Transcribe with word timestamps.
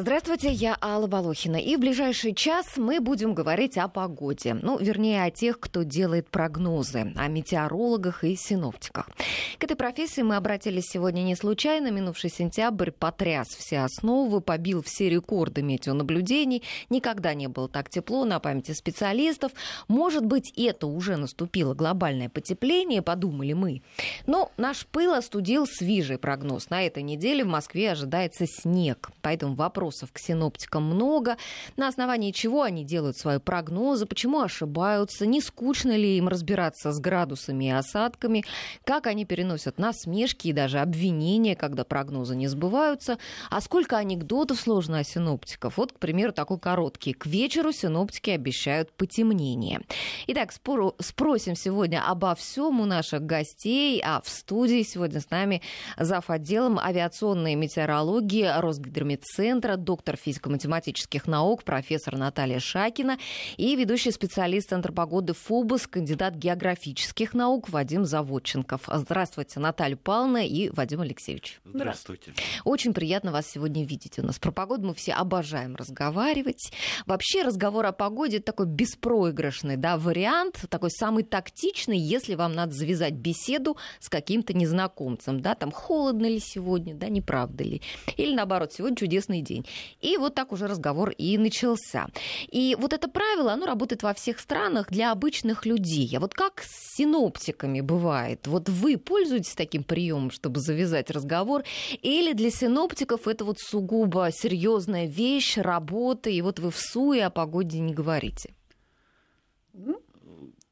Здравствуйте, 0.00 0.52
я 0.52 0.78
Алла 0.80 1.08
Волохина. 1.08 1.56
И 1.56 1.74
в 1.74 1.80
ближайший 1.80 2.32
час 2.32 2.76
мы 2.76 3.00
будем 3.00 3.34
говорить 3.34 3.76
о 3.78 3.88
погоде. 3.88 4.54
Ну, 4.54 4.78
вернее, 4.78 5.24
о 5.24 5.32
тех, 5.32 5.58
кто 5.58 5.82
делает 5.82 6.28
прогнозы, 6.28 7.12
о 7.16 7.26
метеорологах 7.26 8.22
и 8.22 8.36
синоптиках. 8.36 9.10
К 9.58 9.64
этой 9.64 9.74
профессии 9.74 10.20
мы 10.20 10.36
обратились 10.36 10.84
сегодня 10.84 11.22
не 11.22 11.34
случайно. 11.34 11.90
Минувший 11.90 12.30
сентябрь 12.30 12.92
потряс 12.92 13.48
все 13.48 13.80
основы, 13.80 14.40
побил 14.40 14.84
все 14.84 15.08
рекорды 15.08 15.62
метеонаблюдений. 15.62 16.62
Никогда 16.90 17.34
не 17.34 17.48
было 17.48 17.68
так 17.68 17.90
тепло 17.90 18.24
на 18.24 18.38
памяти 18.38 18.74
специалистов. 18.74 19.50
Может 19.88 20.24
быть, 20.24 20.52
это 20.56 20.86
уже 20.86 21.16
наступило 21.16 21.74
глобальное 21.74 22.28
потепление, 22.28 23.02
подумали 23.02 23.52
мы. 23.52 23.82
Но 24.28 24.52
наш 24.58 24.86
пыл 24.86 25.14
остудил 25.14 25.66
свежий 25.66 26.18
прогноз. 26.18 26.70
На 26.70 26.84
этой 26.84 27.02
неделе 27.02 27.42
в 27.42 27.48
Москве 27.48 27.90
ожидается 27.90 28.46
снег. 28.46 29.10
Поэтому 29.22 29.56
вопрос 29.56 29.87
вопросов 29.88 30.12
к 30.12 30.18
синоптикам 30.18 30.84
много. 30.84 31.36
На 31.76 31.88
основании 31.88 32.30
чего 32.30 32.62
они 32.62 32.84
делают 32.84 33.16
свои 33.16 33.38
прогнозы, 33.38 34.04
почему 34.04 34.40
ошибаются, 34.40 35.24
не 35.26 35.40
скучно 35.40 35.96
ли 35.96 36.18
им 36.18 36.28
разбираться 36.28 36.92
с 36.92 37.00
градусами 37.00 37.66
и 37.66 37.70
осадками, 37.70 38.44
как 38.84 39.06
они 39.06 39.24
переносят 39.24 39.78
насмешки 39.78 40.48
и 40.48 40.52
даже 40.52 40.80
обвинения, 40.80 41.56
когда 41.56 41.84
прогнозы 41.84 42.36
не 42.36 42.48
сбываются, 42.48 43.18
а 43.50 43.60
сколько 43.62 43.96
анекдотов 43.96 44.60
сложно 44.60 44.98
о 44.98 45.04
синоптиков. 45.04 45.78
Вот, 45.78 45.92
к 45.92 45.98
примеру, 45.98 46.32
такой 46.32 46.58
короткий. 46.58 47.14
К 47.14 47.24
вечеру 47.24 47.72
синоптики 47.72 48.30
обещают 48.30 48.92
потемнение. 48.92 49.80
Итак, 50.26 50.52
спору, 50.52 50.94
спросим 50.98 51.56
сегодня 51.56 52.02
обо 52.06 52.34
всем 52.34 52.80
у 52.80 52.84
наших 52.84 53.22
гостей, 53.22 54.02
а 54.04 54.20
в 54.20 54.28
студии 54.28 54.82
сегодня 54.82 55.20
с 55.20 55.30
нами 55.30 55.62
зав. 55.98 56.28
отделом 56.28 56.78
авиационной 56.78 57.54
метеорологии 57.54 58.60
Росгидромедцентра 58.60 59.77
доктор 59.84 60.16
физико-математических 60.16 61.26
наук, 61.26 61.64
профессор 61.64 62.16
Наталья 62.16 62.60
Шакина 62.60 63.18
и 63.56 63.74
ведущий 63.76 64.10
специалист 64.10 64.70
Центра 64.70 64.92
погоды 64.92 65.32
ФОБОС, 65.32 65.86
кандидат 65.86 66.34
географических 66.34 67.34
наук 67.34 67.68
Вадим 67.70 68.04
Заводченков. 68.04 68.88
Здравствуйте, 68.92 69.60
Наталья 69.60 69.96
Павловна 69.96 70.46
и 70.46 70.70
Вадим 70.70 71.00
Алексеевич. 71.00 71.60
Здравствуйте. 71.64 72.32
Очень 72.64 72.92
приятно 72.92 73.32
вас 73.32 73.46
сегодня 73.46 73.84
видеть 73.84 74.18
у 74.18 74.22
нас. 74.22 74.38
Про 74.38 74.52
погоду 74.52 74.88
мы 74.88 74.94
все 74.94 75.12
обожаем 75.12 75.76
разговаривать. 75.76 76.72
Вообще 77.06 77.42
разговор 77.42 77.86
о 77.86 77.92
погоде— 77.92 78.38
такой 78.40 78.66
беспроигрышный 78.66 79.76
да, 79.76 79.96
вариант, 79.96 80.64
такой 80.68 80.90
самый 80.90 81.24
тактичный, 81.24 81.98
если 81.98 82.34
вам 82.34 82.54
надо 82.54 82.74
завязать 82.74 83.14
беседу 83.14 83.76
с 84.00 84.08
каким-то 84.08 84.54
незнакомцем. 84.54 85.40
Да, 85.40 85.54
там 85.54 85.70
холодно 85.70 86.26
ли 86.26 86.40
сегодня, 86.40 86.94
да, 86.94 87.08
не 87.08 87.20
правда 87.20 87.64
ли. 87.64 87.82
Или 88.16 88.34
наоборот, 88.34 88.72
сегодня 88.72 88.96
чудесный 88.96 89.42
день. 89.42 89.66
И 90.00 90.16
вот 90.16 90.34
так 90.34 90.52
уже 90.52 90.66
разговор 90.66 91.10
и 91.10 91.38
начался. 91.38 92.08
И 92.48 92.76
вот 92.78 92.92
это 92.92 93.08
правило, 93.08 93.52
оно 93.52 93.66
работает 93.66 94.02
во 94.02 94.14
всех 94.14 94.40
странах 94.40 94.90
для 94.90 95.12
обычных 95.12 95.66
людей. 95.66 96.12
А 96.16 96.20
вот 96.20 96.34
как 96.34 96.62
с 96.62 96.96
синоптиками 96.96 97.80
бывает? 97.80 98.46
Вот 98.46 98.68
вы 98.68 98.96
пользуетесь 98.96 99.54
таким 99.54 99.84
приемом, 99.84 100.30
чтобы 100.30 100.60
завязать 100.60 101.10
разговор? 101.10 101.64
Или 102.02 102.32
для 102.32 102.50
синоптиков 102.50 103.28
это 103.28 103.44
вот 103.44 103.58
сугубо 103.58 104.30
серьезная 104.32 105.06
вещь, 105.06 105.56
работа, 105.56 106.30
и 106.30 106.40
вот 106.42 106.58
вы 106.58 106.70
в 106.70 106.78
суе 106.78 107.26
о 107.26 107.30
погоде 107.30 107.78
не 107.78 107.92
говорите? 107.94 108.54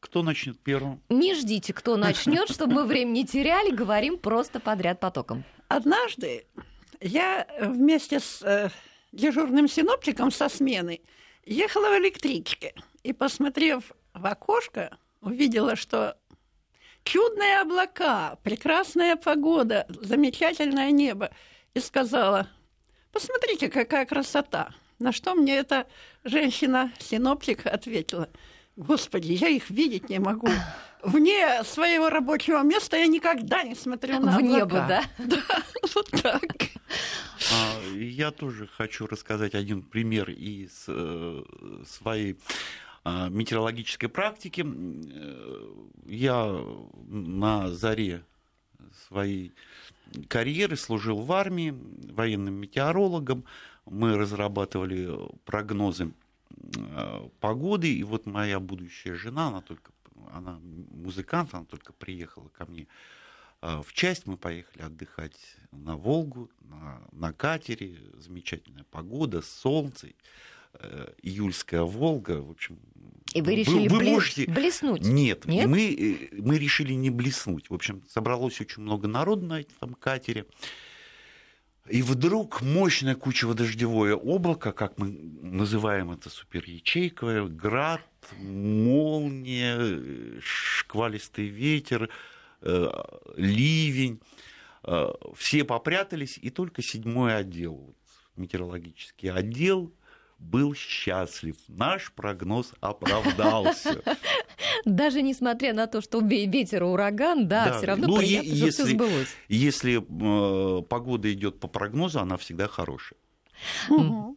Кто 0.00 0.22
начнет 0.22 0.58
первым? 0.60 1.02
Не 1.08 1.34
ждите, 1.34 1.72
кто 1.72 1.96
начнет, 1.96 2.48
чтобы 2.48 2.74
мы 2.74 2.84
время 2.84 3.10
не 3.10 3.26
теряли, 3.26 3.70
говорим 3.70 4.18
просто 4.18 4.60
подряд 4.60 5.00
потоком. 5.00 5.44
Однажды 5.68 6.46
я 7.00 7.46
вместе 7.60 8.20
с 8.20 8.42
э, 8.42 8.70
дежурным 9.12 9.68
синоптиком 9.68 10.30
со 10.30 10.48
смены 10.48 11.00
ехала 11.44 11.90
в 11.90 11.98
электричке 11.98 12.74
и, 13.02 13.12
посмотрев 13.12 13.92
в 14.14 14.26
окошко, 14.26 14.98
увидела, 15.20 15.76
что 15.76 16.16
чудные 17.04 17.60
облака, 17.60 18.38
прекрасная 18.42 19.16
погода, 19.16 19.86
замечательное 19.88 20.90
небо, 20.90 21.30
и 21.74 21.80
сказала, 21.80 22.48
посмотрите, 23.12 23.68
какая 23.68 24.06
красота. 24.06 24.74
На 24.98 25.12
что 25.12 25.34
мне 25.34 25.56
эта 25.56 25.86
женщина-синоптик 26.24 27.66
ответила, 27.66 28.30
Господи, 28.76 29.32
я 29.32 29.48
их 29.48 29.70
видеть 29.70 30.08
не 30.08 30.18
могу. 30.18 30.48
Вне 31.06 31.62
своего 31.62 32.10
рабочего 32.10 32.62
места 32.62 32.96
я 32.96 33.06
никогда 33.06 33.62
не 33.62 33.74
смотрю 33.74 34.18
на 34.18 34.38
В 34.38 34.42
небо, 34.42 34.84
да? 34.88 35.04
Да, 35.18 35.62
вот 35.94 36.10
так. 36.10 36.42
А, 37.52 37.80
я 37.94 38.32
тоже 38.32 38.66
хочу 38.66 39.06
рассказать 39.06 39.54
один 39.54 39.82
пример 39.82 40.30
из 40.30 40.84
э, 40.88 41.42
своей 41.86 42.36
а, 43.04 43.28
метеорологической 43.28 44.08
практики. 44.08 44.66
Э, 44.66 45.74
я 46.06 46.60
на 47.06 47.70
заре 47.70 48.24
своей 49.06 49.52
карьеры 50.26 50.76
служил 50.76 51.20
в 51.20 51.30
армии 51.32 51.72
военным 52.10 52.54
метеорологом. 52.54 53.44
Мы 53.84 54.16
разрабатывали 54.16 55.16
прогнозы 55.44 56.10
э, 56.76 57.28
погоды, 57.38 57.94
и 57.94 58.02
вот 58.02 58.26
моя 58.26 58.58
будущая 58.58 59.14
жена, 59.14 59.48
она 59.48 59.60
только 59.60 59.92
она 60.32 60.60
музыкант, 60.62 61.50
она 61.52 61.64
только 61.64 61.92
приехала 61.92 62.48
ко 62.48 62.66
мне 62.66 62.86
а, 63.60 63.82
в 63.82 63.92
часть 63.92 64.26
мы 64.26 64.36
поехали 64.36 64.82
отдыхать 64.82 65.56
на 65.72 65.96
Волгу, 65.96 66.50
на, 66.60 67.00
на 67.12 67.32
катере, 67.32 67.96
замечательная 68.18 68.84
погода, 68.84 69.42
солнце, 69.42 70.08
э, 70.74 71.12
июльская 71.22 71.82
Волга, 71.82 72.42
в 72.42 72.50
общем. 72.50 72.78
И 73.32 73.42
вы 73.42 73.54
решили 73.56 73.88
вы, 73.88 73.98
вы 73.98 74.04
можете... 74.04 74.46
блеснуть? 74.46 75.02
Нет, 75.02 75.46
Нет? 75.46 75.66
Мы, 75.66 76.28
э, 76.32 76.36
мы 76.40 76.58
решили 76.58 76.92
не 76.92 77.10
блеснуть. 77.10 77.70
В 77.70 77.74
общем, 77.74 78.02
собралось 78.08 78.60
очень 78.60 78.82
много 78.82 79.08
народу 79.08 79.46
на 79.46 79.60
этом 79.60 79.94
катере. 79.94 80.46
И 81.88 82.02
вдруг 82.02 82.62
мощное 82.62 83.14
кучево-дождевое 83.14 84.16
облако, 84.16 84.72
как 84.72 84.98
мы 84.98 85.08
называем 85.08 86.10
это 86.10 86.30
суперячейковое, 86.30 87.46
град, 87.46 88.02
молния, 88.38 90.40
шквалистый 90.40 91.46
ветер– 91.46 92.08
Э, 92.62 92.88
ливень, 93.36 94.20
э, 94.84 95.08
все 95.36 95.64
попрятались, 95.64 96.38
и 96.40 96.50
только 96.50 96.82
седьмой 96.82 97.36
отдел, 97.36 97.94
метеорологический 98.34 99.30
отдел, 99.30 99.92
был 100.38 100.74
счастлив. 100.74 101.56
Наш 101.68 102.12
прогноз 102.12 102.72
оправдался. 102.80 104.02
Даже 104.84 105.22
несмотря 105.22 105.74
на 105.74 105.86
то, 105.86 106.00
что 106.00 106.20
ветер 106.20 106.82
ураган, 106.82 107.46
да, 107.46 107.66
да. 107.66 107.78
все 107.78 107.86
равно 107.86 108.08
ну, 108.08 108.18
приятно, 108.18 108.48
если, 108.48 108.70
что 108.70 108.84
все 108.84 108.94
сбылось. 108.94 109.28
Если 109.48 109.98
э, 109.98 110.82
погода 110.82 111.32
идет 111.32 111.60
по 111.60 111.68
прогнозу, 111.68 112.20
она 112.20 112.36
всегда 112.36 112.68
хорошая. 112.68 113.18
Угу. 113.88 114.36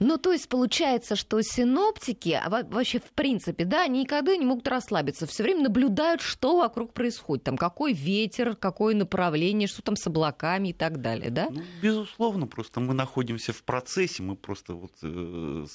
Ну, 0.00 0.18
то 0.18 0.32
есть 0.32 0.48
получается, 0.48 1.16
что 1.16 1.40
синоптики, 1.42 2.40
а 2.42 2.48
вообще 2.48 3.00
в 3.00 3.10
принципе, 3.12 3.64
да, 3.64 3.84
они 3.84 4.00
никогда 4.00 4.36
не 4.36 4.44
могут 4.44 4.66
расслабиться, 4.68 5.26
все 5.26 5.42
время 5.42 5.64
наблюдают, 5.64 6.20
что 6.20 6.58
вокруг 6.58 6.92
происходит, 6.92 7.44
там 7.44 7.56
какой 7.56 7.92
ветер, 7.92 8.56
какое 8.56 8.94
направление, 8.94 9.68
что 9.68 9.82
там 9.82 9.96
с 9.96 10.06
облаками 10.06 10.68
и 10.68 10.72
так 10.72 11.00
далее, 11.00 11.30
да? 11.30 11.48
Ну, 11.50 11.62
безусловно, 11.80 12.46
просто 12.46 12.80
мы 12.80 12.94
находимся 12.94 13.52
в 13.52 13.62
процессе, 13.62 14.22
мы 14.22 14.36
просто 14.36 14.74
вот 14.74 14.92
э, 15.02 15.66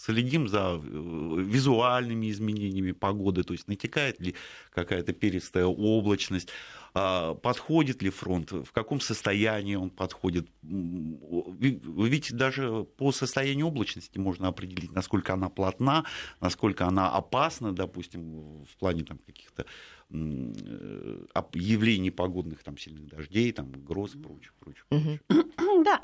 следим 0.00 0.48
за 0.48 0.80
э, 0.82 1.42
визуальными 1.42 2.30
изменениями 2.30 2.92
погоды, 2.92 3.42
то 3.42 3.52
есть 3.52 3.68
натекает 3.68 4.20
ли 4.20 4.34
какая-то 4.72 5.12
перистая 5.12 5.66
облачность, 5.66 6.48
а, 6.92 7.34
подходит 7.34 8.02
ли 8.02 8.10
фронт, 8.10 8.50
в 8.50 8.72
каком 8.72 9.00
состоянии 9.00 9.76
он 9.76 9.90
подходит. 9.90 10.48
Вы 10.62 12.08
видите, 12.08 12.34
даже 12.34 12.84
по 12.96 13.12
состоянию 13.12 13.66
облачности 13.66 14.18
можно 14.18 14.48
определить, 14.48 14.92
насколько 14.92 15.34
она 15.34 15.48
плотна, 15.48 16.04
насколько 16.40 16.86
она 16.86 17.10
опасна, 17.10 17.72
допустим, 17.72 18.64
в 18.64 18.76
плане 18.78 19.04
там, 19.04 19.18
каких-то 19.18 19.66
э, 20.10 21.24
явлений 21.54 22.10
погодных, 22.10 22.62
там, 22.64 22.76
сильных 22.76 23.06
дождей, 23.06 23.52
там, 23.52 23.70
гроз 23.70 24.14
и 24.14 24.18
прочее, 24.18 24.52
прочее, 24.58 24.84
прочее. 24.88 25.20
Да, 25.84 26.02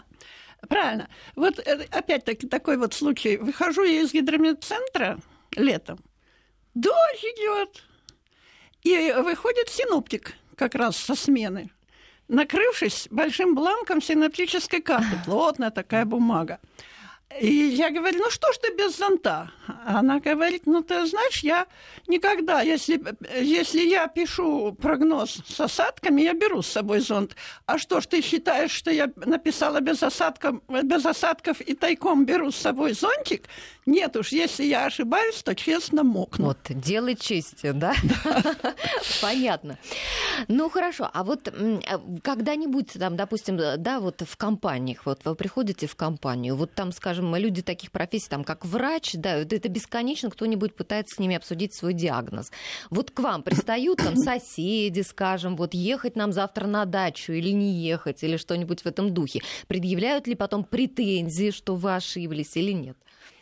правильно. 0.69 1.09
Вот 1.35 1.59
э, 1.59 1.87
опять-таки 1.91 2.47
такой 2.47 2.77
вот 2.77 2.95
случай. 2.95 3.37
Выхожу 3.37 3.85
я 3.85 4.03
из 4.03 4.13
гидромедцентра 4.13 5.19
летом, 5.57 5.99
дождь 6.75 7.25
идет, 7.25 7.85
и 8.83 9.13
выходит 9.23 9.69
синоптик– 9.69 10.35
как 10.57 10.75
раз 10.75 10.97
со 10.97 11.15
смены, 11.15 11.71
накрывшись 12.29 13.07
большим 13.11 13.55
бланком 13.55 14.03
синоптической 14.03 14.83
карты. 14.83 15.21
Плотная 15.25 15.71
такая 15.71 16.05
бумага. 16.05 16.59
И 17.41 17.47
я 17.49 17.91
говорю, 17.91 18.21
ну 18.21 18.31
что 18.31 18.53
ж 18.53 18.59
ты 18.59 18.75
без 18.75 18.97
зонта? 18.97 19.51
Она 19.85 20.21
говорит, 20.21 20.63
ну 20.67 20.83
ты 20.83 21.05
знаешь, 21.07 21.41
я 21.43 21.67
никогда, 22.07 22.63
если, 22.63 23.03
если 23.39 23.81
я 23.81 24.07
пишу 24.07 24.73
прогноз 24.81 25.43
с 25.47 25.61
осадками, 25.61 26.23
я 26.23 26.35
беру 26.35 26.63
с 26.63 26.69
собой 26.69 27.01
зонт. 27.01 27.37
А 27.67 27.79
что 27.79 28.01
ж 28.01 28.07
ты 28.07 28.23
считаешь, 28.23 28.71
что 28.71 28.91
я 28.91 29.11
написала 29.17 29.81
без 29.81 30.03
осадков, 30.03 30.63
без 30.69 31.05
осадков 31.05 31.61
и 31.61 31.75
тайком 31.75 32.25
беру 32.25 32.53
с 32.53 32.57
собой 32.57 32.93
зонтик? 32.93 33.49
Нет 33.87 34.17
уж, 34.17 34.33
если 34.33 34.65
я 34.65 34.87
ошибаюсь, 34.87 35.45
то 35.45 35.55
честно 35.55 36.03
мокну. 36.03 36.47
Вот, 36.47 36.59
делай 36.69 37.15
чести, 37.15 37.71
да? 37.71 37.95
Понятно. 39.23 39.79
Ну, 40.49 40.69
хорошо. 40.69 41.09
А 41.15 41.23
вот 41.23 41.47
а 41.47 42.01
когда-нибудь, 42.21 42.95
там, 42.95 43.17
допустим, 43.17 43.57
да, 43.57 44.01
вот 44.01 44.23
в 44.27 44.37
компаниях, 44.37 45.07
вот 45.07 45.21
вы 45.25 45.37
приходите 45.37 45.87
в 45.87 45.95
компанию, 45.95 46.57
вот 46.57 46.75
там, 46.75 46.91
скажем, 46.91 47.37
люди 47.37 47.63
таких 47.63 47.93
профессий, 47.93 48.29
там, 48.29 48.43
как 48.43 48.65
врач, 48.65 49.13
да, 49.15 49.37
это 49.37 49.69
бесконечно 49.69 50.31
кто-нибудь 50.31 50.75
пытается 50.75 51.15
с 51.15 51.19
ними 51.21 51.37
обсудить 51.37 51.73
свой 51.73 51.95
диагноз. 51.95 52.51
Вот 52.91 53.13
к 53.13 53.21
вам 53.21 53.45
пристают 53.45 53.99
там 53.99 54.17
соседи, 54.17 55.03
скажем, 55.03 55.55
вот 55.55 55.75
ехать 55.75 56.17
нам 56.17 56.33
завтра 56.33 56.67
на 56.67 56.87
дачу 56.87 57.33
или 57.33 57.51
не 57.51 57.73
ехать, 57.73 58.25
или 58.25 58.37
что-нибудь 58.37 58.83
в 58.83 58.87
этом 58.87 59.15
духе. 59.15 59.43
Предъявляют 59.69 60.27
ли 60.27 60.35
потом 60.35 60.65
претензии, 60.65 61.53
что 61.53 61.77
вы 61.77 61.95
ошиблись 61.95 62.57
или 62.57 62.73
нет? 62.73 62.97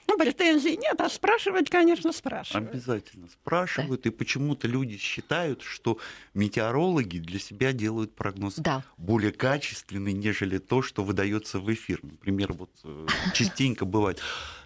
Ну, 0.06 0.18
претензий 0.18 0.76
нет, 0.76 1.00
а 1.00 1.08
спрашивать, 1.08 1.70
конечно, 1.70 2.12
спрашивают. 2.12 2.70
Обязательно 2.70 3.28
спрашивают, 3.28 4.02
да. 4.02 4.10
и 4.10 4.12
почему-то 4.12 4.68
люди 4.68 4.96
считают, 4.96 5.62
что 5.62 5.98
метеорологи 6.34 7.18
для 7.18 7.38
себя 7.38 7.72
делают 7.72 8.14
прогноз 8.14 8.54
да. 8.56 8.84
более 8.96 9.32
качественный, 9.32 10.12
нежели 10.12 10.58
то, 10.58 10.82
что 10.82 11.02
выдается 11.02 11.58
в 11.58 11.72
эфир. 11.72 12.00
Например, 12.02 12.52
вот 12.52 12.70
э, 12.84 13.06
частенько 13.32 13.84
бывает. 13.84 14.20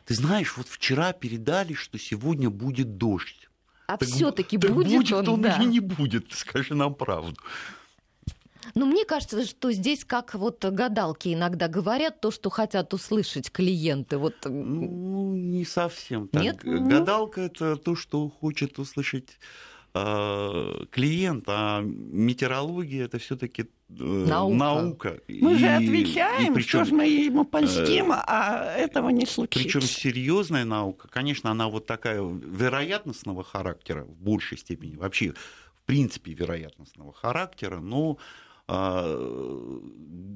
Ты 0.05 0.15
знаешь, 0.15 0.57
вот 0.57 0.69
вчера 0.69 1.13
передали, 1.13 1.75
что 1.75 1.99
сегодня 1.99 2.51
будет 2.51 2.97
дождь. 2.97 3.49
А 3.87 3.97
все-таки 3.99 4.59
будет, 4.59 4.75
будет 4.75 5.13
он, 5.13 5.29
он 5.29 5.43
да. 5.43 5.57
или 5.57 5.65
не 5.65 5.81
будет? 5.81 6.33
Скажи 6.33 6.75
нам 6.75 6.95
правду. 6.95 7.37
Но 8.75 8.87
мне 8.87 9.05
кажется, 9.05 9.45
что 9.45 9.73
здесь 9.73 10.05
как 10.05 10.35
вот 10.35 10.65
гадалки 10.65 11.33
иногда 11.33 11.69
говорят 11.69 12.21
то, 12.21 12.31
что 12.31 12.51
хотят 12.51 12.93
услышать 12.95 13.51
клиенты. 13.51 14.19
Вот... 14.19 14.35
Ну, 14.45 15.35
не 15.35 15.65
совсем 15.65 16.29
так. 16.29 16.43
Нет? 16.43 16.59
Гадалка 16.63 17.43
это 17.43 17.77
то, 17.77 17.97
что 17.97 18.29
хочет 18.29 18.79
услышать 18.79 19.39
а, 19.95 20.85
клиент, 20.91 21.45
а 21.47 21.81
метеорология 21.81 23.07
это 23.07 23.19
все-таки 23.19 23.63
э, 23.63 23.95
наука. 24.03 24.57
наука. 24.57 25.21
Мы 25.29 25.55
и, 25.55 25.57
же 25.57 25.67
отвечаем, 25.67 26.53
и 26.53 26.55
причем, 26.55 26.69
что 26.69 26.85
же 26.85 26.95
мы 26.95 27.07
ему 27.07 27.45
польстим, 27.45 28.13
э, 28.13 28.17
а 28.27 28.75
этого 28.77 29.09
не 29.09 29.25
случится. 29.25 29.65
Причем 29.65 29.81
серьезная 29.81 30.65
наука, 30.65 31.09
конечно, 31.09 31.51
она 31.51 31.69
вот 31.69 31.87
такая 31.87 32.21
вероятностного 32.21 33.43
характера 33.43 34.05
в 34.05 34.15
большей 34.21 34.59
степени, 34.59 34.95
вообще 34.97 35.33
в 35.33 35.83
принципе 35.87 36.33
вероятностного 36.33 37.15
характера, 37.15 37.81
но 37.81 38.19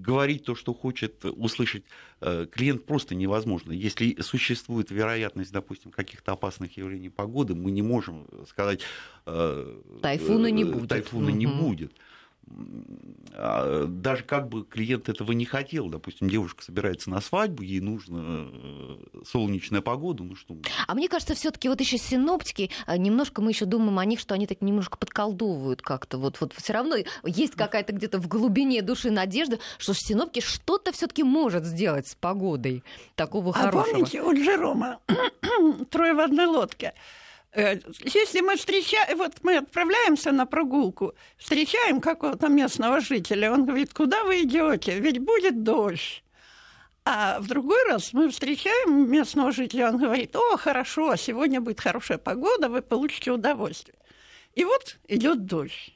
говорить 0.03 0.45
то, 0.45 0.55
что 0.55 0.75
хочет 0.75 1.25
услышать 1.25 1.85
э, 2.21 2.47
клиент, 2.51 2.85
просто 2.87 3.15
невозможно. 3.15 3.73
Если 3.73 4.21
существует 4.21 4.91
вероятность, 4.91 5.53
допустим, 5.53 5.91
каких-то 5.91 6.33
опасных 6.33 6.77
явлений 6.77 7.09
погоды, 7.11 7.55
мы 7.55 7.71
не 7.71 7.83
можем 7.83 8.27
сказать... 8.49 8.81
Э, 9.27 9.81
тайфуна 10.01 10.51
не 10.51 10.65
будет. 10.65 10.89
Тайфуна 10.89 11.31
не 11.31 11.47
будет. 11.47 11.93
А, 13.35 13.87
даже 13.87 14.25
как 14.25 14.49
бы 14.49 14.65
клиент 14.65 15.09
этого 15.09 15.33
не 15.33 15.47
хотел, 15.47 15.89
допустим, 15.89 16.29
девушка 16.29 16.63
собирается 16.63 17.09
на 17.09 17.21
свадьбу, 17.21 17.63
ей 17.63 17.81
нужна 17.81 18.21
э, 18.23 18.97
солнечная 19.25 19.81
погода, 19.81 20.23
ну 20.23 20.37
что. 20.37 20.57
А 20.87 20.95
мне 20.95 21.09
кажется, 21.09 21.35
все-таки 21.35 21.69
вот 21.69 21.81
еще 21.81 21.97
синоптики, 21.97 22.71
а, 22.85 22.99
немножко 22.99 23.41
мы 23.41 23.51
еще 23.53 23.65
думаем 23.65 23.99
о 23.99 24.05
них, 24.05 24.21
что 24.21 24.35
они 24.35 24.47
так 24.47 24.61
немножко 24.61 24.99
подколдовывают 24.99 25.81
как-то. 25.81 26.19
Вот, 26.19 26.41
вот 26.41 26.53
все 26.53 26.75
равно 26.75 26.97
есть 27.25 27.55
какая-то 27.55 27.93
где-то 27.93 28.19
в 28.19 28.29
глубине 28.29 28.83
души 28.83 29.11
надежда, 29.11 29.59
что 29.79 29.95
синоптики 29.95 30.45
что-то 30.45 30.93
все-таки 30.93 31.23
может 31.23 31.65
сделать 31.65 32.09
с 32.09 32.15
погодой 32.15 32.85
такого 33.17 33.51
а 33.51 33.55
хорошего. 33.55 33.83
А 33.83 33.85
помните, 33.87 34.23
у 34.23 34.35
Джерома 34.35 34.99
трое 35.91 36.13
в 36.13 36.21
одной 36.21 36.47
лодке. 36.47 36.93
Э, 37.53 37.79
если 38.05 38.41
мы 38.41 38.57
встречаем, 38.57 39.19
вот 39.19 39.35
мы 39.43 39.59
отправляемся 39.59 40.33
на 40.33 40.47
прогулку, 40.47 41.15
встречаем 41.37 42.01
какого-то 42.01 42.49
местного 42.49 43.01
жителя, 43.01 43.53
он 43.53 43.67
говорит, 43.67 43.93
куда 43.93 44.25
вы 44.25 44.43
идете? 44.43 44.99
Ведь 44.99 45.19
будет 45.19 45.63
дождь. 45.63 46.25
А 47.05 47.41
в 47.41 47.49
другой 47.49 47.85
раз 47.89 48.13
мы 48.13 48.31
встречаем 48.31 49.11
местного 49.11 49.53
жителя, 49.53 49.91
он 49.91 49.99
говорит, 49.99 50.35
о, 50.37 50.57
хорошо, 50.57 51.17
сегодня 51.17 51.61
будет 51.61 51.81
хорошая 51.81 52.19
погода, 52.19 52.69
вы 52.69 52.81
получите 52.81 53.33
удовольствие. 53.33 53.99
И 54.55 54.65
вот 54.65 54.99
идет 55.09 55.45
дождь. 55.45 55.93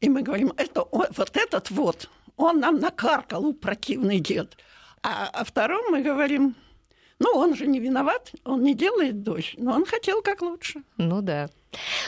И 0.00 0.10
мы 0.10 0.22
говорим, 0.22 0.52
это, 0.56 0.84
вот 0.90 1.36
этот 1.36 1.70
вот, 1.70 2.10
он 2.36 2.60
нам 2.60 2.80
накаркал, 2.80 3.54
противный 3.54 4.18
дед. 4.18 4.58
А 5.02 5.28
о 5.28 5.44
втором 5.44 5.90
мы 5.90 6.02
говорим, 6.02 6.54
ну, 7.18 7.30
он 7.34 7.54
же 7.54 7.66
не 7.66 7.80
виноват, 7.80 8.32
он 8.44 8.62
не 8.62 8.74
делает 8.74 9.22
дождь, 9.22 9.54
но 9.56 9.74
он 9.74 9.86
хотел 9.86 10.22
как 10.22 10.42
лучше. 10.42 10.82
Ну 10.98 11.22
да. 11.22 11.48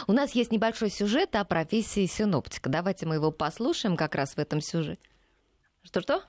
У 0.06 0.12
нас 0.12 0.32
есть 0.32 0.52
небольшой 0.52 0.90
сюжет 0.90 1.34
о 1.36 1.44
профессии 1.44 2.06
синоптика. 2.06 2.68
Давайте 2.68 3.06
мы 3.06 3.16
его 3.16 3.30
послушаем 3.30 3.96
как 3.96 4.14
раз 4.14 4.34
в 4.34 4.38
этом 4.38 4.60
сюжете. 4.60 5.00
Что-что? 5.82 6.22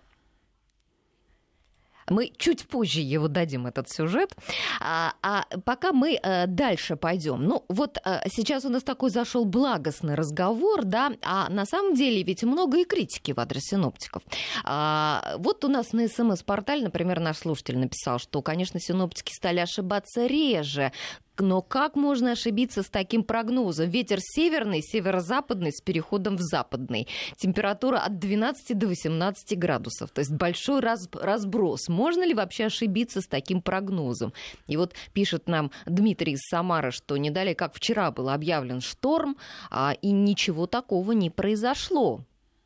Мы 2.10 2.32
чуть 2.38 2.68
позже 2.68 3.02
его 3.02 3.28
дадим, 3.28 3.68
этот 3.68 3.90
сюжет. 3.90 4.36
А, 4.80 5.14
а 5.22 5.46
пока 5.66 5.92
мы 5.92 6.16
а, 6.22 6.48
дальше 6.48 6.96
пойдем. 6.96 7.44
Ну, 7.44 7.66
вот 7.70 7.98
а, 8.04 8.22
сейчас 8.30 8.66
у 8.66 8.70
нас 8.70 8.84
такой 8.84 9.10
зашел 9.10 9.46
благостный 9.46 10.16
разговор, 10.16 10.84
да, 10.84 11.12
а 11.22 11.50
на 11.50 11.66
самом 11.66 11.96
деле 11.96 12.24
ведь 12.24 12.44
много 12.44 12.80
и 12.80 12.86
критики 12.86 13.32
в 13.32 13.40
адрес 13.40 13.64
синоптиков. 13.64 14.24
А, 14.64 15.36
вот 15.38 15.66
у 15.66 15.68
нас 15.68 15.94
на 15.94 16.08
СМС-портале, 16.08 16.84
например, 16.84 17.20
наш 17.20 17.38
слушатель 17.38 17.78
написал, 17.78 18.20
что, 18.20 18.42
конечно, 18.42 18.80
синоптики 18.80 19.34
стали 19.34 19.60
ошибаться 19.60 20.26
реже, 20.26 20.92
но 21.42 21.62
как 21.62 21.96
можно 21.96 22.32
ошибиться 22.32 22.84
с 22.84 22.90
таким 22.90 23.24
прогнозом? 23.24 23.90
Ветер 23.90 24.20
северный, 24.22 24.82
северо-западный 24.82 25.72
с 25.72 25.82
переходом 25.82 26.38
в 26.38 26.42
западный. 26.42 27.08
Температура 27.38 27.98
от 28.00 28.20
12 28.20 28.78
до 28.78 28.88
18 28.88 29.58
градусов. 29.58 30.12
То 30.12 30.20
есть 30.20 30.32
большой 30.32 30.80
раз, 30.80 31.08
разброс. 31.14 31.88
Можно 31.88 32.26
ли 32.26 32.34
вообще 32.34 32.66
ошибиться 32.66 33.22
с 33.22 33.28
таким 33.28 33.62
прогнозом? 33.62 34.34
И 34.68 34.78
вот 34.78 34.94
пишет 35.14 35.48
нам 35.48 35.72
Дмитрий 35.86 36.34
из 36.34 36.42
Самары, 36.50 36.92
что 36.92 37.18
не 37.18 37.30
далее, 37.30 37.56
как 37.56 37.74
вчера 37.74 38.12
был 38.12 38.30
объявлен 38.30 38.82
шторм, 38.82 39.38
а, 39.70 39.94
и 40.02 40.12
ничего 40.12 40.68
такого 40.68 41.12
не 41.12 41.30
произошло. 41.30 42.22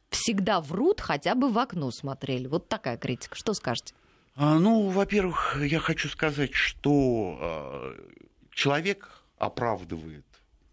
Всегда 0.10 0.62
врут, 0.62 1.02
хотя 1.02 1.34
бы 1.36 1.50
в 1.50 1.58
окно 1.58 1.90
смотрели. 1.92 2.48
Вот 2.48 2.68
такая 2.68 2.98
критика. 2.98 3.36
Что 3.36 3.54
скажете? 3.54 3.94
А, 4.36 4.58
ну, 4.58 4.90
во-первых, 4.90 5.58
я 5.62 5.80
хочу 5.80 6.10
сказать, 6.10 6.54
что 6.54 7.38
а, 7.40 7.96
человек 8.54 9.10
оправдывает 9.38 10.26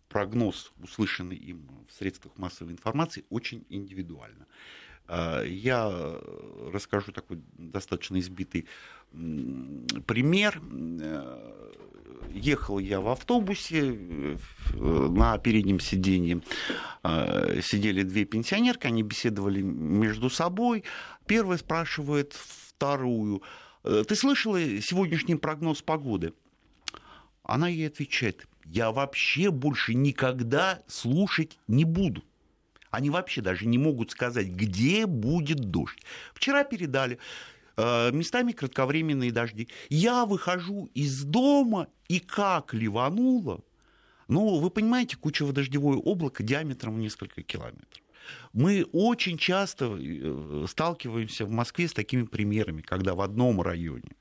прогноз, 0.09 0.73
услышанный 0.83 1.37
им 1.37 1.69
в 1.89 1.93
средствах 1.93 2.37
массовой 2.37 2.73
информации, 2.73 3.25
очень 3.31 3.65
индивидуально. 3.69 4.47
А, 5.07 5.43
я 5.43 6.19
расскажу 6.73 7.13
такой 7.13 7.41
достаточно 7.57 8.19
избитый 8.19 8.67
пример. 10.07 10.61
Ехал 12.33 12.79
я 12.79 13.01
в 13.01 13.09
автобусе, 13.09 13.99
на 14.75 15.39
переднем 15.39 15.81
сиденье 15.81 16.43
сидели 17.03 18.03
две 18.03 18.25
пенсионерки, 18.25 18.87
они 18.87 19.03
беседовали 19.03 19.63
между 19.63 20.31
собой. 20.31 20.85
Первая 21.27 21.59
спрашивает 21.59 22.35
вторую, 22.35 23.43
ты 23.83 24.15
слышала 24.15 24.61
сегодняшний 24.81 25.35
прогноз 25.35 25.83
погоды? 25.83 26.35
Она 27.51 27.67
ей 27.67 27.89
отвечает, 27.89 28.47
я 28.65 28.93
вообще 28.93 29.51
больше 29.51 29.95
никогда 29.95 30.85
слушать 30.87 31.59
не 31.67 31.85
буду. 31.85 32.23
Они 32.93 33.11
вообще 33.11 33.41
даже 33.41 33.67
не 33.67 33.77
могут 33.77 34.13
сказать, 34.13 34.47
где 34.47 35.05
будет 35.05 35.59
дождь. 35.59 35.99
Вчера 36.33 36.63
передали 36.63 37.19
э, 37.77 38.13
местами 38.13 38.53
кратковременные 38.53 39.33
дожди. 39.33 39.67
Я 39.89 40.27
выхожу 40.27 40.91
из 40.95 41.25
дома, 41.25 41.89
и 42.07 42.21
как 42.21 42.73
ливануло. 42.73 43.65
Ну, 44.29 44.61
вы 44.61 44.71
понимаете, 44.71 45.17
кучево-дождевое 45.17 45.99
облако 45.99 46.45
диаметром 46.45 46.95
в 46.95 46.99
несколько 46.99 47.43
километров. 47.43 48.05
Мы 48.53 48.87
очень 48.93 49.39
часто 49.39 49.99
э, 49.99 50.67
сталкиваемся 50.69 51.47
в 51.47 51.51
Москве 51.51 51.89
с 51.89 51.93
такими 51.93 52.23
примерами, 52.23 52.81
когда 52.81 53.17
в 53.17 53.21
одном 53.21 53.61
районе 53.61 54.13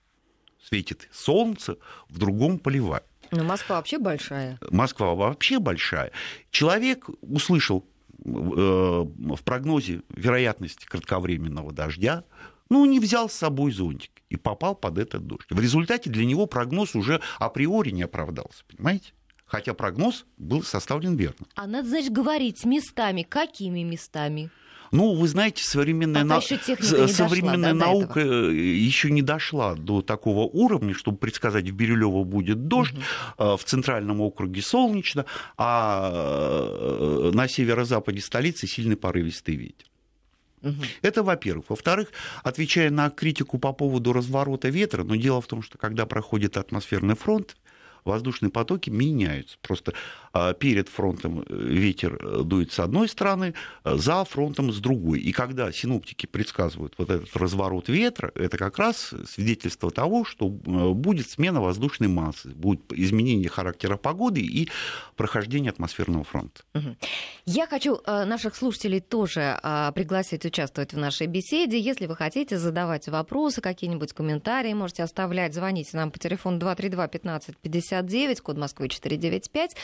светит 0.63 1.07
солнце, 1.11 1.77
в 2.09 2.17
другом 2.17 2.57
поливает. 2.57 3.03
Но 3.31 3.43
Москва 3.43 3.77
вообще 3.77 3.97
большая. 3.97 4.59
Москва 4.71 5.15
вообще 5.15 5.59
большая. 5.59 6.11
Человек 6.51 7.09
услышал 7.21 7.85
э, 8.25 8.29
в 8.29 9.43
прогнозе 9.43 10.01
вероятность 10.09 10.85
кратковременного 10.85 11.71
дождя, 11.71 12.23
ну, 12.69 12.85
не 12.85 12.99
взял 12.99 13.29
с 13.29 13.33
собой 13.33 13.71
зонтик. 13.71 14.11
и 14.29 14.37
попал 14.37 14.75
под 14.75 14.97
этот 14.97 15.25
дождь. 15.25 15.47
В 15.49 15.59
результате 15.59 16.09
для 16.09 16.25
него 16.25 16.45
прогноз 16.45 16.95
уже 16.95 17.19
априори 17.39 17.89
не 17.89 18.03
оправдался, 18.03 18.63
понимаете? 18.67 19.13
Хотя 19.45 19.73
прогноз 19.73 20.25
был 20.37 20.61
составлен 20.61 21.15
верно. 21.15 21.47
А 21.55 21.65
надо, 21.65 21.89
значит, 21.89 22.11
говорить 22.11 22.63
местами. 22.65 23.23
Какими 23.23 23.81
местами? 23.81 24.51
Ну, 24.91 25.13
вы 25.13 25.27
знаете, 25.27 25.63
современная, 25.63 26.23
на... 26.23 26.41
современная 26.41 27.73
наука 27.73 28.19
э, 28.19 28.53
еще 28.53 29.11
не 29.11 29.21
дошла 29.21 29.75
до 29.75 30.01
такого 30.01 30.41
уровня, 30.41 30.93
чтобы 30.93 31.17
предсказать, 31.17 31.69
в 31.69 31.73
Бирюлево 31.73 32.23
будет 32.23 32.67
дождь, 32.67 32.95
угу. 33.37 33.57
в 33.57 33.63
центральном 33.63 34.21
округе 34.21 34.61
солнечно, 34.61 35.25
а 35.57 36.11
э, 36.13 37.31
на 37.33 37.47
северо-западе 37.47 38.21
столицы 38.21 38.67
сильный 38.67 38.97
порывистый 38.97 39.55
ветер. 39.55 39.87
Угу. 40.61 40.83
Это, 41.01 41.23
во-первых. 41.23 41.69
Во-вторых, 41.69 42.09
отвечая 42.43 42.89
на 42.89 43.09
критику 43.09 43.59
по 43.59 43.73
поводу 43.73 44.13
разворота 44.13 44.69
ветра, 44.69 45.03
но 45.03 45.15
дело 45.15 45.41
в 45.41 45.47
том, 45.47 45.61
что 45.61 45.77
когда 45.77 46.05
проходит 46.05 46.57
атмосферный 46.57 47.15
фронт, 47.15 47.55
воздушные 48.05 48.49
потоки 48.49 48.89
меняются. 48.89 49.57
Просто 49.61 49.93
перед 50.59 50.89
фронтом 50.89 51.41
э, 51.41 51.43
ветер 51.49 52.17
э, 52.21 52.43
дует 52.43 52.71
с 52.71 52.79
одной 52.79 53.07
стороны, 53.07 53.53
э, 53.83 53.95
за 53.95 54.23
фронтом 54.25 54.71
с 54.71 54.79
другой. 54.79 55.19
И 55.19 55.31
когда 55.31 55.71
синоптики 55.71 56.25
предсказывают 56.25 56.93
вот 56.97 57.09
этот 57.09 57.35
разворот 57.35 57.89
ветра, 57.89 58.31
это 58.35 58.57
как 58.57 58.77
раз 58.77 59.13
свидетельство 59.27 59.91
того, 59.91 60.25
что 60.25 60.49
будет 60.49 61.29
смена 61.29 61.61
воздушной 61.61 62.07
массы, 62.07 62.49
будет 62.49 62.81
изменение 62.93 63.49
характера 63.49 63.97
погоды 63.97 64.41
и 64.41 64.69
прохождение 65.15 65.71
атмосферного 65.71 66.23
фронта. 66.23 66.61
Я 67.45 67.67
хочу 67.67 67.99
наших 68.05 68.55
слушателей 68.55 68.99
тоже 68.99 69.59
а, 69.63 69.91
пригласить 69.91 70.45
участвовать 70.45 70.93
в 70.93 70.97
нашей 70.97 71.27
беседе. 71.27 71.79
Если 71.79 72.05
вы 72.05 72.15
хотите 72.15 72.57
задавать 72.57 73.07
вопросы, 73.07 73.61
какие-нибудь 73.61 74.13
комментарии, 74.13 74.73
можете 74.73 75.03
оставлять, 75.03 75.53
звоните 75.53 75.97
нам 75.97 76.11
по 76.11 76.19
телефону 76.19 76.59
232 76.59 77.07
15 77.07 77.57
59, 77.57 78.41
код 78.41 78.57
Москвы 78.57 78.89
495. 78.89 79.75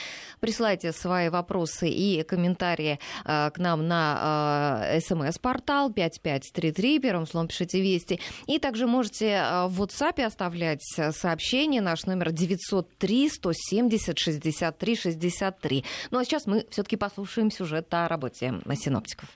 Присылайте 0.46 0.92
свои 0.92 1.30
вопросы 1.30 1.90
и 1.90 2.22
комментарии 2.22 3.00
э, 3.26 3.50
к 3.50 3.58
нам 3.58 3.88
на 3.88 4.84
э, 4.92 5.00
смс-портал 5.00 5.92
5533, 5.92 7.00
первым 7.00 7.26
словом 7.26 7.48
пишите 7.48 7.82
«Вести». 7.82 8.20
И 8.46 8.60
также 8.60 8.86
можете 8.86 9.26
э, 9.26 9.66
в 9.66 9.82
WhatsApp 9.82 10.22
оставлять 10.22 10.84
сообщение. 10.84 11.82
Наш 11.82 12.06
номер 12.06 12.32
903 12.32 13.30
170 13.32 14.20
63 14.20 14.96
63. 14.96 15.84
Ну 16.12 16.20
а 16.20 16.24
сейчас 16.24 16.46
мы 16.46 16.64
все-таки 16.70 16.96
послушаем 16.96 17.50
сюжет 17.50 17.92
о 17.96 18.08
работе 18.08 18.54
синоптиков. 18.76 19.28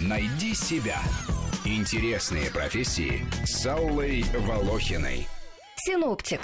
Найди 0.00 0.52
себя. 0.54 1.00
Интересные 1.64 2.50
профессии 2.50 3.24
с 3.44 3.64
Аллой 3.66 4.24
Волохиной. 4.34 5.28
Синоптик. 5.76 6.40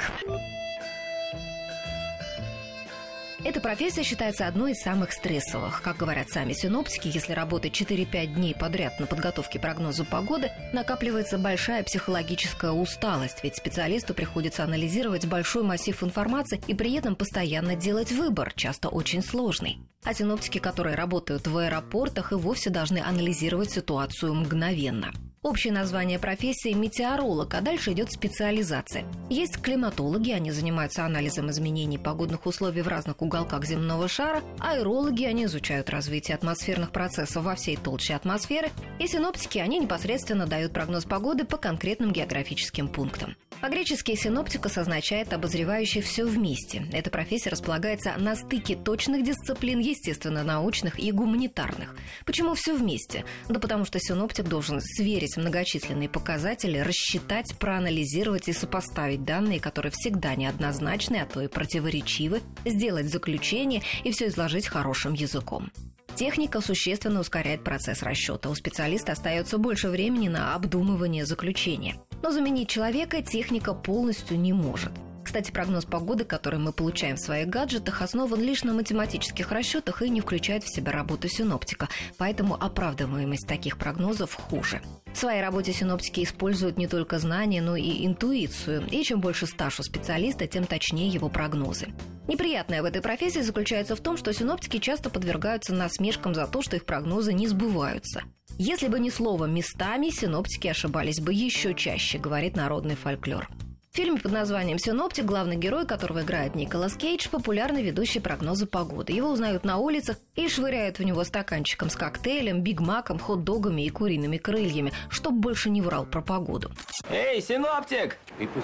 Эта 3.45 3.61
профессия 3.61 4.03
считается 4.03 4.49
одной 4.49 4.73
из 4.73 4.83
самых 4.83 5.13
стрессовых. 5.13 5.81
Как 5.81 5.97
говорят 5.97 6.29
сами 6.29 6.53
синоптики, 6.55 7.07
если 7.07 7.35
работать 7.35 7.81
4-5 7.81 8.35
дней 8.35 8.53
подряд 8.53 8.99
на 8.99 9.07
подготовке 9.07 9.61
прогнозу 9.61 10.05
погоды, 10.05 10.51
накапливается 10.73 11.39
большая 11.39 11.85
психологическая 11.85 12.73
усталость, 12.73 13.45
ведь 13.45 13.55
специалисту 13.55 14.13
приходится 14.13 14.65
анализировать 14.65 15.27
большой 15.27 15.63
массив 15.63 16.03
информации 16.03 16.61
и 16.67 16.75
при 16.75 16.95
этом 16.95 17.15
постоянно 17.15 17.77
делать 17.77 18.11
выбор, 18.11 18.53
часто 18.57 18.89
очень 18.89 19.23
сложный. 19.23 19.79
А 20.03 20.15
синоптики, 20.15 20.59
которые 20.59 20.97
работают 20.97 21.47
в 21.47 21.57
аэропортах, 21.57 22.33
и 22.33 22.35
вовсе 22.35 22.71
должны 22.71 22.99
анализировать 22.99 23.71
ситуацию 23.71 24.35
мгновенно. 24.35 25.13
Общее 25.43 25.73
название 25.73 26.19
профессии– 26.19 26.73
метеоролог, 26.75 27.55
а 27.55 27.61
дальше 27.61 27.93
идет 27.93 28.11
специализация. 28.11 29.05
Есть 29.31 29.59
климатологи, 29.59 30.33
они 30.33 30.51
занимаются 30.51 31.05
анализом 31.05 31.49
изменений 31.51 31.97
погодных 31.97 32.45
условий 32.45 32.83
в 32.83 32.89
разных 32.89 33.23
уголках 33.23 33.65
земного 33.65 34.09
шара, 34.09 34.43
аэрологи, 34.59 35.23
они 35.25 35.45
изучают 35.45 35.91
развитие 35.91 36.35
атмосферных 36.35 36.91
процессов 36.91 37.45
во 37.45 37.55
всей 37.55 37.77
толще 37.77 38.15
атмосферы, 38.15 38.71
и 38.99 39.07
синоптики, 39.07 39.59
они 39.59 39.79
непосредственно 39.79 40.49
дают 40.49 40.73
прогноз 40.73 41.05
погоды 41.05 41.45
по 41.45 41.57
конкретным 41.57 42.13
географическим 42.13 42.89
пунктам. 42.89 43.37
По-гречески 43.61 44.15
синоптикус 44.15 44.79
означает 44.79 45.33
«обозревающий 45.33 46.01
все 46.01 46.25
вместе». 46.25 46.87
Эта 46.93 47.11
профессия 47.11 47.51
располагается 47.51 48.15
на 48.17 48.37
стыке 48.37 48.77
точных 48.77 49.25
дисциплин, 49.25 49.81
естественно-научных 49.81 51.01
и 51.01 51.11
гуманитарных. 51.11 51.97
Почему 52.25 52.55
все 52.55 52.77
вместе? 52.77 53.25
Да 53.49 53.59
потому 53.59 53.85
что 53.85 53.99
синоптик 53.99 54.47
должен 54.47 54.81
сверить 54.81 55.28
многочисленные 55.37 56.09
показатели, 56.09 56.79
рассчитать, 56.79 57.55
проанализировать 57.59 58.49
и 58.49 58.53
сопоставить 58.53 59.25
данные, 59.25 59.61
которые 59.61 59.93
всегда 59.93 60.35
неоднозначны, 60.35 61.17
а 61.17 61.27
то 61.27 61.43
и 61.43 61.49
противоречивы, 61.49 62.41
сделать 62.65 63.11
заключение 63.11 63.83
и 64.05 64.13
все 64.13 64.29
изложить 64.29 64.67
хорошим 64.67 65.15
языком. 65.15 65.71
Техника 66.15 66.61
существенно 66.61 67.21
ускоряет 67.21 67.63
процесс 67.63 68.03
расчета. 68.03 68.51
У 68.51 68.55
специалиста 68.55 69.13
остается 69.13 69.57
больше 69.57 69.89
времени 69.89 70.29
на 70.29 70.57
обдумывание 70.57 71.25
заключения. 71.25 71.97
Но 72.23 72.33
заменить 72.33 72.69
человека 72.69 73.23
техника 73.23 73.73
полностью 73.73 74.39
не 74.39 74.53
может. 74.53 74.91
Кстати, 75.29 75.51
прогноз 75.51 75.85
погоды, 75.85 76.25
который 76.25 76.59
мы 76.59 76.73
получаем 76.73 77.17
в 77.17 77.21
своих 77.21 77.49
гаджетах, 77.49 78.01
основан 78.01 78.41
лишь 78.41 78.65
на 78.65 78.73
математических 78.73 79.53
расчетах 79.53 80.01
и 80.01 80.09
не 80.09 80.23
включает 80.23 80.65
в 80.65 80.75
себя 80.75 80.91
работу 80.91 81.29
синоптика, 81.29 81.91
поэтому 82.17 82.55
оправдываемость 82.55 83.47
таких 83.47 83.77
прогнозов 83.77 84.33
хуже. 84.33 84.81
В 85.13 85.19
своей 85.19 85.43
работе 85.43 85.75
синоптики 85.75 86.25
используют 86.25 86.79
не 86.79 86.87
только 86.87 87.19
знания, 87.19 87.61
но 87.61 87.77
и 87.77 88.07
интуицию, 88.07 88.87
и 88.91 89.05
чем 89.05 89.21
больше 89.21 89.47
стаж 89.47 89.79
у 89.81 89.83
специалиста, 89.83 90.47
тем 90.47 90.65
точнее 90.65 91.09
его 91.09 91.29
прогнозы. 91.29 91.89
Неприятное 92.27 92.81
в 92.81 92.87
этой 92.87 93.03
профессии 93.03 93.41
заключается 93.41 93.97
в 93.97 94.01
том, 94.01 94.17
что 94.17 94.33
синоптики 94.33 94.79
часто 94.79 95.11
подвергаются 95.11 95.75
насмешкам 95.75 96.35
за 96.35 96.47
то, 96.47 96.63
что 96.63 96.77
их 96.77 96.87
прогнозы 96.87 97.35
не 97.35 97.49
сбываются. 97.49 98.23
Если 98.57 98.89
бы 98.89 98.99
не 98.99 99.11
слово 99.11 99.45
«местами», 99.45 100.09
синоптики 100.09 100.69
ошибались 100.69 101.21
бы 101.21 101.35
еще 101.35 101.75
чаще, 101.75 102.17
говорит 102.17 102.57
народный 102.57 102.97
фольклор. 102.97 103.51
В 103.99 104.01
фильме 104.01 104.21
под 104.21 104.31
названием 104.31 104.79
«Синоптик» 104.79 105.25
главный 105.25 105.57
герой, 105.57 105.85
которого 105.85 106.23
играет 106.23 106.55
Николас 106.55 106.95
Кейдж, 106.95 107.29
популярный 107.29 107.83
ведущий 107.83 108.21
прогнозы 108.21 108.65
погоды. 108.67 109.13
Его 109.13 109.29
узнают 109.29 109.65
на 109.65 109.79
улицах 109.79 110.19
и 110.37 110.49
швыряют 110.49 111.01
в 111.01 111.03
него 111.03 111.25
стаканчиком 111.25 111.91
с 111.91 111.97
коктейлем, 111.97 112.61
бигмаком, 112.61 113.19
хот-догами 113.19 113.85
и 113.85 113.91
куриными 113.91 114.37
крыльями, 114.37 114.93
чтоб 115.11 115.35
больше 115.35 115.69
не 115.69 115.83
врал 115.83 116.07
про 116.07 116.23
погоду. 116.23 116.71
Эй, 117.11 117.43
синоптик! 117.43 118.19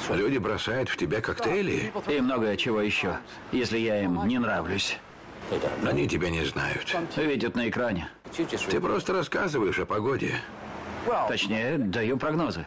Люди 0.09 0.39
бросают 0.39 0.89
в 0.89 0.97
тебя 0.97 1.21
коктейли? 1.21 1.93
И 2.07 2.21
много 2.21 2.57
чего 2.57 2.81
еще, 2.81 3.19
если 3.51 3.79
я 3.79 4.05
им 4.05 4.29
не 4.29 4.39
нравлюсь. 4.39 4.99
Они 5.85 6.07
тебя 6.07 6.31
не 6.31 6.45
знают. 6.45 6.97
Видят 7.17 7.57
на 7.57 7.69
экране. 7.69 8.09
Ты 8.71 8.81
просто 8.81 9.13
рассказываешь 9.13 9.81
о 9.81 9.85
погоде. 9.85 10.37
Точнее, 11.29 11.77
даю 11.79 12.19
прогнозы. 12.19 12.67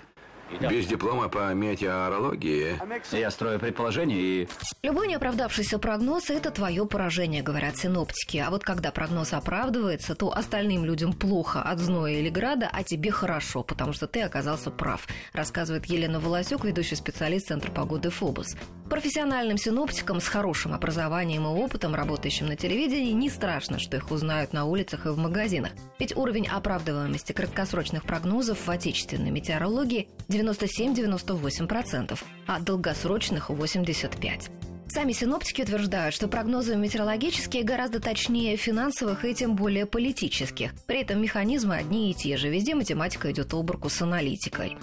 Без 0.61 0.85
диплома 0.87 1.29
по 1.29 1.53
метеорологии. 1.53 2.79
Я 3.11 3.31
строю 3.31 3.59
предположения 3.59 4.15
и... 4.15 4.47
Любой 4.81 5.07
неоправдавшийся 5.07 5.77
прогноз– 5.77 6.29
это 6.29 6.51
твое 6.51 6.85
поражение, 6.85 7.43
говорят 7.43 7.77
синоптики. 7.77 8.37
А 8.37 8.49
вот 8.49 8.63
когда 8.63 8.91
прогноз 8.91 9.33
оправдывается, 9.33 10.15
то 10.15 10.31
остальным 10.31 10.85
людям 10.85 11.13
плохо 11.13 11.61
от 11.61 11.79
зноя 11.79 12.13
или 12.13 12.29
града, 12.29 12.69
а 12.71 12.83
тебе 12.83 13.11
хорошо, 13.11 13.63
потому 13.63 13.93
что 13.93 14.07
ты 14.07 14.21
оказался 14.21 14.71
прав, 14.71 15.07
рассказывает 15.33 15.85
Елена 15.87 16.19
Волосюк, 16.19 16.63
ведущий 16.63 16.95
специалист 16.95 17.47
Центра 17.47 17.71
погоды 17.71 18.09
«Фобус». 18.09 18.55
Профессиональным 18.89 19.57
синоптикам 19.57 20.21
с 20.21 20.27
хорошим 20.27 20.73
образованием 20.73 21.43
и 21.43 21.47
опытом, 21.47 21.93
работающим 21.93 22.47
на 22.47 22.55
телевидении, 22.55 23.11
не 23.11 23.29
страшно, 23.29 23.79
что 23.79 23.97
их 23.97 24.11
узнают 24.11 24.53
на 24.53 24.63
улицах 24.63 25.05
и 25.05 25.09
в 25.09 25.17
магазинах. 25.17 25.71
Ведь 25.99 26.15
уровень 26.15 26.47
оправдываемости 26.47 27.33
краткосрочных 27.33 28.03
прогнозов 28.03 28.65
в 28.65 28.69
отечественной 28.69 29.29
метеорологии 29.29 30.07
97-98%, 30.37 32.17
а 32.45 32.59
долгосрочных 32.59 33.49
85%. 33.49 34.51
Сами 34.89 35.11
синоптики 35.11 35.61
утверждают, 35.61 36.15
что 36.15 36.27
прогнозы 36.27 36.75
метеорологические 36.75 37.63
гораздо 37.63 37.99
точнее 37.99 38.55
финансовых 38.55 39.25
и 39.25 39.35
тем 39.35 39.55
более 39.55 39.85
политических. 39.85 40.71
При 40.85 41.01
этом 41.01 41.21
механизмы 41.21 41.75
одни 41.75 42.11
и 42.11 42.13
те 42.13 42.37
же. 42.37 42.49
Везде 42.49 42.73
математика 42.73 43.31
идет 43.31 43.53
об 43.53 43.71
с 43.87 44.01
аналитикой. 44.01 44.77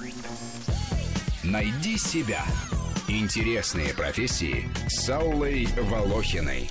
Найди 1.42 1.96
себя. 1.96 2.44
Интересные 3.08 3.94
профессии 3.94 4.64
с 4.88 5.08
Аллой 5.08 5.66
Волохиной. 5.76 6.68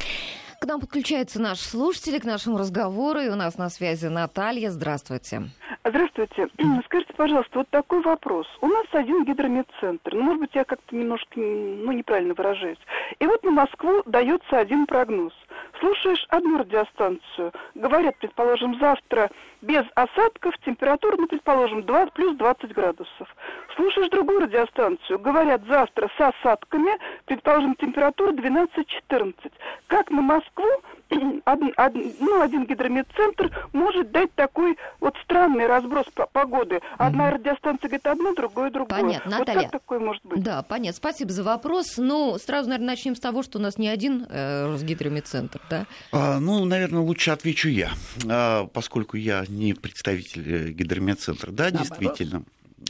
К 0.63 0.65
нам 0.65 0.79
подключается 0.79 1.41
наш 1.41 1.59
слушатель 1.59 2.21
к 2.21 2.23
нашему 2.23 2.57
разговору, 2.57 3.19
и 3.19 3.27
у 3.27 3.35
нас 3.35 3.57
на 3.57 3.67
связи 3.67 4.05
Наталья. 4.05 4.69
Здравствуйте. 4.69 5.49
Здравствуйте. 5.83 6.47
Скажите, 6.85 7.13
пожалуйста, 7.17 7.59
вот 7.59 7.69
такой 7.69 8.01
вопрос. 8.01 8.47
У 8.61 8.67
нас 8.67 8.85
один 8.93 9.25
гидрометцентр. 9.25 10.13
Ну, 10.13 10.21
может 10.21 10.39
быть, 10.39 10.55
я 10.55 10.63
как-то 10.63 10.95
немножко 10.95 11.37
ну, 11.37 11.91
неправильно 11.91 12.33
выражаюсь. 12.33 12.77
И 13.19 13.25
вот 13.25 13.43
на 13.43 13.51
Москву 13.51 14.03
дается 14.05 14.57
один 14.57 14.85
прогноз. 14.85 15.33
Слушаешь 15.81 16.25
одну 16.29 16.59
радиостанцию, 16.59 17.51
говорят, 17.75 18.17
предположим, 18.19 18.79
завтра 18.79 19.31
без 19.63 19.85
осадков, 19.95 20.53
температура, 20.65 21.15
ну, 21.17 21.27
предположим, 21.27 21.83
2, 21.83 22.05
плюс 22.07 22.37
20 22.37 22.73
градусов. 22.73 23.35
Слушаешь 23.75 24.09
другую 24.09 24.41
радиостанцию, 24.41 25.19
говорят, 25.19 25.61
завтра 25.67 26.09
с 26.17 26.21
осадками, 26.21 26.91
предположим, 27.25 27.75
температура 27.75 28.33
12-14. 28.33 29.33
Как 29.87 30.11
на 30.11 30.21
Москву 30.21 30.65
один, 31.45 31.73
один, 31.75 32.13
ну, 32.19 32.41
один 32.41 32.65
гидрометцентр 32.65 33.51
может 33.71 34.11
дать 34.11 34.33
такой 34.35 34.77
вот 34.99 35.15
странный 35.23 35.65
разброс 35.65 36.05
погоды. 36.31 36.81
Одна 36.97 37.29
mm 37.29 37.33
радиостанция 37.33 37.87
говорит 37.87 38.07
одно, 38.07 38.33
другое 38.33 38.69
другое. 38.69 39.01
Понятно, 39.01 39.39
Наталья. 39.39 39.61
Вот 39.61 39.71
как 39.71 39.81
такое 39.81 39.99
может 39.99 40.25
быть? 40.25 40.43
Да, 40.43 40.61
понятно. 40.61 40.97
Спасибо 40.97 41.31
за 41.31 41.43
вопрос. 41.43 41.97
Ну, 41.97 42.37
сразу, 42.37 42.69
наверное, 42.69 42.91
начнем 42.91 43.15
с 43.15 43.19
того, 43.19 43.43
что 43.43 43.59
у 43.59 43.61
нас 43.61 43.77
не 43.77 43.87
один 43.87 44.25
э, 44.29 44.67
Росгидрометцентр, 44.67 45.61
да? 45.69 45.85
А, 46.11 46.39
ну, 46.39 46.63
наверное, 46.65 47.01
лучше 47.01 47.31
отвечу 47.31 47.69
я, 47.69 47.91
а, 48.29 48.67
поскольку 48.67 49.17
я 49.17 49.45
не 49.53 49.73
представитель 49.73 50.43
э, 50.45 50.71
Гидрометцентра. 50.71 51.51
Да, 51.51 51.65
Наоборот. 51.65 51.99
действительно. 51.99 52.43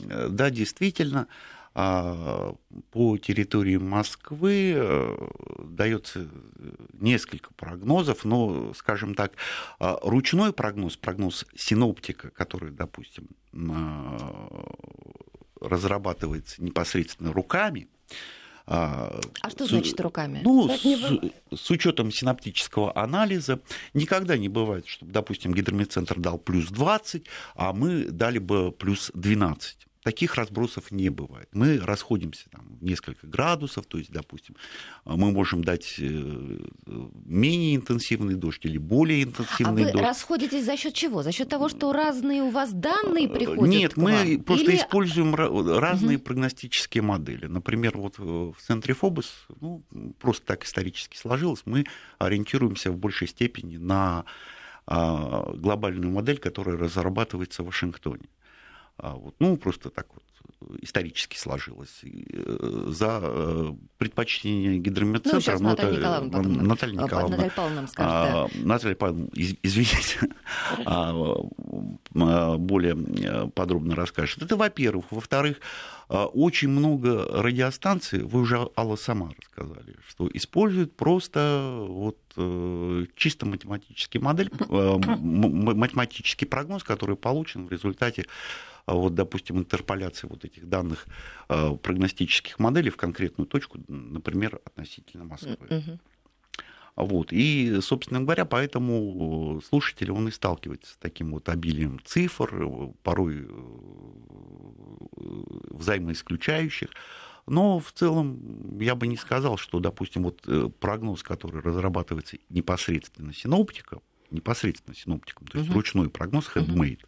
Э, 0.08 0.28
да, 0.30 0.50
действительно. 0.50 1.28
А, 1.76 2.54
по 2.92 3.18
территории 3.18 3.78
Москвы 3.78 4.74
э, 4.76 5.16
дается 5.58 6.28
несколько 6.92 7.52
прогнозов, 7.54 8.24
но, 8.24 8.72
скажем 8.74 9.16
так, 9.16 9.32
а, 9.80 9.98
ручной 10.02 10.52
прогноз, 10.52 10.96
прогноз 10.96 11.44
синоптика, 11.56 12.30
который, 12.30 12.70
допустим, 12.70 13.26
а, 13.52 14.72
разрабатывается 15.60 16.62
непосредственно 16.62 17.32
руками, 17.32 17.88
а, 18.66 19.20
а 19.42 19.50
что 19.50 19.66
значит 19.66 20.00
руками? 20.00 20.40
Ну, 20.42 20.68
с, 20.70 21.60
с 21.60 21.70
учетом 21.70 22.10
синаптического 22.10 22.96
анализа 22.96 23.60
никогда 23.92 24.38
не 24.38 24.48
бывает, 24.48 24.86
чтобы, 24.86 25.12
допустим, 25.12 25.52
гидрометцентр 25.52 26.18
дал 26.18 26.38
плюс 26.38 26.68
20, 26.68 27.26
а 27.56 27.72
мы 27.72 28.04
дали 28.04 28.38
бы 28.38 28.72
плюс 28.72 29.10
12 29.14 29.86
таких 30.04 30.34
разбросов 30.34 30.90
не 30.90 31.08
бывает. 31.08 31.48
Мы 31.52 31.78
расходимся 31.78 32.48
там, 32.50 32.76
в 32.78 32.84
несколько 32.84 33.26
градусов, 33.26 33.86
то 33.86 33.96
есть, 33.96 34.12
допустим, 34.12 34.54
мы 35.06 35.32
можем 35.32 35.64
дать 35.64 35.96
э, 35.98 36.58
менее 37.24 37.74
интенсивный 37.74 38.34
дождь 38.34 38.64
или 38.66 38.76
более 38.76 39.24
интенсивный 39.24 39.82
а 39.82 39.84
дождь. 39.86 39.94
вы 39.94 40.02
расходитесь 40.02 40.66
за 40.66 40.76
счет 40.76 40.92
чего? 40.92 41.22
За 41.22 41.32
счет 41.32 41.48
того, 41.48 41.70
что 41.70 41.90
разные 41.92 42.42
у 42.42 42.50
вас 42.50 42.72
данные 42.72 43.30
приходят? 43.30 43.74
Нет, 43.74 43.96
мы 43.96 44.38
просто 44.44 44.72
или... 44.72 44.76
используем 44.76 45.34
разные 45.34 46.18
угу. 46.18 46.24
прогностические 46.24 47.02
модели. 47.02 47.46
Например, 47.46 47.96
вот 47.96 48.18
в 48.18 48.56
центре 48.64 48.92
Фобос, 48.92 49.46
ну, 49.60 49.82
просто 50.20 50.44
так 50.44 50.64
исторически 50.64 51.16
сложилось, 51.16 51.62
мы 51.64 51.86
ориентируемся 52.18 52.92
в 52.92 52.98
большей 52.98 53.26
степени 53.26 53.78
на 53.78 54.26
а, 54.86 55.50
глобальную 55.54 56.12
модель, 56.12 56.36
которая 56.36 56.76
разрабатывается 56.76 57.62
в 57.62 57.66
Вашингтоне. 57.66 58.28
А 58.96 59.14
вот, 59.14 59.34
ну, 59.38 59.56
просто 59.56 59.90
так 59.90 60.06
вот 60.14 60.22
исторически 60.82 61.36
сложилось. 61.36 62.00
Э, 62.04 62.86
за 62.88 63.20
э, 63.22 63.72
предпочтение 63.98 64.78
гидрометцентра... 64.78 65.58
Ну, 65.58 65.70
Наталья 65.70 65.96
Николаевна 65.96 66.30
потом, 66.30 66.52
Наталья 66.66 66.92
Николаевна. 66.94 67.36
Наталья 67.36 67.50
Павловна 67.50 67.76
нам 67.76 67.88
скажет, 67.88 68.12
а, 68.12 68.48
да. 68.52 68.66
Наталья 68.66 68.94
Павловна, 68.94 69.28
извините, 69.34 70.28
а, 70.84 72.56
более 72.56 73.50
подробно 73.50 73.94
расскажет. 73.94 74.42
Это 74.42 74.56
во-первых. 74.56 75.06
Во-вторых, 75.10 75.60
очень 76.08 76.68
много 76.68 77.26
радиостанций, 77.30 78.22
вы 78.22 78.40
уже, 78.40 78.68
Алла, 78.76 78.96
сама 78.96 79.30
рассказали, 79.38 79.96
что 80.06 80.28
используют 80.32 80.96
просто 80.96 81.84
вот 81.88 82.18
э, 82.36 83.06
чисто 83.16 83.46
математический 83.46 84.20
модель, 84.20 84.50
математический 84.68 86.46
прогноз, 86.46 86.84
который 86.84 87.16
получен 87.16 87.66
в 87.66 87.72
результате 87.72 88.26
а 88.26 88.28
вот, 88.86 89.14
допустим, 89.14 89.58
интерполяции 89.58 90.26
вот 90.26 90.44
этих 90.44 90.68
данных 90.68 91.06
а, 91.48 91.74
прогностических 91.74 92.58
моделей 92.58 92.90
в 92.90 92.96
конкретную 92.96 93.46
точку, 93.46 93.78
например, 93.88 94.60
относительно 94.64 95.24
Москвы. 95.24 95.56
Mm-hmm. 95.60 95.98
Вот. 96.96 97.32
И, 97.32 97.80
собственно 97.80 98.20
говоря, 98.20 98.44
поэтому 98.44 99.60
слушатель, 99.68 100.12
он 100.12 100.28
и 100.28 100.30
сталкивается 100.30 100.92
с 100.92 100.96
таким 100.96 101.32
вот 101.32 101.48
обилием 101.48 102.00
цифр, 102.04 102.92
порой 103.02 103.48
взаимоисключающих. 105.70 106.90
Но 107.46 107.78
в 107.78 107.92
целом 107.92 108.78
я 108.80 108.94
бы 108.94 109.06
не 109.06 109.16
сказал, 109.16 109.56
что, 109.56 109.80
допустим, 109.80 110.22
вот 110.22 110.42
э, 110.46 110.70
прогноз, 110.80 111.22
который 111.22 111.60
разрабатывается 111.60 112.38
непосредственно 112.48 113.34
синоптиком, 113.34 114.00
непосредственно 114.34 114.94
синоптиком, 114.94 115.46
то 115.46 115.58
есть 115.58 115.70
угу. 115.70 115.78
ручной 115.78 116.10
прогноз 116.10 116.50
handmade, 116.54 117.00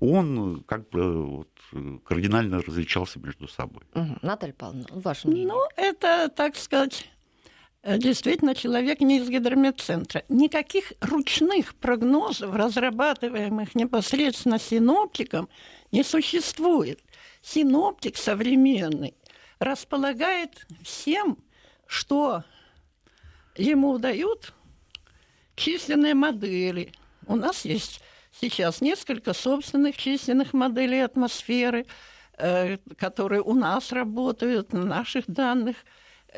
угу. 0.00 0.14
он 0.14 0.64
как 0.66 0.88
бы 0.88 1.26
вот, 1.26 1.50
кардинально 2.04 2.62
различался 2.62 3.18
между 3.18 3.48
собой. 3.48 3.82
Угу. 3.94 4.18
Наталья 4.22 4.54
Павловна, 4.54 4.86
ваше 4.90 5.28
мнение? 5.28 5.48
Ну, 5.48 5.60
это, 5.76 6.30
так 6.34 6.56
сказать, 6.56 7.10
действительно 7.84 8.54
человек 8.54 9.00
не 9.00 9.18
из 9.18 9.28
гидрометцентра. 9.28 10.24
Никаких 10.28 10.92
ручных 11.00 11.74
прогнозов, 11.74 12.54
разрабатываемых 12.54 13.74
непосредственно 13.74 14.58
синоптиком, 14.58 15.48
не 15.92 16.02
существует. 16.02 17.00
Синоптик 17.42 18.16
современный 18.16 19.14
располагает 19.58 20.66
всем, 20.82 21.38
что 21.86 22.44
ему 23.56 23.98
дают 23.98 24.54
численные 25.58 26.14
модели. 26.14 26.92
У 27.26 27.36
нас 27.36 27.64
есть 27.64 28.00
сейчас 28.40 28.80
несколько 28.80 29.34
собственных 29.34 29.96
численных 29.96 30.52
моделей 30.52 31.00
атмосферы, 31.00 31.86
э, 32.38 32.78
которые 32.96 33.42
у 33.42 33.54
нас 33.54 33.92
работают 33.92 34.72
на 34.72 34.84
наших 34.84 35.24
данных. 35.26 35.76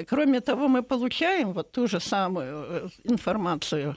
Кроме 0.09 0.41
того, 0.41 0.69
мы 0.69 0.83
получаем 0.83 1.53
вот 1.53 1.73
ту 1.73 1.87
же 1.87 2.01
самую 2.01 2.65
э, 2.69 2.89
информацию 3.05 3.97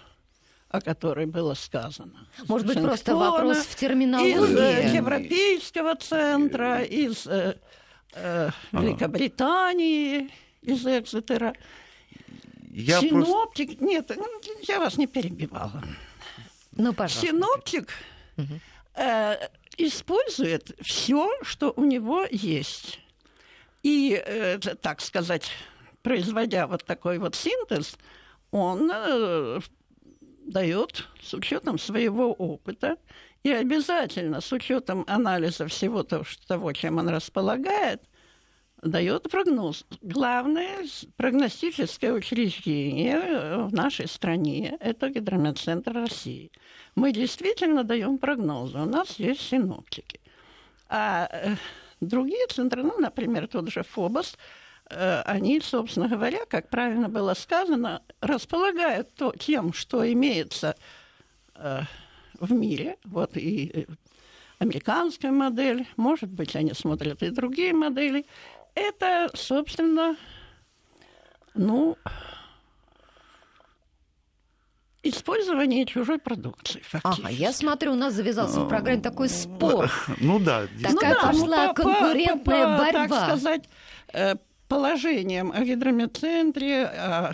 о 0.74 0.82
которой 0.82 1.28
было 1.28 1.54
сказано. 1.54 2.28
Может 2.48 2.66
быть, 2.66 2.82
просто 2.82 3.16
вопрос 3.16 3.60
в 3.60 3.76
терминологии. 3.76 4.34
Из 4.34 4.92
э, 4.92 4.98
Европейского 4.98 5.96
центра, 5.96 6.82
из 6.82 7.28
э, 7.28 7.58
э, 8.16 8.50
Великобритании, 8.72 10.32
из 10.64 10.84
Экзетера. 10.84 11.54
Я 12.74 13.02
Синоптик, 13.02 13.78
просто... 13.78 13.86
нет, 13.86 14.12
я 14.68 14.80
вас 14.80 14.98
не 14.98 15.06
перебивала. 15.06 15.84
Ну, 16.72 16.92
пожалуйста. 16.94 17.28
Синоптик 17.28 17.90
угу. 18.36 18.60
э, 18.96 19.36
использует 19.78 20.76
все, 20.82 21.30
что 21.44 21.72
у 21.76 21.84
него 21.84 22.26
есть. 22.32 23.00
И, 23.84 24.20
э, 24.26 24.58
так 24.58 25.02
сказать, 25.02 25.52
производя 26.02 26.66
вот 26.66 26.84
такой 26.84 27.20
вот 27.20 27.36
синтез, 27.36 27.96
он 28.50 28.90
э, 28.92 29.60
дает 30.48 31.08
с 31.22 31.34
учетом 31.36 31.78
своего 31.78 32.34
опыта 32.34 32.98
и 33.44 33.52
обязательно 33.52 34.42
с 34.42 34.52
учетом 34.52 35.04
анализа 35.08 35.68
всего 35.68 36.02
того, 36.02 36.74
чем 36.74 36.98
он 36.98 37.10
располагает, 37.10 38.02
дает 38.84 39.30
прогноз. 39.30 39.86
Главное 40.02 40.86
прогностическое 41.16 42.14
учреждение 42.14 43.66
в 43.66 43.74
нашей 43.74 44.08
стране– 44.08 44.78
это 44.80 45.10
Гидрометцентр 45.10 45.94
России. 45.94 46.52
Мы 46.96 47.12
действительно 47.12 47.84
даем 47.84 48.18
прогнозы. 48.18 48.80
У 48.80 48.86
нас 48.86 49.20
есть 49.20 49.42
синоптики. 49.42 50.20
А 50.90 51.28
э, 51.32 51.56
другие 52.02 52.46
центры, 52.48 52.84
ну, 52.84 53.00
например, 53.00 53.48
тот 53.48 53.70
же 53.70 53.84
ФОБОС, 53.84 54.38
э, 54.90 55.22
они, 55.22 55.60
собственно 55.62 56.08
говоря, 56.08 56.46
как 56.46 56.70
правильно 56.70 57.10
было 57.10 57.34
сказано, 57.34 58.02
располагают 58.22 59.14
то, 59.16 59.34
тем, 59.40 59.74
что 59.74 60.12
имеется 60.12 60.76
э, 61.56 61.82
в 62.40 62.52
мире. 62.52 62.98
Вот 63.06 63.38
и 63.38 63.88
американская 64.60 65.32
модель, 65.32 65.88
может 65.98 66.30
быть, 66.30 66.56
они 66.56 66.74
смотрят 66.74 67.24
и 67.24 67.30
другие 67.30 67.74
модели– 67.74 68.26
это, 68.76 69.30
собственно, 69.34 70.16
ну, 71.54 71.98
использование 75.04 75.86
чужой 75.86 76.20
продукции, 76.20 76.82
фактически. 76.82 77.22
Ага, 77.22 77.30
я 77.30 77.54
смотрю, 77.54 77.94
у 77.94 77.96
нас 77.96 78.14
завязался 78.14 78.62
в 78.62 78.68
программе 78.68 79.02
такой 79.02 79.30
спор. 79.30 79.92
Ну 80.20 80.40
да. 80.40 80.68
Такая 80.82 81.14
ну, 81.14 81.22
да, 81.22 81.28
пошла 81.28 81.68
ну, 81.68 81.74
конкурентная 81.74 82.66
по, 82.66 82.78
по, 82.78 82.84
борьба. 82.84 83.08
Так 83.08 83.26
сказать, 83.26 83.70
э, 84.14 84.36
положением 84.68 85.52
о 85.52 85.64
гидрометцентре, 85.64 86.86
о 86.86 87.32
Э, 87.32 87.34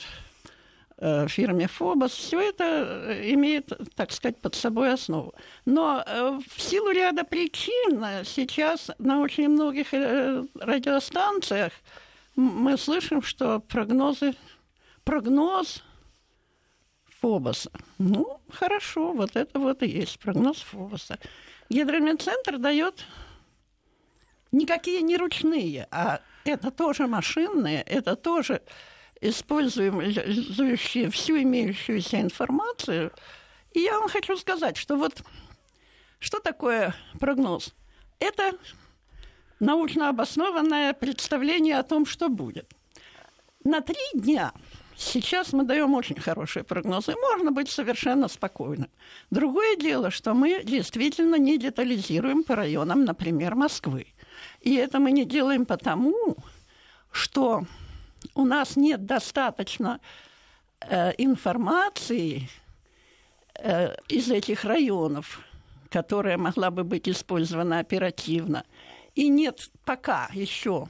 фирме 1.27 1.67
Фобос, 1.67 2.11
все 2.11 2.39
это 2.41 2.63
э, 2.63 3.31
имеет, 3.33 3.71
так 3.95 4.11
сказать, 4.11 4.41
под 4.41 4.55
собой 4.55 4.93
основу. 4.93 5.33
Но 5.65 6.03
э, 6.05 6.39
в 6.47 6.61
силу 6.61 6.91
ряда 6.91 7.23
причин 7.23 8.03
сейчас 8.25 8.91
на 8.97 9.21
очень 9.21 9.49
многих 9.49 9.93
радиостанциях 9.93 11.71
мы 12.35 12.77
слышим, 12.77 13.21
что 13.21 13.59
прогнозы, 13.59 14.33
прогноз 15.03 15.83
Фобоса. 17.21 17.71
Ну, 17.97 18.39
хорошо, 18.49 19.13
вот 19.13 19.35
это 19.35 19.59
вот 19.59 19.83
и 19.83 19.87
есть 19.87 20.19
прогноз 20.19 20.61
Фобоса. 20.61 21.19
Гидрометцентр 21.69 22.57
дает 22.57 23.05
никакие 24.51 25.01
не 25.01 25.17
ручные, 25.17 25.87
а 25.91 26.21
это 26.45 26.71
тоже 26.71 27.07
машинные, 27.07 27.81
это 27.81 28.15
тоже 28.15 28.61
использующие 29.21 31.09
всю 31.09 31.41
имеющуюся 31.41 32.21
информацию. 32.21 33.11
И 33.73 33.81
я 33.81 33.99
вам 33.99 34.09
хочу 34.09 34.37
сказать, 34.37 34.77
что 34.77 34.95
вот 34.95 35.21
что 36.19 36.39
такое 36.39 36.95
прогноз? 37.19 37.73
Это 38.19 38.53
научно 39.59 40.09
обоснованное 40.09 40.93
представление 40.93 41.79
о 41.79 41.83
том, 41.83 42.05
что 42.05 42.29
будет. 42.29 42.73
На 43.63 43.81
три 43.81 43.99
дня 44.13 44.53
сейчас 44.97 45.53
мы 45.53 45.63
даем 45.63 45.93
очень 45.93 46.19
хорошие 46.19 46.63
прогнозы, 46.63 47.15
можно 47.15 47.51
быть 47.51 47.69
совершенно 47.69 48.27
спокойным. 48.27 48.89
Другое 49.31 49.75
дело, 49.75 50.11
что 50.11 50.33
мы 50.33 50.63
действительно 50.63 51.35
не 51.35 51.57
детализируем 51.57 52.43
по 52.43 52.55
районам, 52.55 53.05
например, 53.05 53.55
Москвы. 53.55 54.07
И 54.61 54.75
это 54.75 54.99
мы 54.99 55.11
не 55.11 55.25
делаем 55.25 55.65
потому, 55.65 56.37
что 57.11 57.65
у 58.35 58.45
нас 58.45 58.75
нет 58.75 59.05
достаточно 59.05 59.99
э, 60.81 61.13
информации 61.17 62.49
э, 63.55 63.95
из 64.07 64.29
этих 64.29 64.63
районов, 64.65 65.41
которая 65.89 66.37
могла 66.37 66.71
бы 66.71 66.83
быть 66.83 67.09
использована 67.09 67.79
оперативно. 67.79 68.63
И 69.15 69.29
нет 69.29 69.69
пока 69.85 70.29
еще, 70.33 70.87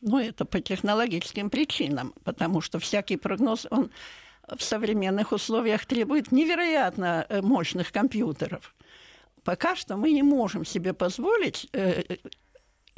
ну 0.00 0.18
это 0.18 0.44
по 0.44 0.60
технологическим 0.60 1.50
причинам, 1.50 2.14
потому 2.24 2.60
что 2.60 2.78
всякий 2.78 3.16
прогноз, 3.16 3.66
он 3.70 3.90
в 4.48 4.62
современных 4.62 5.32
условиях 5.32 5.86
требует 5.86 6.32
невероятно 6.32 7.26
э, 7.28 7.42
мощных 7.42 7.92
компьютеров. 7.92 8.74
Пока 9.42 9.76
что 9.76 9.96
мы 9.96 10.12
не 10.12 10.22
можем 10.22 10.64
себе 10.64 10.92
позволить 10.92 11.68
э, 11.72 12.02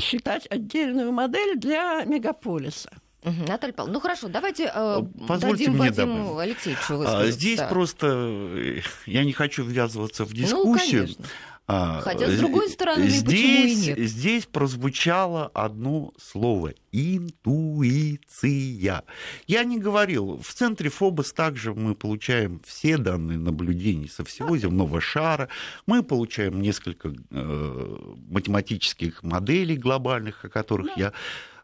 считать 0.01 0.47
отдельную 0.51 1.13
модель 1.13 1.59
для 1.59 2.05
мегаполиса. 2.05 2.91
Угу, 3.25 3.49
Наталья 3.49 3.73
Павловна, 3.73 3.95
ну 3.95 4.01
хорошо, 4.01 4.29
давайте 4.29 4.71
э, 4.73 5.03
Позвольте 5.27 5.67
дадим 5.67 5.73
мне 5.73 5.91
Вадиму 5.91 6.29
добавить. 6.29 6.51
Алексеевичу 6.51 7.03
а, 7.05 7.27
Здесь 7.27 7.59
да. 7.59 7.67
просто 7.67 8.07
э, 8.07 8.81
я 9.07 9.25
не 9.25 9.33
хочу 9.33 9.65
ввязываться 9.65 10.25
в 10.25 10.31
ну, 10.31 10.37
дискуссию. 10.37 11.01
Ну, 11.01 11.07
конечно. 11.07 11.25
А, 11.71 12.01
Хотя, 12.01 12.31
с 12.31 12.39
другой 12.39 12.71
стороны, 12.71 13.09
здесь, 13.09 13.25
почему 13.25 13.67
и 13.67 13.75
нет? 13.75 13.99
Здесь 14.09 14.47
прозвучало 14.47 15.51
одно 15.53 16.15
слово– 16.19 16.73
интуиция. 16.93 19.05
Я 19.47 19.65
не 19.65 19.79
говорил, 19.79 20.41
в 20.43 20.55
центре 20.55 20.89
ФОБОС 20.89 21.35
также 21.35 21.75
мы 21.75 21.95
получаем 21.95 22.63
все 22.65 22.97
данные 22.97 23.37
наблюдений 23.37 24.09
со 24.09 24.25
всего 24.25 24.57
земного 24.57 25.03
шара, 25.03 25.51
мы 25.85 26.03
получаем 26.03 26.63
несколько 26.63 27.13
э, 27.31 27.97
математических 28.31 29.23
моделей 29.23 29.77
глобальных, 29.77 30.47
о 30.47 30.49
которых 30.49 30.87
да. 30.87 30.95
я 30.97 31.09
э, 31.09 31.13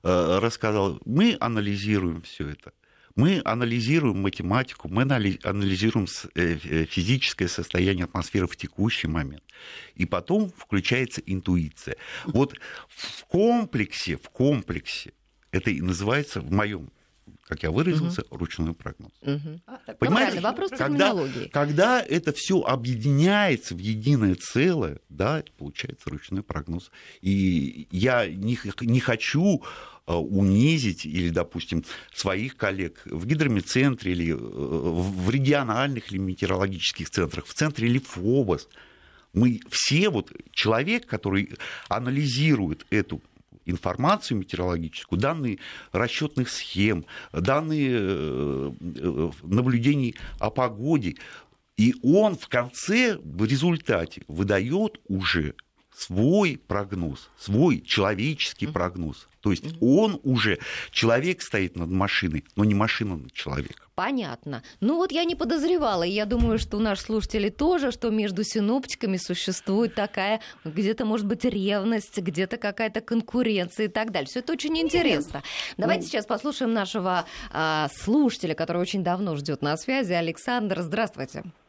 рассказал. 0.05 1.01
Мы 1.05 1.37
анализируем 1.41 2.23
все 2.23 2.49
это 2.49 2.73
мы 3.17 3.41
анализируем 3.45 4.23
математику, 4.23 4.89
мы 4.89 5.03
анализируем 5.03 6.07
э, 6.35 6.59
э, 6.65 6.85
физическое 6.85 7.49
состояние 7.49 8.05
атмосферы 8.05 8.47
в 8.47 8.57
текущий 8.57 9.07
момент. 9.07 9.45
И 9.95 10.05
потом 10.05 10.53
включается 10.57 11.23
интуиция. 11.25 11.97
Вот 12.27 12.59
в 12.89 13.25
комплексе, 13.27 14.17
в 14.17 14.29
комплексе, 14.31 15.13
это 15.53 15.71
и 15.71 15.81
называется 15.81 16.41
в 16.41 16.51
моем 16.53 16.91
как 17.47 17.63
я 17.63 17.71
выразился, 17.71 18.23
угу. 18.23 18.39
ручной 18.39 18.75
прогноз. 18.75 19.13
Угу. 19.23 19.61
Понимаете, 19.99 20.41
вопрос 20.41 20.71
когда, 20.71 21.15
когда 21.53 22.03
это 22.03 22.33
все 22.33 22.61
объединяется 22.61 23.75
в 23.75 23.79
единое 23.79 24.35
целое, 24.35 25.01
да, 25.09 25.43
получается 25.59 26.11
ручной 26.11 26.43
прогноз. 26.43 26.91
И 27.21 27.87
я 27.91 28.27
не, 28.27 28.59
не 28.81 29.01
хочу 29.01 29.63
Э, 30.07 30.17
унизить 30.17 31.07
или, 31.07 31.31
допустим, 31.31 31.83
своих 32.13 32.59
коллег 32.59 33.01
в 33.07 33.25
гидромедцентре 33.27 34.13
или 34.13 34.33
э, 34.33 34.37
в 34.37 35.31
региональных 35.31 36.13
или 36.13 36.19
метеорологических 36.19 37.09
центрах, 37.09 37.47
в 37.47 37.55
центре 37.55 37.89
или 37.89 37.99
ФОБОС. 37.99 38.69
Мы 39.33 39.63
все, 39.71 40.11
вот 40.11 40.31
человек, 40.53 41.07
который 41.07 41.55
анализирует 41.89 42.85
эту 42.91 43.23
информацию 43.67 44.39
метеорологическую, 44.39 45.19
данные 45.19 45.59
расчетных 45.93 46.49
схем, 46.49 47.05
данные 47.33 47.99
э, 48.01 48.73
наблюдений 49.43 50.17
о 50.39 50.51
погоде, 50.51 51.17
и 51.77 51.95
он 52.03 52.37
в 52.37 52.49
конце, 52.49 53.19
в 53.19 53.45
результате, 53.45 54.23
выдает 54.29 55.01
уже 55.09 55.55
свой 55.97 56.61
прогноз, 56.67 57.31
свой 57.39 57.81
человеческий 57.81 58.67
прогноз. 58.67 59.29
То 59.41 59.51
есть 59.51 59.77
он 59.83 60.21
уже, 60.23 60.59
человек 60.91 61.43
стоит 61.43 61.77
над 61.77 61.91
машиной, 61.91 62.45
но 62.57 62.65
не 62.65 62.75
машина 62.75 63.17
над 63.17 63.33
человеком. 63.35 63.87
Понятно. 63.95 64.63
Ну 64.81 64.97
вот 64.97 65.13
я 65.13 65.25
не 65.25 65.35
подозревала, 65.35 66.03
и 66.03 66.11
я 66.11 66.25
думаю, 66.25 66.59
что 66.59 66.79
у 66.79 66.81
наших 66.81 67.07
слушателей 67.07 67.51
тоже, 67.51 67.93
что 67.93 68.09
между 68.09 68.43
синоптиками 68.43 69.19
существует 69.19 69.95
такая, 69.95 70.41
где-то, 70.65 71.05
может 71.05 71.27
быть, 71.27 71.45
ревность, 71.45 72.17
где-то 72.17 72.57
какая-то 72.57 73.03
конкуренция 73.03 73.87
и 73.87 73.89
так 73.91 74.13
далее. 74.13 74.29
Все 74.29 74.41
это 74.41 74.55
очень 74.55 74.79
интересно. 74.79 75.43
Давайте 75.77 76.05
ну... 76.05 76.09
сейчас 76.09 76.25
послушаем 76.25 76.73
нашего 76.73 77.27
а, 77.53 77.89
слушателя, 77.95 78.55
который 78.55 78.81
очень 78.81 79.05
давно 79.05 79.37
ждет 79.37 79.61
на 79.61 79.77
связи. 79.77 80.13
Александр, 80.13 80.81
здравствуйте. 80.81 81.15
Здравствуйте. 81.15 81.64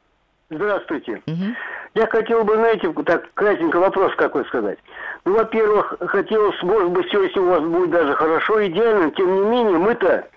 Угу. 1.25 1.55
Я 1.95 2.07
хотел 2.07 2.43
бы, 2.43 2.55
знаете, 2.55 2.91
так 3.05 3.33
кратенько 3.33 3.79
вопрос 3.79 4.13
какой 4.15 4.45
сказать. 4.45 4.77
Ну, 5.23 5.35
во-первых, 5.35 5.95
хотелось, 5.99 6.61
может 6.61 6.89
быть, 6.91 7.07
все, 7.07 7.23
если 7.23 7.39
у 7.39 7.49
вас 7.49 7.61
будет 7.61 7.91
даже 7.91 8.13
хорошо, 8.13 8.65
идеально, 8.67 9.11
тем 9.11 9.33
не 9.33 9.49
менее, 9.49 9.77
мы-то 9.77 10.27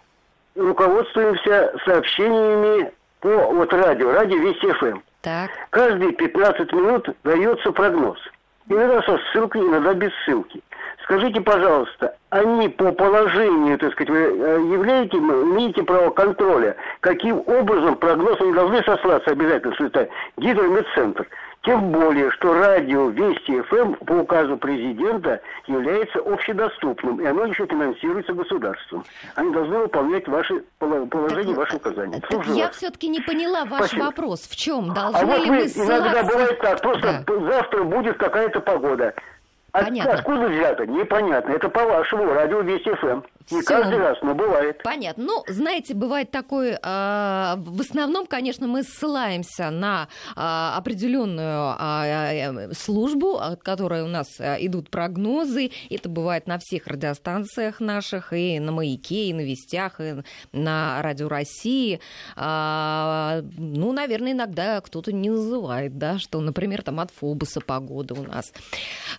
руководствуемся 0.54 1.74
сообщениями 1.84 2.90
по 3.20 3.28
вот 3.28 3.72
радио, 3.72 4.12
радио 4.12 4.38
Вести 4.38 4.72
ФМ. 4.72 5.00
Так. 5.22 5.50
Каждые 5.70 6.12
15 6.12 6.72
минут 6.72 7.08
дается 7.24 7.72
прогноз. 7.72 8.18
Иногда 8.68 9.02
со 9.02 9.18
ссылкой, 9.32 9.62
иногда 9.62 9.94
без 9.94 10.10
ссылки. 10.24 10.62
Скажите, 11.08 11.40
пожалуйста, 11.40 12.14
они 12.28 12.68
по 12.68 12.92
положению, 12.92 13.78
так 13.78 13.92
сказать, 13.92 14.10
вы 14.10 14.18
э, 14.18 14.60
являете, 14.72 15.16
имеете 15.16 15.82
право 15.82 16.10
контроля, 16.10 16.76
каким 17.00 17.42
образом 17.46 17.96
прогноз 17.96 18.38
они 18.42 18.52
должны 18.52 18.82
сослаться 18.82 19.30
обязательно, 19.30 19.74
что 19.74 19.86
это 19.86 20.08
гидромедцентр. 20.36 21.26
Тем 21.62 21.92
более, 21.92 22.30
что 22.32 22.52
радио 22.52 23.08
Вести 23.08 23.58
ФМ 23.62 23.94
по 24.04 24.12
указу 24.12 24.58
президента 24.58 25.40
является 25.66 26.18
общедоступным, 26.18 27.22
и 27.22 27.24
оно 27.24 27.46
еще 27.46 27.66
финансируется 27.66 28.34
государством. 28.34 29.02
Они 29.34 29.50
должны 29.50 29.78
выполнять 29.78 30.28
ваши 30.28 30.62
положения, 30.78 31.54
ваши 31.54 31.76
указания. 31.76 32.20
Так 32.20 32.46
я 32.48 32.68
все-таки 32.70 33.08
не 33.08 33.20
поняла 33.20 33.64
ваш 33.64 33.86
Спасибо. 33.86 34.04
вопрос. 34.04 34.40
В 34.42 34.54
чем? 34.56 34.92
Должны 34.92 35.18
а 35.18 35.24
вот 35.24 35.38
ли 35.40 35.50
вы, 35.50 35.56
мы 35.56 35.62
иногда 35.64 36.22
бывает 36.22 36.60
так, 36.60 36.82
просто 36.82 37.24
да. 37.26 37.50
завтра 37.50 37.82
будет 37.84 38.18
какая-то 38.18 38.60
погода. 38.60 39.14
Понятно. 39.72 40.14
Откуда 40.14 40.46
взято? 40.46 40.86
Непонятно. 40.86 41.52
Это 41.52 41.68
по-вашему, 41.68 42.32
радио 42.32 42.60
Вести 42.60 42.94
ФМ. 42.94 43.22
Не 43.50 43.62
Всё. 43.62 43.68
каждый 43.68 43.98
раз, 43.98 44.18
но 44.22 44.34
бывает. 44.34 44.82
Понятно. 44.82 45.24
Ну, 45.24 45.44
знаете, 45.48 45.94
бывает 45.94 46.30
такое, 46.30 46.74
э, 46.74 47.54
в 47.56 47.80
основном, 47.80 48.26
конечно, 48.26 48.66
мы 48.66 48.82
ссылаемся 48.82 49.70
на 49.70 50.08
э, 50.36 50.40
определенную 50.76 51.74
э, 51.80 52.74
службу, 52.74 53.38
от 53.38 53.62
которой 53.62 54.02
у 54.02 54.06
нас 54.06 54.26
э, 54.38 54.56
идут 54.60 54.90
прогнозы. 54.90 55.70
Это 55.88 56.08
бывает 56.10 56.46
на 56.46 56.58
всех 56.58 56.86
радиостанциях 56.86 57.80
наших, 57.80 58.32
и 58.34 58.60
на 58.60 58.72
«Маяке», 58.72 59.28
и 59.28 59.32
на 59.32 59.40
«Вестях», 59.40 60.00
и 60.00 60.16
на 60.52 61.00
«Радио 61.00 61.28
России». 61.28 62.00
Э, 62.36 63.42
ну, 63.56 63.92
наверное, 63.92 64.32
иногда 64.32 64.80
кто-то 64.82 65.10
не 65.10 65.30
называет, 65.30 65.96
да, 65.96 66.18
что, 66.18 66.40
например, 66.40 66.82
там 66.82 67.00
от 67.00 67.10
Фобуса 67.12 67.60
погода 67.60 68.14
у 68.14 68.24
нас. 68.24 68.52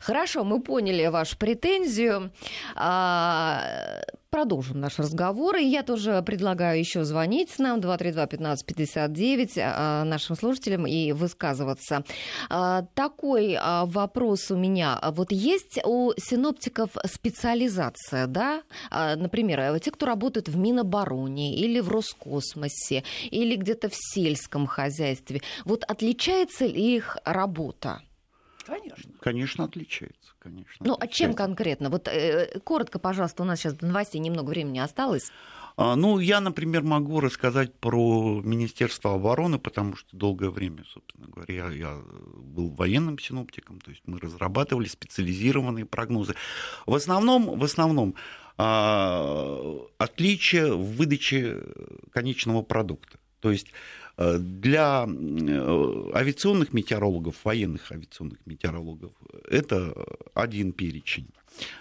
Хорошо, 0.01 0.38
мы 0.43 0.61
поняли 0.61 1.07
вашу 1.07 1.37
претензию. 1.37 2.31
Э, 2.75 4.01
Продолжим 4.29 4.79
наш 4.79 4.99
разговор. 4.99 5.55
И 5.55 5.65
я 5.65 5.81
тоже 5.81 6.21
предлагаю 6.23 6.77
еще 6.77 7.03
звонить 7.03 7.57
нам 7.57 7.79
232-1559 7.79 9.53
а, 9.57 10.03
нашим 10.03 10.35
слушателям 10.35 10.85
и 10.85 11.13
высказываться. 11.13 12.03
А, 12.47 12.83
такой 12.93 13.57
а, 13.59 13.85
вопрос 13.85 14.51
у 14.51 14.55
меня. 14.55 14.99
Вот 15.13 15.31
есть 15.31 15.79
у 15.83 16.11
синоптиков 16.17 16.91
специализация, 17.05 18.27
да? 18.27 18.61
Например, 18.91 19.79
те, 19.79 19.89
кто 19.91 20.05
работают 20.05 20.47
в 20.47 20.57
Минобороне 20.57 21.55
или 21.55 21.79
в 21.79 21.89
Роскосмосе, 21.89 23.03
или 23.31 23.55
где-то 23.55 23.89
в 23.89 23.93
сельском 23.95 24.67
хозяйстве. 24.67 25.41
Вот 25.65 25.83
отличается 25.85 26.65
ли 26.65 26.95
их 26.95 27.17
работа? 27.25 28.01
Конечно. 28.69 29.11
Конечно, 29.19 29.63
отличается. 29.65 30.33
Конечно, 30.39 30.85
ну, 30.85 30.95
а 30.97 31.07
чем 31.07 31.33
конкретно? 31.33 31.89
Вот 31.89 32.07
э, 32.07 32.59
коротко, 32.63 32.99
пожалуйста, 32.99 33.43
у 33.43 33.45
нас 33.45 33.59
сейчас 33.59 33.73
до 33.73 33.87
новостей 33.87 34.19
немного 34.19 34.49
времени 34.49 34.79
осталось. 34.79 35.31
А, 35.75 35.95
ну, 35.95 36.19
я, 36.19 36.39
например, 36.41 36.83
могу 36.83 37.19
рассказать 37.19 37.73
про 37.73 38.41
Министерство 38.41 39.15
обороны, 39.15 39.59
потому 39.59 39.95
что 39.95 40.15
долгое 40.15 40.49
время, 40.49 40.83
собственно 40.85 41.27
говоря, 41.27 41.53
я, 41.53 41.71
я 41.71 42.01
был 42.35 42.69
военным 42.69 43.17
синоптиком, 43.17 43.79
то 43.79 43.91
есть 43.91 44.03
мы 44.05 44.19
разрабатывали 44.19 44.87
специализированные 44.87 45.85
прогнозы. 45.85 46.35
В 46.85 46.95
основном, 46.95 47.57
в 47.57 47.63
основном 47.63 48.15
а, 48.57 49.77
отличие 49.97 50.75
в 50.75 50.97
выдаче 50.97 51.63
конечного 52.11 52.61
продукта. 52.61 53.17
То 53.39 53.51
есть 53.51 53.67
для 54.19 55.07
э, 55.07 56.11
авиационных 56.13 56.73
метеорологов, 56.73 57.45
военных 57.45 57.89
авиационных 57.91 58.39
метеорологов, 58.45 59.13
это 59.49 59.93
один 60.33 60.73
перечень. 60.73 61.29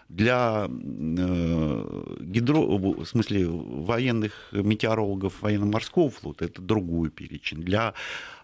Для 0.09 0.69
э, 0.69 2.17
гидро... 2.21 2.61
в 2.61 3.05
смысле, 3.07 3.49
военных 3.49 4.51
метеорологов 4.53 5.43
военно-морского 5.43 6.11
флота 6.11 6.45
это 6.45 6.63
другой 6.63 7.11
перечень. 7.11 7.63
Для 7.63 7.95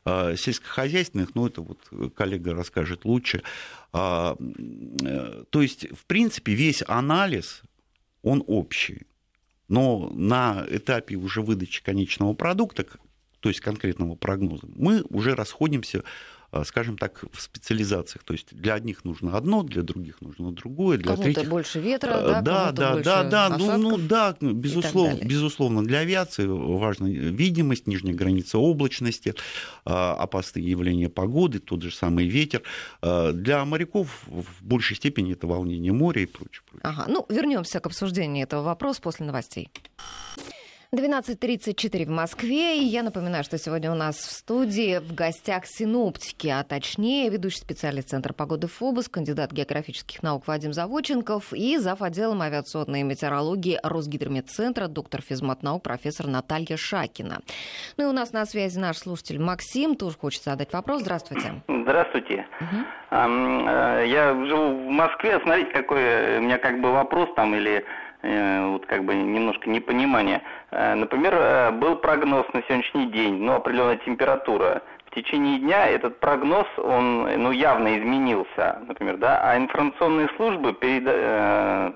сельскохозяйственных, 0.05 1.35
ну, 1.35 1.47
это 1.47 1.63
вот 1.63 1.79
коллега 2.15 2.53
расскажет 2.53 3.07
лучше. 3.07 3.43
А, 3.91 4.37
то 5.49 5.63
есть, 5.63 5.87
в 5.97 6.05
принципе, 6.05 6.53
весь 6.53 6.83
анализ, 6.87 7.63
он 8.23 8.45
общий. 8.47 9.07
Но 9.69 10.11
на 10.15 10.67
этапе 10.69 11.17
уже 11.17 11.41
выдачи 11.41 11.83
конечного 11.83 12.35
продукта, 12.35 12.85
то 13.45 13.51
есть 13.51 13.61
конкретного 13.61 14.15
прогноза, 14.15 14.67
мы 14.75 15.05
уже 15.11 15.35
расходимся 15.35 16.03
а, 16.51 16.65
скажем 16.65 16.97
так, 16.97 17.25
в 17.31 17.43
специализациях. 17.43 18.25
То 18.25 18.33
есть 18.33 18.57
для 18.57 18.73
одних 18.73 19.05
нужно 19.05 19.37
одно, 19.37 19.63
для 19.65 19.83
других 19.83 20.23
нужно 20.23 20.51
другое, 20.51 20.97
для 20.97 21.11
кому-то 21.11 21.25
третьих... 21.25 21.51
больше 21.51 21.79
ветра, 21.79 22.09
да, 22.09 22.41
да, 22.41 22.73
да, 22.73 22.93
больше 22.93 23.05
да, 23.05 23.25
да, 23.25 23.59
ну, 23.59 23.77
ну 23.77 23.99
да, 23.99 24.35
безусловно, 24.41 25.19
безусловно, 25.23 25.85
для 25.85 25.99
авиации 25.99 26.47
важна 26.47 27.09
видимость, 27.09 27.87
нижняя 27.87 28.15
граница 28.15 28.57
облачности, 28.57 29.35
а, 29.85 30.15
опасные 30.15 30.65
явления 30.65 31.11
погоды, 31.11 31.59
тот 31.59 31.83
же 31.83 31.91
самый 31.91 32.27
ветер. 32.29 32.63
А, 33.03 33.33
для 33.33 33.63
моряков 33.67 34.23
в 34.27 34.65
большей 34.65 34.97
степени 34.97 35.33
это 35.33 35.47
волнение 35.47 35.93
моря 35.93 36.23
и 36.23 36.27
прочее. 36.27 36.63
прочее. 36.71 36.81
Ага, 36.85 37.05
ну 37.09 37.27
вернемся 37.29 37.81
к 37.81 37.87
обсуждению 37.87 38.45
этого 38.45 38.63
вопроса 38.63 39.03
после 39.03 39.27
новостей. 39.27 39.69
12.34 40.95 42.07
в 42.07 42.11
Москве. 42.11 42.79
И 42.79 42.85
я 42.85 43.03
напоминаю, 43.03 43.43
что 43.43 43.59
сегодня 43.59 43.91
у 43.91 43.97
нас 43.97 44.17
в 44.17 44.31
студии 44.31 44.99
в 44.99 45.13
гостях 45.15 45.67
синоптики, 45.67 46.47
а 46.47 46.63
точнее 46.63 47.29
ведущий 47.31 47.59
специалист 47.59 48.11
Центра 48.11 48.33
погоды 48.33 48.69
ФОБУС, 48.69 49.09
кандидат 49.09 49.51
географических 49.53 50.23
наук 50.23 50.47
Вадим 50.47 50.73
Заводченков 50.73 51.53
и 51.53 51.79
зав. 51.79 52.01
отделом 52.01 52.43
авиационной 52.43 53.03
метеорологии 53.03 53.81
Росгидрометцентра, 53.83 54.87
доктор 54.87 55.21
физмат-наук, 55.21 55.83
профессор 55.83 56.29
Наталья 56.29 56.77
Шакина. 56.77 57.41
Ну 57.97 58.05
и 58.05 58.07
у 58.07 58.13
нас 58.13 58.33
на 58.33 58.47
связи 58.47 58.79
наш 58.79 58.99
слушатель 58.99 59.41
Максим, 59.41 59.97
тоже 59.97 60.17
хочет 60.17 60.45
задать 60.45 60.73
вопрос. 60.73 61.03
Здравствуйте. 61.03 61.63
Здравствуйте. 61.67 62.47
Угу. 62.61 62.77
Я 63.11 64.35
живу 64.47 64.87
в 64.87 64.91
Москве. 64.91 65.41
Смотрите, 65.43 65.71
какой 65.71 66.39
у 66.39 66.41
меня 66.43 66.59
как 66.59 66.81
бы 66.81 66.93
вопрос 66.93 67.29
там 67.35 67.55
или 67.55 67.85
вот 68.25 68.87
как 68.87 69.05
бы 69.05 69.15
немножко 69.15 69.69
непонимание. 69.69 70.43
Э, 70.71 70.95
например, 70.95 71.35
э, 71.35 71.71
был 71.73 71.97
прогноз 71.97 72.47
на 72.53 72.63
сегодняшний 72.63 73.07
день, 73.07 73.43
ну, 73.43 73.55
определенная 73.55 73.97
температура. 73.97 74.83
В 75.07 75.15
течение 75.15 75.59
дня 75.59 75.87
этот 75.87 76.19
прогноз, 76.21 76.67
он, 76.79 77.29
ну, 77.43 77.51
явно 77.53 77.99
изменился, 77.99 78.81
например, 78.87 79.19
да, 79.19 79.41
а 79.43 79.57
информационные 79.57 80.29
службы 80.37 80.73
переда... 80.73 81.93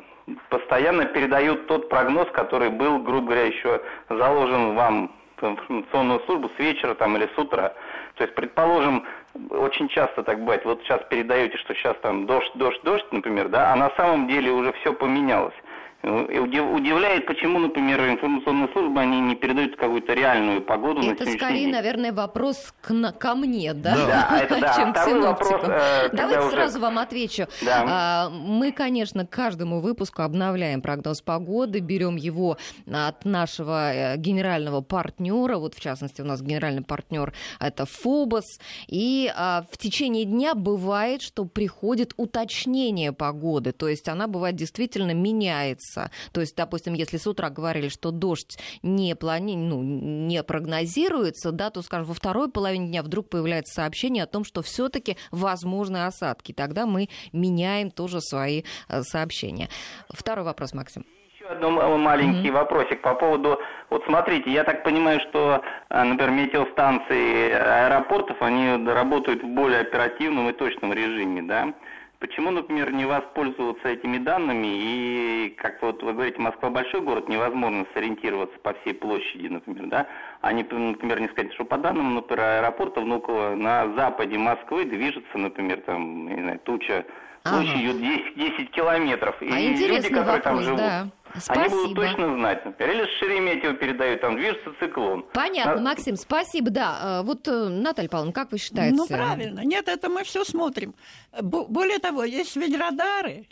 постоянно 0.51 1.07
передают 1.07 1.67
тот 1.67 1.89
прогноз, 1.89 2.29
который 2.33 2.71
был, 2.71 2.99
грубо 2.99 3.29
говоря, 3.29 3.47
еще 3.47 3.81
заложен 4.09 4.75
вам 4.75 5.11
в 5.41 5.45
информационную 5.45 6.21
службу 6.27 6.51
с 6.57 6.59
вечера 6.59 6.95
там 6.95 7.17
или 7.17 7.29
с 7.35 7.39
утра. 7.39 7.73
То 8.15 8.25
есть, 8.25 8.35
предположим, 8.35 9.05
очень 9.51 9.89
часто 9.89 10.23
так 10.23 10.41
бывает, 10.41 10.65
вот 10.65 10.83
сейчас 10.83 11.01
передаете, 11.09 11.57
что 11.59 11.75
сейчас 11.75 11.97
там 12.03 12.27
дождь, 12.27 12.51
дождь, 12.55 12.81
дождь, 12.83 13.07
например, 13.13 13.49
да, 13.49 13.73
а 13.73 13.77
на 13.77 13.91
самом 13.97 14.29
деле 14.29 14.51
уже 14.51 14.73
все 14.75 14.93
поменялось. 14.93 15.55
Удивляет, 16.01 17.27
почему, 17.27 17.59
например, 17.59 18.01
информационные 18.09 18.69
службы, 18.73 19.01
они 19.01 19.21
не 19.21 19.35
передают 19.35 19.75
какую-то 19.75 20.15
реальную 20.15 20.63
погоду 20.63 21.01
Это 21.03 21.25
на 21.25 21.33
скорее, 21.33 21.65
день. 21.65 21.73
наверное, 21.73 22.13
вопрос 22.13 22.73
к, 22.81 23.13
ко 23.13 23.35
мне, 23.35 23.75
да? 23.75 23.97
Да, 24.07 24.41
это 24.43 24.61
да. 24.61 24.75
Чем 24.77 24.93
Второй 24.93 25.21
вопрос, 25.21 25.61
э, 25.65 26.09
Давайте 26.13 26.39
уже... 26.39 26.51
сразу 26.51 26.79
вам 26.79 26.99
отвечу. 26.99 27.47
Да. 27.63 27.85
А, 27.89 28.31
мы, 28.31 28.71
конечно, 28.71 29.27
к 29.27 29.31
каждому 29.31 29.81
выпуску 29.81 30.23
обновляем 30.23 30.83
прогноз 30.83 31.21
погоды, 31.21 31.81
берем 31.81 32.15
его 32.15 32.59
от 32.89 33.25
нашего 33.25 33.93
э, 33.93 34.17
генерального 34.19 34.83
партнера, 34.83 35.59
вот 35.59 35.75
в 35.75 35.81
частности 35.81 36.21
у 36.21 36.25
нас 36.25 36.41
генеральный 36.43 36.83
партнер 36.83 37.33
это 37.59 37.87
Фобос, 37.87 38.61
и 38.87 39.33
а, 39.37 39.65
в 39.73 39.77
течение 39.77 40.25
дня 40.27 40.55
бывает, 40.55 41.23
что 41.23 41.45
приходит 41.45 42.15
уточнение 42.17 43.13
погоды, 43.13 43.73
то 43.73 43.89
есть 43.89 44.09
она 44.09 44.29
бывает 44.29 44.55
действительно 44.55 45.13
меняется 45.13 45.88
меняется. 45.89 46.11
То 46.33 46.41
есть, 46.41 46.57
допустим, 46.57 46.95
если 46.95 47.17
с 47.17 47.27
утра 47.27 47.51
говорили, 47.51 47.89
что 47.89 48.11
дождь 48.11 48.59
не, 48.83 49.15
плани... 49.15 49.57
ну, 49.57 49.83
не 49.83 50.43
прогнозируется, 50.43 51.53
да, 51.53 51.71
то, 51.71 51.83
скажем, 51.83 52.07
во 52.07 52.15
второй 52.15 52.51
половине 52.51 52.89
дня 52.89 53.03
вдруг 53.03 53.29
появляется 53.29 53.75
сообщение 53.75 54.25
о 54.25 54.27
том, 54.27 54.45
что 54.45 54.63
все-таки 54.63 55.17
возможны 55.31 56.07
осадки. 56.07 56.53
Тогда 56.53 56.87
мы 56.87 57.09
меняем 57.33 57.91
тоже 57.91 58.21
свои 58.21 58.63
э, 58.89 59.03
сообщения. 59.03 59.69
Второй 60.09 60.45
вопрос, 60.45 60.75
Максим 60.75 61.05
одно 61.51 61.71
маленький 61.97 62.49
mm-hmm. 62.49 62.53
вопросик 62.53 63.01
по 63.01 63.15
поводу, 63.15 63.59
вот 63.89 64.05
смотрите, 64.05 64.51
я 64.51 64.65
так 64.65 64.85
понимаю, 64.85 65.19
что, 65.21 65.63
э, 65.89 66.03
например, 66.03 66.31
метеостанции 66.33 67.51
аэропортов, 67.53 68.37
они 68.43 68.87
работают 68.87 69.43
в 69.43 69.47
более 69.47 69.81
оперативном 69.81 70.51
и 70.51 70.53
точном 70.53 70.93
режиме, 70.93 71.43
да? 71.43 71.73
Почему, 72.21 72.51
например, 72.51 72.93
не 72.93 73.05
воспользоваться 73.05 73.89
этими 73.89 74.19
данными 74.19 74.67
и, 74.67 75.55
как 75.57 75.81
вот 75.83 76.03
вы 76.03 76.13
говорите, 76.13 76.41
Москва 76.41 76.69
большой 76.69 77.01
город, 77.01 77.29
невозможно 77.29 77.87
сориентироваться 77.95 78.59
по 78.59 78.75
всей 78.75 78.95
площади, 78.95 79.47
например, 79.47 79.87
да? 79.87 80.09
А 80.41 80.53
не, 80.53 80.65
например, 80.65 81.21
не 81.21 81.29
сказать, 81.29 81.53
что 81.53 81.65
по 81.65 81.79
данным, 81.79 82.17
например, 82.17 82.41
аэропорта 82.45 83.03
Внуково 83.03 83.55
на 83.55 83.95
западе 83.95 84.37
Москвы 84.37 84.85
движется, 84.85 85.39
например, 85.39 85.81
там, 85.83 86.27
не 86.29 86.43
знаю, 86.43 86.59
туча 86.65 87.07
площадью 87.51 87.91
ага. 87.91 88.01
10, 88.01 88.59
10 88.59 88.71
километров. 88.71 89.37
А 89.41 89.45
и 89.61 89.75
люди, 89.75 90.09
которые 90.09 90.25
вопрос, 90.25 90.43
там 90.43 90.63
живут, 90.63 90.79
да. 90.79 91.09
Спасибо. 91.37 91.61
Они 91.61 91.75
будут 91.75 91.95
точно 91.95 92.35
знать. 92.35 92.65
Например, 92.65 92.95
или 92.95 93.05
с 93.05 93.19
Шереметьево 93.19 93.75
передают, 93.75 94.21
там 94.21 94.37
движется 94.37 94.71
циклон. 94.81 95.25
Понятно, 95.33 95.77
На... 95.77 95.81
Максим, 95.81 96.17
спасибо. 96.17 96.71
Да, 96.71 97.21
э, 97.21 97.27
вот, 97.27 97.47
э, 97.49 97.69
Наталья 97.69 98.09
Павловна, 98.09 98.33
как 98.33 98.53
вы 98.53 98.59
считаете? 98.59 98.97
Ну, 98.97 99.07
правильно. 99.07 99.61
Нет, 99.61 99.89
это 99.89 100.09
мы 100.09 100.25
все 100.25 100.45
смотрим. 100.45 100.95
Более 101.41 101.99
того, 101.99 102.25
есть 102.25 102.57
ведь 102.57 102.79
радары. 102.79 103.47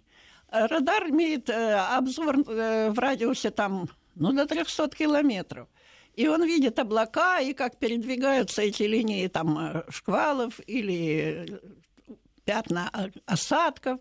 Радар 0.50 1.10
имеет 1.10 1.50
э, 1.50 1.74
обзор 1.74 2.36
в 2.44 2.98
радиусе 2.98 3.50
там, 3.50 3.88
ну, 4.14 4.32
до 4.32 4.46
300 4.46 4.88
километров. 4.90 5.68
И 6.14 6.28
он 6.28 6.44
видит 6.44 6.78
облака, 6.78 7.40
и 7.40 7.52
как 7.52 7.76
передвигаются 7.76 8.62
эти 8.62 8.84
линии 8.84 9.26
там 9.26 9.82
шквалов 9.90 10.58
или 10.66 11.60
пятна 12.46 12.90
осадков. 13.26 14.00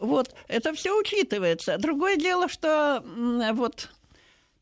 Вот, 0.00 0.34
это 0.48 0.74
все 0.74 0.98
учитывается. 0.98 1.78
Другое 1.78 2.16
дело, 2.16 2.48
что 2.48 3.04
вот 3.52 3.88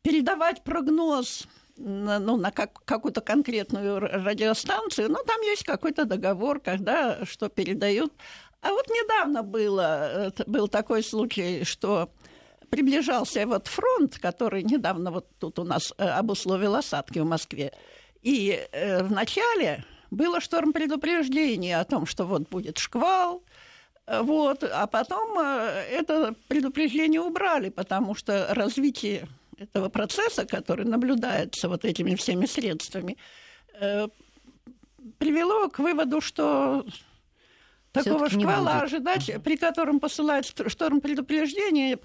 передавать 0.03 0.63
прогноз 0.63 1.47
ну, 1.77 2.37
на 2.37 2.51
как, 2.51 2.83
какую-то 2.85 3.21
конкретную 3.21 3.99
радиостанцию, 3.99 5.09
ну, 5.09 5.17
там 5.25 5.41
есть 5.41 5.63
какой-то 5.63 6.05
договор, 6.05 6.59
когда 6.59 7.25
что 7.25 7.49
передают. 7.49 8.13
А 8.61 8.69
вот 8.69 8.87
недавно 8.89 9.41
было, 9.41 10.31
был 10.45 10.67
такой 10.67 11.01
случай, 11.01 11.63
что 11.63 12.11
приближался 12.69 13.45
вот 13.47 13.67
фронт, 13.67 14.19
который 14.19 14.63
недавно 14.63 15.11
вот 15.11 15.27
тут 15.39 15.57
у 15.59 15.63
нас 15.63 15.93
э, 15.97 16.07
обусловил 16.07 16.75
осадки 16.75 17.19
в 17.19 17.25
Москве. 17.25 17.73
И 18.21 18.67
э, 18.71 19.03
вначале 19.03 19.83
было 20.11 20.39
шторм 20.41 20.73
предупреждение 20.73 21.79
о 21.79 21.85
том, 21.85 22.05
что 22.05 22.25
вот 22.25 22.49
будет 22.49 22.77
шквал, 22.77 23.43
вот, 24.05 24.63
а 24.63 24.87
потом 24.87 25.39
э, 25.39 25.85
это 25.89 26.35
предупреждение 26.47 27.21
убрали, 27.21 27.69
потому 27.69 28.13
что 28.13 28.47
развитие 28.49 29.27
этого 29.57 29.89
процесса, 29.89 30.45
который 30.45 30.85
наблюдается 30.85 31.69
вот 31.69 31.85
этими 31.85 32.15
всеми 32.15 32.45
средствами, 32.45 33.17
э, 33.79 34.07
привело 35.17 35.69
к 35.69 35.79
выводу, 35.79 36.19
что 36.19 36.85
такого 37.91 38.29
шквала 38.29 38.81
ожидать, 38.81 39.31
при 39.43 39.55
котором 39.55 39.99
посылают 39.99 40.45
шторм 40.67 40.99
предупреждения, 40.99 41.97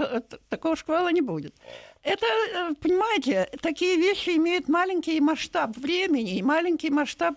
такого 0.48 0.76
шквала 0.76 1.10
не 1.12 1.22
будет. 1.22 1.54
Это, 2.02 2.26
э, 2.26 2.74
понимаете, 2.80 3.48
такие 3.62 3.96
вещи 3.96 4.30
имеют 4.30 4.68
маленький 4.68 5.18
масштаб 5.20 5.76
времени 5.76 6.36
и 6.36 6.42
маленький 6.42 6.90
масштаб 6.90 7.36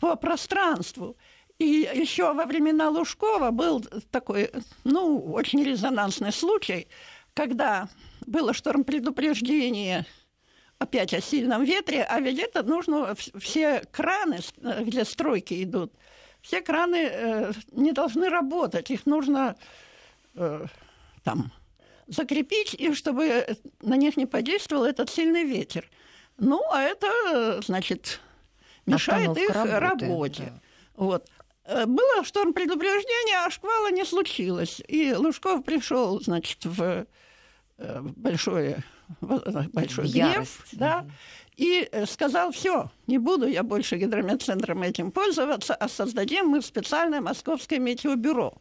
по 0.00 0.16
пространству. 0.16 1.16
И 1.58 1.64
еще 1.92 2.32
во 2.32 2.44
времена 2.44 2.88
Лужкова 2.88 3.50
был 3.50 3.80
такой, 4.10 4.50
ну, 4.84 5.18
очень 5.32 5.64
резонансный 5.64 6.32
случай, 6.32 6.86
когда 7.34 7.88
было 8.26 8.52
шторм 8.52 8.84
предупреждение 8.84 10.06
опять 10.78 11.12
о 11.14 11.20
сильном 11.20 11.64
ветре, 11.64 12.04
а 12.04 12.20
ведь 12.20 12.38
это 12.38 12.62
нужно, 12.62 13.14
все 13.14 13.82
краны, 13.90 14.38
где 14.82 15.04
стройки 15.04 15.62
идут, 15.64 15.92
все 16.40 16.60
краны 16.60 17.08
э, 17.10 17.52
не 17.72 17.92
должны 17.92 18.28
работать, 18.28 18.90
их 18.90 19.04
нужно 19.06 19.56
э, 20.34 20.66
там 21.24 21.52
закрепить, 22.06 22.74
и 22.74 22.94
чтобы 22.94 23.46
на 23.82 23.96
них 23.96 24.16
не 24.16 24.26
подействовал 24.26 24.84
этот 24.84 25.10
сильный 25.10 25.44
ветер. 25.44 25.90
Ну, 26.38 26.62
а 26.70 26.82
это, 26.82 27.60
значит, 27.62 28.20
мешает 28.94 29.36
их 29.36 29.50
работает, 29.50 29.80
работе. 29.80 30.42
Да. 30.44 30.60
Вот. 30.96 31.28
Э, 31.64 31.86
было 31.86 32.24
шторм 32.24 32.52
предупреждения, 32.52 33.44
а 33.44 33.50
шквала 33.50 33.90
не 33.90 34.04
случилось. 34.04 34.80
И 34.88 35.12
Лужков 35.12 35.64
пришел, 35.64 36.20
значит, 36.20 36.64
в 36.64 37.06
э, 37.78 38.00
большое, 38.16 38.82
большой 39.20 40.06
в 40.06 40.12
гнев, 40.12 40.66
да, 40.72 41.06
и 41.56 41.88
э, 41.90 42.06
сказал, 42.06 42.52
все, 42.52 42.90
не 43.06 43.18
буду 43.18 43.46
я 43.46 43.62
больше 43.62 43.96
гидрометцентром 43.96 44.82
этим 44.82 45.10
пользоваться, 45.10 45.74
а 45.74 45.88
создадим 45.88 46.46
мы 46.46 46.62
специальное 46.62 47.20
московское 47.20 47.80
метеобюро. 47.80 48.54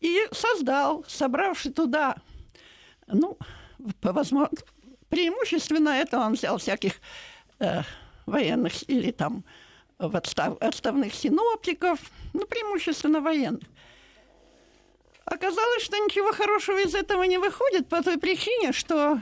И 0.00 0.26
создал, 0.32 1.04
собравший 1.08 1.72
туда, 1.72 2.16
ну, 3.06 3.38
по 4.00 4.12
возможности, 4.12 4.66
преимущественно 5.08 5.90
это 5.90 6.18
он 6.18 6.34
взял 6.34 6.58
всяких 6.58 6.94
э, 7.60 7.82
военных 8.26 8.88
или 8.88 9.10
там 9.10 9.44
в 9.98 10.14
отстав, 10.16 10.60
отставных 10.60 11.14
синоптиков, 11.14 11.98
ну, 12.34 12.44
преимущественно 12.46 13.20
военных. 13.20 13.64
Оказалось, 15.24 15.82
что 15.82 15.96
ничего 15.96 16.32
хорошего 16.32 16.78
из 16.78 16.94
этого 16.94 17.24
не 17.24 17.38
выходит 17.38 17.88
по 17.88 18.02
той 18.02 18.18
причине, 18.18 18.72
что 18.72 19.18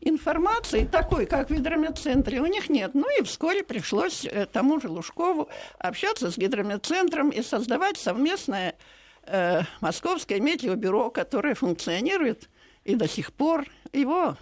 информации 0.00 0.84
такой, 0.84 1.26
как 1.26 1.50
в 1.50 1.54
гидрометцентре, 1.54 2.40
у 2.40 2.46
них 2.46 2.68
нет. 2.68 2.92
Ну 2.94 3.06
и 3.18 3.24
вскоре 3.24 3.64
пришлось 3.64 4.24
э, 4.24 4.46
тому 4.46 4.80
же 4.80 4.88
Лужкову 4.88 5.48
общаться 5.78 6.30
с 6.30 6.36
гидрометцентром 6.36 7.30
и 7.30 7.42
создавать 7.42 7.96
совместное 7.96 8.76
э, 9.24 9.62
московское 9.80 10.40
метеобюро, 10.40 11.10
которое 11.10 11.54
функционирует 11.54 12.48
и 12.84 12.94
до 12.94 13.08
сих 13.08 13.32
пор. 13.32 13.66
Его 13.92 14.36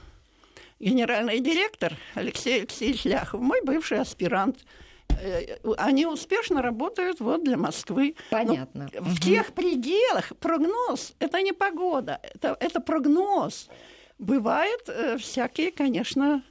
генеральный 0.80 1.40
директор 1.40 1.96
Алексей 2.14 2.60
Алексеевич 2.60 3.04
Ляхов, 3.04 3.40
мой 3.40 3.60
бывший 3.62 4.00
аспирант– 4.00 4.58
Э, 5.20 5.56
они 5.78 6.06
успешно 6.06 6.62
работают 6.62 7.20
вот 7.20 7.44
для 7.44 7.56
Москвы. 7.56 8.14
Понятно. 8.30 8.88
Но 8.92 9.00
в 9.02 9.20
тех 9.20 9.52
пределах 9.52 10.32
прогноз 10.38 11.14
это 11.18 11.42
не 11.42 11.52
погода, 11.52 12.20
это, 12.22 12.56
это 12.60 12.80
прогноз. 12.80 13.68
Бывает 14.18 14.82
э, 14.88 15.18
всякие, 15.18 15.72
конечно, 15.72 16.42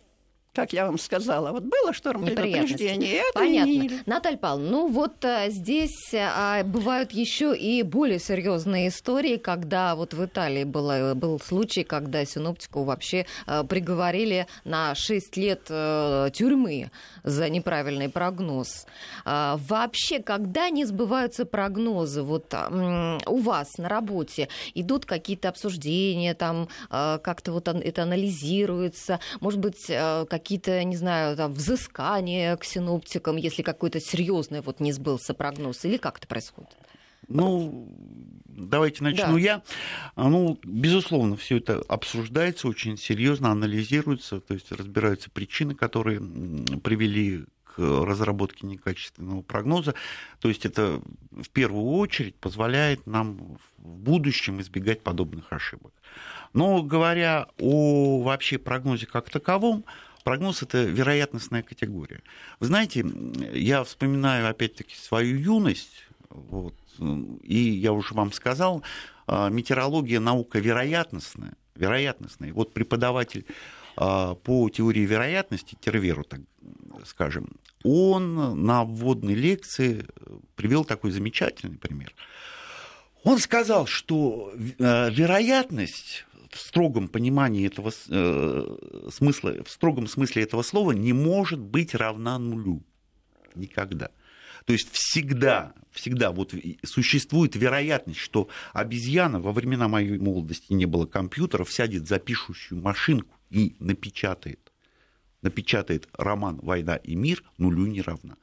как 0.53 0.73
я 0.73 0.85
вам 0.85 0.97
сказала, 0.97 1.51
вот 1.51 1.63
было 1.63 1.93
шторм 1.93 2.25
предупреждение. 2.25 3.17
Это 3.17 3.39
Понятно. 3.39 3.69
Не... 3.69 3.91
Наталья 4.05 4.37
Павловна, 4.37 4.69
ну 4.69 4.87
вот 4.87 5.23
а, 5.23 5.49
здесь 5.49 6.13
а, 6.13 6.63
бывают 6.63 7.11
еще 7.11 7.55
и 7.55 7.83
более 7.83 8.19
серьезные 8.19 8.89
истории, 8.89 9.37
когда 9.37 9.95
вот 9.95 10.13
в 10.13 10.25
Италии 10.25 10.63
было, 10.63 11.13
был 11.13 11.39
случай, 11.39 11.83
когда 11.83 12.25
синоптику 12.25 12.83
вообще 12.83 13.25
а, 13.45 13.63
приговорили 13.63 14.47
на 14.63 14.95
6 14.95 15.37
лет 15.37 15.61
а, 15.69 16.29
тюрьмы 16.31 16.91
за 17.23 17.49
неправильный 17.49 18.09
прогноз. 18.09 18.87
А, 19.25 19.57
вообще, 19.67 20.19
когда 20.19 20.69
не 20.69 20.85
сбываются 20.85 21.45
прогнозы, 21.45 22.23
вот 22.23 22.51
а, 22.53 23.19
у 23.27 23.37
вас 23.37 23.77
на 23.77 23.87
работе 23.87 24.49
идут 24.73 25.05
какие-то 25.05 25.49
обсуждения, 25.49 26.33
там 26.33 26.69
а, 26.89 27.19
как-то 27.19 27.51
вот 27.51 27.67
это 27.67 28.03
анализируется, 28.03 29.19
может 29.41 29.59
быть, 29.59 29.85
а, 29.89 30.25
какие-то, 30.39 30.83
не 30.83 30.95
знаю, 30.95 31.35
там, 31.37 31.53
взыскания 31.53 32.55
к 32.57 32.63
синоптикам, 32.63 33.37
если 33.37 33.61
какой-то 33.61 33.99
серьезный 33.99 34.61
вот 34.61 34.79
не 34.79 34.91
сбылся 34.91 35.33
прогноз, 35.33 35.85
или 35.85 35.97
как 35.97 36.17
это 36.17 36.27
происходит? 36.27 36.75
Ну, 37.27 37.87
давайте 38.45 39.03
начну 39.03 39.33
да. 39.33 39.39
я. 39.39 39.61
Ну, 40.15 40.59
безусловно, 40.63 41.37
все 41.37 41.57
это 41.57 41.83
обсуждается 41.87 42.67
очень 42.67 42.97
серьезно, 42.97 43.51
анализируется, 43.51 44.39
то 44.39 44.55
есть 44.55 44.71
разбираются 44.71 45.29
причины, 45.29 45.75
которые 45.75 46.19
привели 46.83 47.45
к 47.63 47.77
разработке 47.77 48.65
некачественного 48.65 49.41
прогноза. 49.41 49.93
То 50.39 50.49
есть 50.49 50.65
это 50.65 51.01
в 51.31 51.49
первую 51.49 51.85
очередь 51.85 52.35
позволяет 52.35 53.05
нам 53.05 53.57
в 53.77 53.97
будущем 53.99 54.59
избегать 54.59 55.01
подобных 55.01 55.53
ошибок. 55.53 55.93
Но 56.53 56.81
говоря 56.81 57.47
о 57.59 58.21
вообще 58.23 58.57
прогнозе 58.57 59.05
как 59.05 59.29
таковом, 59.29 59.85
Прогноз– 60.29 60.61
это 60.61 60.83
вероятностная 60.83 61.63
категория. 61.63 62.21
Вы 62.59 62.67
знаете, 62.67 63.03
я 63.51 63.83
вспоминаю 63.83 64.47
опять-таки 64.47 64.93
свою 64.93 65.39
юность, 65.39 66.03
вот, 66.29 66.75
и 67.41 67.57
я 67.57 67.93
уже 67.93 68.13
вам 68.13 68.31
сказал, 68.31 68.83
а, 69.25 69.49
метеорология 69.49 70.19
наука 70.19 70.59
вероятностная, 70.59 71.53
вероятностная. 71.73 72.53
Вот 72.53 72.75
преподаватель 72.75 73.47
а, 73.97 74.35
по 74.35 74.69
теории 74.69 74.99
вероятности, 74.99 75.75
Терверу, 75.81 76.23
так 76.23 76.41
скажем, 77.07 77.49
он 77.83 78.63
на 78.63 78.83
вводной 78.83 79.33
лекции 79.33 80.05
привел 80.55 80.85
такой 80.85 81.09
замечательный 81.09 81.79
пример. 81.79 82.13
Он 83.23 83.39
сказал, 83.39 83.87
что 83.87 84.53
а, 84.79 85.09
вероятность 85.09 86.27
в 86.49 86.59
строгом 86.59 87.07
понимании 87.07 87.67
этого 87.67 87.91
э, 88.09 89.09
смысла, 89.11 89.63
в 89.63 89.69
строгом 89.69 90.07
смысле 90.07 90.43
этого 90.43 90.61
слова 90.61 90.91
не 90.91 91.13
может 91.13 91.59
быть 91.59 91.93
равна 91.95 92.39
нулю. 92.39 92.83
Никогда. 93.55 94.11
То 94.65 94.73
есть 94.73 94.89
всегда, 94.91 95.73
всегда 95.91 96.31
вот 96.31 96.53
существует 96.83 97.55
вероятность, 97.55 98.19
что 98.19 98.49
обезьяна 98.73 99.39
во 99.39 99.51
времена 99.51 99.87
моей 99.87 100.17
молодости 100.17 100.73
не 100.73 100.85
было 100.85 101.05
компьютеров, 101.05 101.71
сядет 101.71 102.07
за 102.07 102.19
пишущую 102.19 102.81
машинку 102.81 103.35
и 103.49 103.75
напечатает, 103.79 104.71
напечатает 105.41 106.07
роман 106.13 106.59
«Война 106.61 106.97
и 106.97 107.15
мир» 107.15 107.43
нулю 107.57 107.85
не 107.85 108.01
равна. 108.01 108.37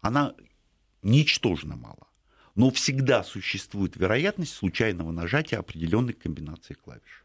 Она 0.00 0.34
ничтожно 1.02 1.76
мала 1.76 2.06
но 2.54 2.70
всегда 2.70 3.24
существует 3.24 3.96
вероятность 3.96 4.54
случайного 4.54 5.10
нажатия 5.10 5.58
определенной 5.58 6.12
комбинации 6.12 6.74
клавиш. 6.74 7.24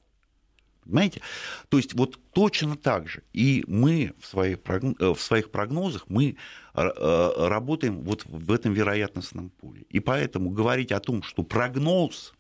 Понимаете? 0.88 1.22
То 1.70 1.78
есть 1.78 1.94
вот 1.94 2.18
точно 2.32 2.78
так 2.78 3.10
же. 3.10 3.24
И 3.34 3.66
мы 3.68 4.14
в 4.20 4.26
своих, 4.26 4.60
э, 4.66 5.14
в 5.14 5.20
своих 5.20 5.52
прогнозах 5.52 6.06
мы 6.08 6.30
э, 6.30 6.82
э, 6.82 7.48
работаем 7.48 8.02
вот 8.02 8.24
в 8.26 8.52
этом 8.52 8.74
вероятностном 8.74 9.50
поле. 9.50 9.86
И 9.90 10.00
поэтому 10.00 10.50
говорить 10.50 10.94
о 10.94 11.00
том, 11.02 11.24
что 11.24 11.44
прогноз 11.44 12.34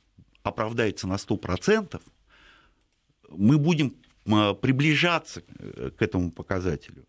оправдается 0.43 1.07
на 1.07 1.15
100%, 1.15 2.01
мы 3.29 3.57
будем 3.57 3.95
приближаться 4.23 5.41
к 5.41 6.01
этому 6.01 6.31
показателю 6.31 7.05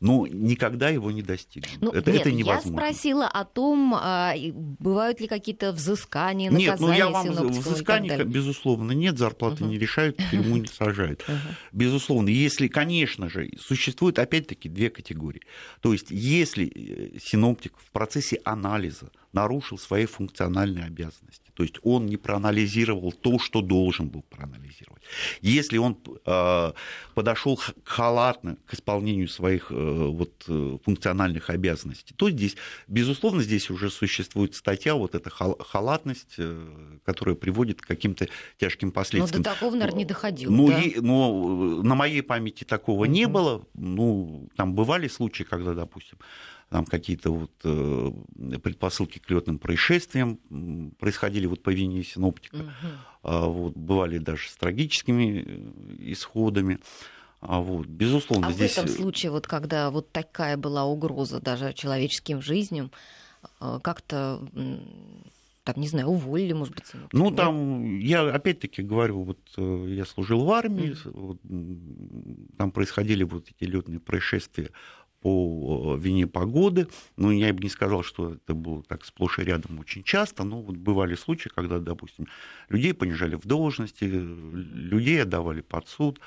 но 0.00 0.26
никогда 0.26 0.88
его 0.88 1.10
не 1.10 1.22
достигнем. 1.22 1.78
Ну, 1.80 1.90
это, 1.90 2.10
нет, 2.12 2.20
это 2.22 2.32
невозможно. 2.32 2.80
Я 2.80 2.92
спросила 2.92 3.26
о 3.26 3.44
том, 3.44 3.94
а, 3.94 4.34
бывают 4.78 5.20
ли 5.20 5.26
какие-то 5.26 5.72
взыскания, 5.72 6.50
наказания 6.50 6.70
Нет, 6.70 6.80
ну 6.80 6.92
я 6.92 7.08
вам 7.08 7.28
взысканий, 7.50 8.24
безусловно, 8.24 8.92
нет, 8.92 9.18
зарплаты 9.18 9.64
uh-huh. 9.64 9.68
не 9.68 9.78
решают, 9.78 10.18
тюрьму 10.30 10.56
не 10.56 10.66
сажают. 10.72 11.22
Uh-huh. 11.26 11.36
Безусловно, 11.72 12.28
если, 12.28 12.68
конечно 12.68 13.28
же, 13.28 13.50
существует 13.60 14.18
опять-таки 14.18 14.68
две 14.68 14.90
категории. 14.90 15.42
То 15.80 15.92
есть, 15.92 16.10
если 16.10 16.66
э, 16.66 17.18
синоптик 17.22 17.72
в 17.78 17.90
процессе 17.90 18.40
анализа 18.44 19.10
нарушил 19.36 19.78
свои 19.78 20.06
функциональные 20.06 20.86
обязанности, 20.86 21.50
то 21.52 21.62
есть 21.62 21.76
он 21.82 22.06
не 22.06 22.16
проанализировал 22.16 23.12
то, 23.12 23.38
что 23.38 23.60
должен 23.60 24.08
был 24.08 24.22
проанализировать. 24.22 25.02
Если 25.42 25.78
он 25.78 25.98
э, 26.26 26.72
подошел 27.14 27.60
халатно 27.84 28.56
к 28.66 28.74
исполнению 28.74 29.28
своих 29.28 29.70
э, 29.70 29.74
вот, 29.74 30.44
э, 30.48 30.78
функциональных 30.84 31.50
обязанностей, 31.50 32.14
то 32.14 32.30
здесь, 32.30 32.56
безусловно, 32.88 33.42
здесь 33.42 33.70
уже 33.70 33.90
существует 33.90 34.54
статья, 34.54 34.94
вот 34.94 35.14
эта 35.14 35.30
халатность, 35.30 36.34
э, 36.38 36.98
которая 37.04 37.36
приводит 37.36 37.80
к 37.82 37.86
каким-то 37.86 38.28
тяжким 38.58 38.90
последствиям. 38.90 39.42
Но 39.42 39.44
до 39.44 39.54
такого, 39.54 39.74
наверное, 39.74 39.98
не 39.98 40.04
доходило. 40.04 40.50
Ну, 40.50 40.68
да? 40.68 40.80
и, 40.80 41.00
но 41.00 41.82
на 41.82 41.94
моей 41.94 42.22
памяти 42.22 42.64
такого 42.64 43.04
mm-hmm. 43.04 43.08
не 43.08 43.26
было. 43.26 43.66
Ну, 43.74 44.48
там 44.56 44.74
бывали 44.74 45.08
случаи, 45.08 45.44
когда, 45.44 45.74
допустим, 45.74 46.18
там 46.68 46.84
какие-то 46.84 47.30
вот 47.30 47.52
э, 47.64 48.58
предпосылки 48.58 49.18
к 49.18 49.30
летным 49.30 49.58
происшествиям 49.58 50.38
происходили 50.98 51.46
вот 51.46 51.62
по 51.62 51.70
вине 51.70 52.02
синоптика. 52.02 52.56
Угу. 52.56 52.70
Вот, 53.22 53.76
бывали 53.76 54.18
даже 54.18 54.48
с 54.48 54.56
трагическими 54.56 55.44
э, 55.46 56.12
исходами. 56.12 56.78
А 57.40 57.60
вот, 57.60 57.86
безусловно, 57.86 58.48
а 58.48 58.52
здесь... 58.52 58.74
в 58.74 58.78
этом 58.78 58.88
случае, 58.88 59.30
вот 59.30 59.46
когда 59.46 59.90
вот 59.90 60.10
такая 60.10 60.56
была 60.56 60.84
угроза 60.84 61.40
даже 61.40 61.72
человеческим 61.72 62.42
жизням, 62.42 62.90
э, 63.60 63.78
как-то 63.82 64.40
там, 65.66 65.74
не 65.78 65.88
знаю, 65.88 66.06
уволили, 66.06 66.52
может 66.52 66.74
быть. 66.74 66.84
Ну, 67.10 67.32
там, 67.32 67.98
я 67.98 68.22
опять-таки 68.22 68.82
говорю, 68.82 69.22
вот 69.22 69.40
э, 69.56 69.86
я 69.88 70.04
служил 70.04 70.44
в 70.44 70.50
армии, 70.52 70.90
mm-hmm. 70.92 71.10
вот, 71.12 72.56
там 72.56 72.70
происходили 72.70 73.24
вот 73.24 73.48
эти 73.48 73.68
летные 73.68 73.98
происшествия 73.98 74.70
по 75.26 75.96
вине 75.96 76.28
погоды. 76.28 76.86
Ну, 77.16 77.32
я 77.32 77.52
бы 77.52 77.60
не 77.60 77.68
сказал, 77.68 78.04
что 78.04 78.34
это 78.34 78.54
было 78.54 78.84
так 78.84 79.04
сплошь 79.04 79.40
и 79.40 79.42
рядом 79.42 79.80
очень 79.80 80.04
часто, 80.04 80.44
но 80.44 80.62
вот 80.62 80.76
бывали 80.76 81.16
случаи, 81.16 81.48
когда, 81.48 81.80
допустим, 81.80 82.28
людей 82.68 82.94
понижали 82.94 83.34
в 83.34 83.44
должности, 83.44 84.04
людей 84.04 85.20
отдавали 85.20 85.62
под 85.62 85.88
суд, 85.88 86.20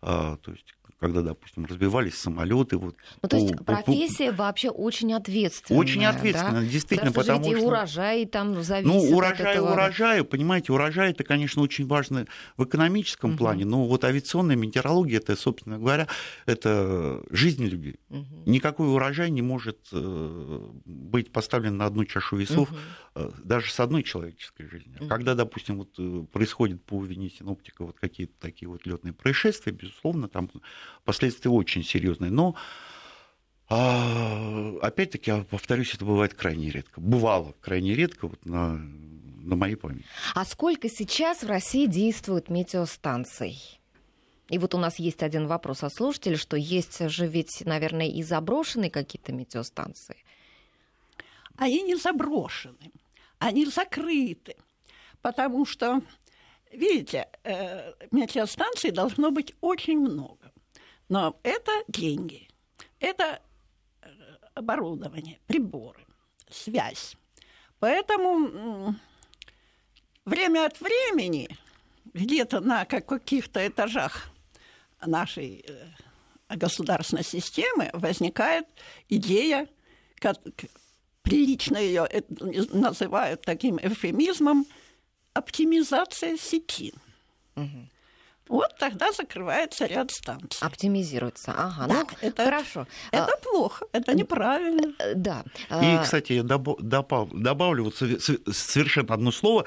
а, 0.00 0.38
то 0.38 0.52
есть 0.52 0.77
когда, 1.00 1.22
допустим, 1.22 1.64
разбивались 1.64 2.14
самолеты. 2.14 2.76
Вот, 2.76 2.96
ну, 3.22 3.28
то 3.28 3.36
есть 3.36 3.56
по, 3.56 3.64
профессия 3.64 4.30
по... 4.32 4.44
вообще 4.44 4.70
очень 4.70 5.12
ответственная. 5.12 5.80
Очень 5.80 6.04
ответственная, 6.04 6.62
да? 6.62 6.66
действительно, 6.66 7.12
потому, 7.12 7.44
что... 7.44 7.52
И 7.52 7.60
урожай 7.60 8.26
там 8.26 8.62
зависит 8.62 8.92
Ну, 8.92 9.16
урожай, 9.16 9.32
от 9.32 9.40
этого. 9.40 9.72
урожаю, 9.72 10.24
понимаете, 10.24 10.72
урожай 10.72 11.10
это, 11.10 11.24
конечно, 11.24 11.62
очень 11.62 11.86
важно 11.86 12.26
в 12.56 12.64
экономическом 12.64 13.30
угу. 13.30 13.38
плане, 13.38 13.64
но 13.64 13.86
вот 13.86 14.04
авиационная 14.04 14.56
метеорология, 14.56 15.18
это, 15.18 15.36
собственно 15.36 15.78
говоря, 15.78 16.08
это 16.46 17.22
жизнь 17.30 17.64
людей. 17.64 17.96
Угу. 18.10 18.42
Никакой 18.46 18.88
урожай 18.88 19.30
не 19.30 19.42
может 19.42 19.78
э, 19.92 20.60
быть 20.84 21.32
поставлен 21.32 21.76
на 21.76 21.86
одну 21.86 22.04
чашу 22.04 22.36
весов 22.36 22.70
угу. 23.14 23.32
даже 23.44 23.70
с 23.70 23.80
одной 23.80 24.02
человеческой 24.02 24.68
жизнью. 24.68 24.96
Угу. 25.00 25.08
Когда, 25.08 25.34
допустим, 25.34 25.78
вот 25.78 25.90
э, 25.98 26.24
происходит 26.32 26.82
по 26.84 27.02
вине 27.04 27.30
синоптика 27.30 27.84
вот 27.84 27.98
какие-то 27.98 28.34
такие 28.40 28.68
вот 28.68 28.86
летные 28.86 29.12
происшествия, 29.12 29.72
безусловно, 29.72 30.28
там 30.28 30.48
последствия 31.04 31.50
очень 31.50 31.84
серьезные. 31.84 32.30
Но 32.30 32.54
а, 33.68 34.76
опять-таки, 34.80 35.30
я 35.30 35.44
повторюсь, 35.44 35.94
это 35.94 36.04
бывает 36.04 36.34
крайне 36.34 36.70
редко. 36.70 37.00
Бывало 37.00 37.54
крайне 37.60 37.94
редко 37.94 38.28
вот 38.28 38.44
на, 38.46 38.74
на 38.74 39.56
моей 39.56 39.76
памяти. 39.76 40.06
А 40.34 40.44
сколько 40.44 40.88
сейчас 40.88 41.42
в 41.42 41.48
России 41.48 41.86
действует 41.86 42.48
метеостанций? 42.48 43.78
И 44.48 44.58
вот 44.58 44.74
у 44.74 44.78
нас 44.78 44.98
есть 44.98 45.22
один 45.22 45.46
вопрос 45.46 45.82
от 45.82 45.92
слушателя, 45.92 46.36
что 46.36 46.56
есть 46.56 47.06
же 47.10 47.26
ведь, 47.26 47.62
наверное, 47.66 48.08
и 48.08 48.22
заброшенные 48.22 48.90
какие-то 48.90 49.32
метеостанции. 49.32 50.16
Они 51.56 51.82
не 51.82 51.96
заброшены, 51.96 52.92
они 53.38 53.66
закрыты, 53.66 54.56
потому 55.20 55.66
что, 55.66 56.00
видите, 56.72 57.28
э, 57.42 57.92
метеостанций 58.10 58.92
должно 58.92 59.30
быть 59.30 59.54
очень 59.60 59.98
много. 59.98 60.47
Но 61.08 61.38
это 61.42 61.72
деньги, 61.88 62.48
это 63.00 63.40
э, 64.02 64.08
оборудование, 64.54 65.38
приборы, 65.46 66.04
связь. 66.50 67.16
Поэтому 67.78 68.94
время 70.24 70.66
от 70.66 70.80
времени 70.80 71.56
где-то 72.12 72.60
на 72.60 72.84
каких-то 72.84 73.66
этажах 73.66 74.30
нашей 75.04 75.64
э, 75.66 76.56
государственной 76.56 77.24
системы 77.24 77.90
возникает 77.94 78.66
идея, 79.08 79.66
как, 80.16 80.36
прилично 81.22 81.78
ее 81.78 82.06
называют 82.72 83.42
таким 83.42 83.78
эвфемизмом, 83.78 84.66
оптимизация 85.32 86.36
сети. 86.36 86.92
Угу 87.56 87.88
вот 88.48 88.76
тогда 88.78 89.12
закрывается 89.12 89.86
ряд 89.86 90.10
станций. 90.10 90.66
Оптимизируется. 90.66 91.52
Ага, 91.56 91.86
да, 91.86 91.94
ну, 91.94 92.06
это, 92.20 92.44
хорошо. 92.44 92.86
Это 93.10 93.32
а, 93.32 93.36
плохо, 93.42 93.86
это 93.92 94.14
неправильно. 94.14 94.94
Э, 94.98 95.14
да. 95.14 95.44
И, 95.70 95.74
а, 95.84 96.02
кстати, 96.02 96.32
я 96.34 96.42
добавлю 96.42 97.84
вот 97.84 97.96
совершенно 97.96 99.14
одно 99.14 99.32
слово. 99.32 99.64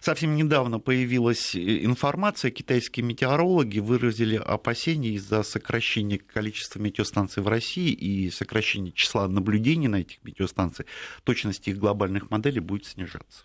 Совсем 0.00 0.34
недавно 0.36 0.78
появилась 0.78 1.54
информация, 1.54 2.50
китайские 2.50 3.04
метеорологи 3.04 3.78
выразили 3.78 4.36
опасения 4.36 5.10
из-за 5.10 5.42
сокращения 5.42 6.18
количества 6.18 6.80
метеостанций 6.80 7.42
в 7.42 7.48
России 7.48 7.90
и 7.90 8.30
сокращения 8.30 8.92
числа 8.92 9.28
наблюдений 9.28 9.88
на 9.88 9.96
этих 9.96 10.22
метеостанциях. 10.24 10.88
Точность 11.24 11.68
их 11.68 11.78
глобальных 11.78 12.30
моделей 12.30 12.60
будет 12.60 12.86
снижаться. 12.86 13.42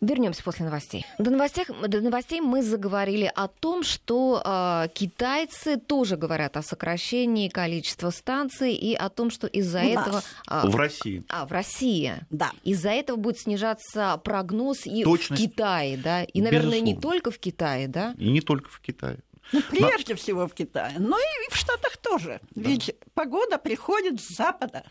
Вернемся 0.00 0.42
после 0.42 0.64
новостей. 0.64 1.04
До 1.18 1.30
новостей, 1.30 1.66
до 1.86 2.00
новостей 2.00 2.40
мы 2.40 2.62
заговорили 2.62 3.30
о 3.34 3.48
том, 3.48 3.82
что 3.82 4.40
э, 4.42 4.88
китайцы 4.94 5.76
тоже 5.76 6.16
говорят 6.16 6.56
о 6.56 6.62
сокращении 6.62 7.50
количества 7.50 8.08
станций 8.08 8.72
и 8.72 8.94
о 8.94 9.10
том, 9.10 9.30
что 9.30 9.46
из-за 9.46 9.80
этого... 9.80 10.22
Э, 10.48 10.66
в 10.66 10.74
России. 10.74 11.22
А, 11.28 11.44
в 11.44 11.52
России. 11.52 12.14
Да. 12.30 12.52
Из-за 12.64 12.88
этого 12.88 13.18
будет 13.18 13.40
снижаться 13.40 14.18
прогноз 14.24 14.86
и 14.86 15.04
Точность. 15.04 15.42
в 15.42 15.46
Китае, 15.46 15.98
да? 15.98 16.24
И, 16.24 16.40
наверное, 16.40 16.80
Безусловно. 16.80 16.94
не 16.94 17.00
только 17.00 17.30
в 17.30 17.38
Китае, 17.38 17.86
да? 17.86 18.14
И 18.16 18.30
не 18.30 18.40
только 18.40 18.70
в 18.70 18.80
Китае. 18.80 19.18
Ну, 19.52 19.60
прежде 19.68 20.14
Но... 20.14 20.18
всего 20.18 20.46
в 20.46 20.54
Китае, 20.54 20.94
но 20.98 21.18
и 21.18 21.50
в 21.52 21.56
Штатах 21.56 21.98
тоже. 21.98 22.40
Да. 22.54 22.70
Ведь 22.70 22.94
погода 23.12 23.58
приходит 23.58 24.18
с 24.20 24.34
запада. 24.34 24.84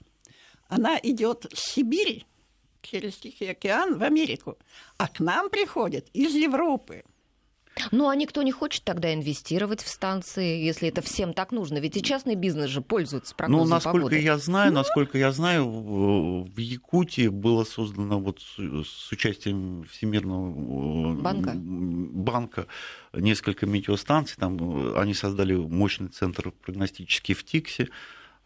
Она 0.68 1.00
идет 1.02 1.48
с 1.52 1.74
Сибири, 1.74 2.26
через 2.82 3.18
Тихий 3.18 3.48
океан 3.48 3.98
в 3.98 4.04
Америку, 4.04 4.58
а 4.98 5.08
к 5.08 5.20
нам 5.20 5.50
приходят 5.50 6.08
из 6.14 6.34
Европы. 6.36 7.04
Ну, 7.92 8.10
а 8.10 8.16
никто 8.16 8.42
не 8.42 8.52
хочет 8.52 8.84
тогда 8.84 9.14
инвестировать 9.14 9.82
в 9.82 9.88
станции, 9.88 10.62
если 10.62 10.90
это 10.90 11.02
всем 11.02 11.34
так 11.34 11.52
нужно. 11.52 11.78
Ведь 11.78 11.96
и 11.98 12.04
частный 12.04 12.36
бизнес 12.36 12.70
же 12.70 12.82
пользуется 12.82 13.36
прогнозом 13.36 13.68
Ну, 13.68 13.76
насколько 13.76 13.98
погоды. 13.98 14.20
я 14.20 14.38
знаю, 14.38 14.72
ну... 14.72 14.80
насколько 14.80 15.18
я 15.18 15.32
знаю, 15.32 15.66
в 15.70 16.58
Якутии 16.58 17.28
было 17.28 17.64
создано 17.64 18.20
вот 18.20 18.42
с 18.42 19.12
участием 19.12 19.86
Всемирного 19.90 21.14
э, 21.14 21.22
банка, 21.22 21.54
банка 21.56 22.68
несколько 23.14 23.66
метеостанций. 23.66 24.36
Там 24.38 24.98
они 24.98 25.14
создали 25.14 25.56
мощный 25.56 26.10
центр 26.10 26.52
прогностический 26.52 27.34
в 27.34 27.44
Тиксе. 27.44 27.90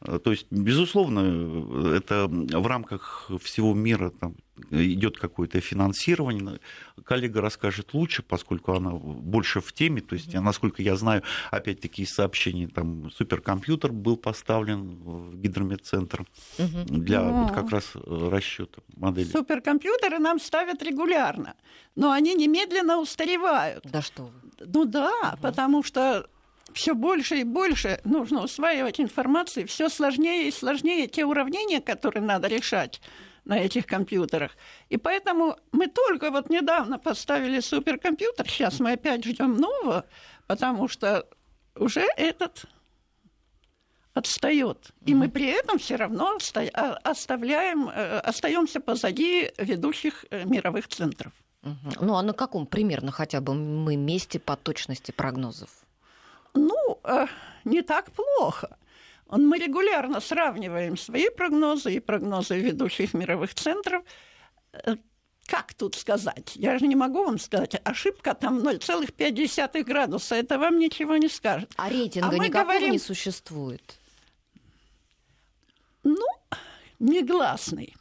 Э, 0.05 0.19
то 0.19 0.31
есть, 0.31 0.47
безусловно, 0.51 1.95
это 1.95 2.27
в 2.27 2.67
рамках 2.67 3.29
всего 3.41 3.73
мира 3.73 4.11
там, 4.11 4.35
идет 4.69 5.17
какое-то 5.17 5.59
финансирование. 5.59 6.59
Коллега 7.03 7.41
расскажет 7.41 7.93
лучше, 7.93 8.21
поскольку 8.23 8.73
она 8.73 8.91
больше 8.91 9.61
в 9.61 9.73
теме. 9.73 10.01
То 10.01 10.15
есть, 10.15 10.33
насколько 10.33 10.81
я 10.81 10.95
знаю, 10.95 11.23
опять-таки 11.51 12.03
из 12.03 12.13
сообщений, 12.13 12.67
там 12.67 13.09
суперкомпьютер 13.11 13.91
был 13.91 14.17
поставлен 14.17 14.95
в 14.95 15.35
гидрометцентр 15.35 16.25
для 16.57 17.21
ну, 17.21 17.43
вот 17.43 17.51
как 17.51 17.69
раз 17.71 17.91
э, 17.95 18.29
расчета 18.31 18.81
модели. 18.95 19.27
Суперкомпьютеры 19.27 20.19
нам 20.19 20.39
ставят 20.39 20.83
регулярно, 20.83 21.55
но 21.95 22.11
они 22.11 22.35
немедленно 22.35 22.99
устаревают. 22.99 23.85
Да 23.91 24.01
что 24.01 24.23
вы. 24.23 24.31
Ну 24.65 24.85
да, 24.85 25.11
угу. 25.33 25.41
потому 25.41 25.83
что 25.83 26.27
все 26.73 26.93
больше 26.93 27.37
и 27.37 27.43
больше 27.43 27.99
нужно 28.03 28.43
усваивать 28.43 28.99
информацию, 28.99 29.67
все 29.67 29.89
сложнее 29.89 30.47
и 30.47 30.51
сложнее 30.51 31.07
те 31.07 31.25
уравнения, 31.25 31.81
которые 31.81 32.23
надо 32.23 32.47
решать 32.47 33.01
на 33.45 33.59
этих 33.59 33.85
компьютерах. 33.85 34.51
И 34.89 34.97
поэтому 34.97 35.57
мы 35.71 35.87
только 35.87 36.31
вот 36.31 36.49
недавно 36.49 36.97
поставили 36.97 37.59
суперкомпьютер, 37.59 38.47
сейчас 38.49 38.79
мы 38.79 38.93
опять 38.93 39.25
ждем 39.25 39.57
нового, 39.57 40.05
потому 40.47 40.87
что 40.87 41.27
уже 41.75 42.05
этот 42.17 42.65
отстает. 44.13 44.91
И 45.05 45.15
мы 45.15 45.27
при 45.27 45.47
этом 45.47 45.79
все 45.79 45.95
равно 45.95 46.37
а, 46.55 46.93
оставляем, 47.03 47.89
э, 47.89 48.19
остаемся 48.19 48.79
позади 48.79 49.51
ведущих 49.57 50.25
э, 50.29 50.45
мировых 50.45 50.87
центров. 50.87 51.33
Ну 51.99 52.15
а 52.15 52.21
на 52.21 52.33
каком 52.33 52.65
примерно 52.65 53.11
хотя 53.11 53.39
бы 53.41 53.53
мы 53.53 53.95
месте 53.95 54.39
по 54.39 54.55
точности 54.55 55.11
прогнозов? 55.11 55.69
Ну, 56.53 56.99
э, 57.03 57.27
не 57.65 57.81
так 57.81 58.11
плохо. 58.11 58.77
Мы 59.29 59.57
регулярно 59.57 60.19
сравниваем 60.19 60.97
свои 60.97 61.29
прогнозы 61.29 61.95
и 61.95 61.99
прогнозы 61.99 62.59
ведущих 62.59 63.13
мировых 63.13 63.53
центров. 63.55 64.03
Э, 64.73 64.95
как 65.47 65.73
тут 65.73 65.95
сказать? 65.95 66.55
Я 66.55 66.77
же 66.77 66.87
не 66.87 66.95
могу 66.95 67.25
вам 67.25 67.37
сказать. 67.37 67.75
Ошибка 67.83 68.33
там 68.33 68.59
0,5 68.59 69.83
градуса. 69.83 70.35
Это 70.35 70.57
вам 70.57 70.77
ничего 70.77 71.17
не 71.17 71.27
скажет. 71.27 71.71
А 71.75 71.89
рейтинга 71.89 72.29
а 72.29 72.37
никакого 72.37 72.73
говорим... 72.73 72.91
не 72.91 72.99
существует? 72.99 73.97
Ну, 76.03 76.27
негласный. 76.99 77.95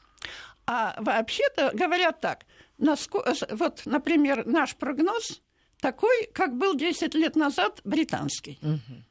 А 0.67 0.95
вообще-то 0.99 1.73
говорят 1.75 2.21
так. 2.21 2.47
Насколько, 2.79 3.35
вот, 3.51 3.83
например, 3.85 4.47
наш 4.47 4.77
прогноз 4.77 5.41
такой, 5.83 6.31
как 6.33 6.57
был 6.57 6.75
10 6.75 7.13
лет 7.15 7.37
назад 7.37 7.81
британский. 7.85 8.59
Угу. 8.63 9.03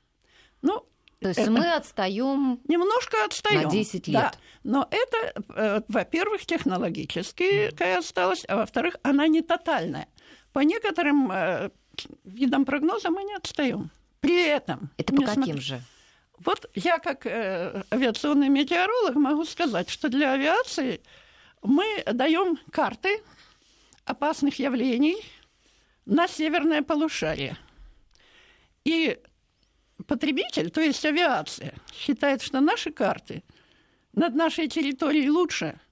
Ну, 0.63 0.85
то 1.19 1.27
есть 1.27 1.39
это... 1.39 1.51
мы 1.51 1.71
отстаем 1.73 2.61
немножко 2.67 3.25
отстаем 3.25 3.63
на 3.63 3.69
10 3.69 4.07
лет. 4.07 4.13
Да. 4.13 4.31
Но 4.63 4.87
это, 4.89 5.43
э, 5.53 5.81
во-первых, 5.87 6.45
технологически 6.45 7.69
mm. 7.69 7.97
осталось, 7.97 8.43
а 8.47 8.55
во-вторых, 8.55 8.95
она 9.03 9.27
не 9.27 9.41
тотальная. 9.41 10.07
По 10.53 10.59
некоторым 10.59 11.31
э, 11.31 11.69
видам 12.23 12.65
прогноза 12.65 13.11
мы 13.11 13.23
не 13.23 13.35
отстаем. 13.35 13.91
При 14.21 14.41
этом. 14.41 14.91
Это 14.97 15.13
по 15.13 15.23
каким 15.23 15.43
смотр... 15.43 15.61
же? 15.61 15.81
Вот 16.39 16.69
я 16.73 16.99
как 16.99 17.25
э, 17.25 17.83
авиационный 17.91 18.49
метеоролог 18.49 19.15
могу 19.15 19.43
сказать, 19.45 19.89
что 19.89 20.09
для 20.09 20.31
авиации 20.31 21.01
мы 21.61 21.85
даем 22.11 22.57
карты 22.71 23.21
опасных 24.05 24.57
явлений 24.57 25.17
на 26.11 26.27
северное 26.27 26.81
полушарие. 26.81 27.57
И 28.83 29.17
потребитель, 30.07 30.69
то 30.69 30.81
есть 30.81 31.05
авиация, 31.05 31.73
считает, 31.93 32.41
что 32.41 32.59
наши 32.59 32.91
карты 32.91 33.43
над 34.13 34.35
нашей 34.35 34.67
территорией 34.67 35.29
лучше– 35.29 35.79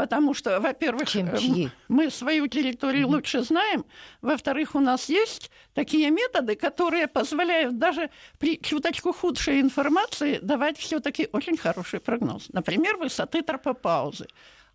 Потому 0.00 0.32
что, 0.32 0.60
во-первых, 0.60 1.14
э, 1.14 1.68
мы 1.88 2.10
свою 2.10 2.46
территорию 2.46 3.06
mm-hmm. 3.06 3.10
лучше 3.10 3.42
знаем. 3.42 3.84
Во-вторых, 4.22 4.74
у 4.74 4.80
нас 4.80 5.10
есть 5.10 5.50
такие 5.74 6.10
методы, 6.10 6.54
которые 6.54 7.06
позволяют 7.06 7.76
даже 7.76 8.08
при 8.38 8.58
чуточку 8.62 9.12
худшей 9.12 9.60
информации 9.60 10.38
давать 10.40 10.78
все-таки 10.78 11.28
очень 11.32 11.58
хороший 11.58 12.00
прогноз. 12.00 12.48
Например, 12.50 12.96
высоты 12.96 13.42
тропопаузы. 13.42 14.26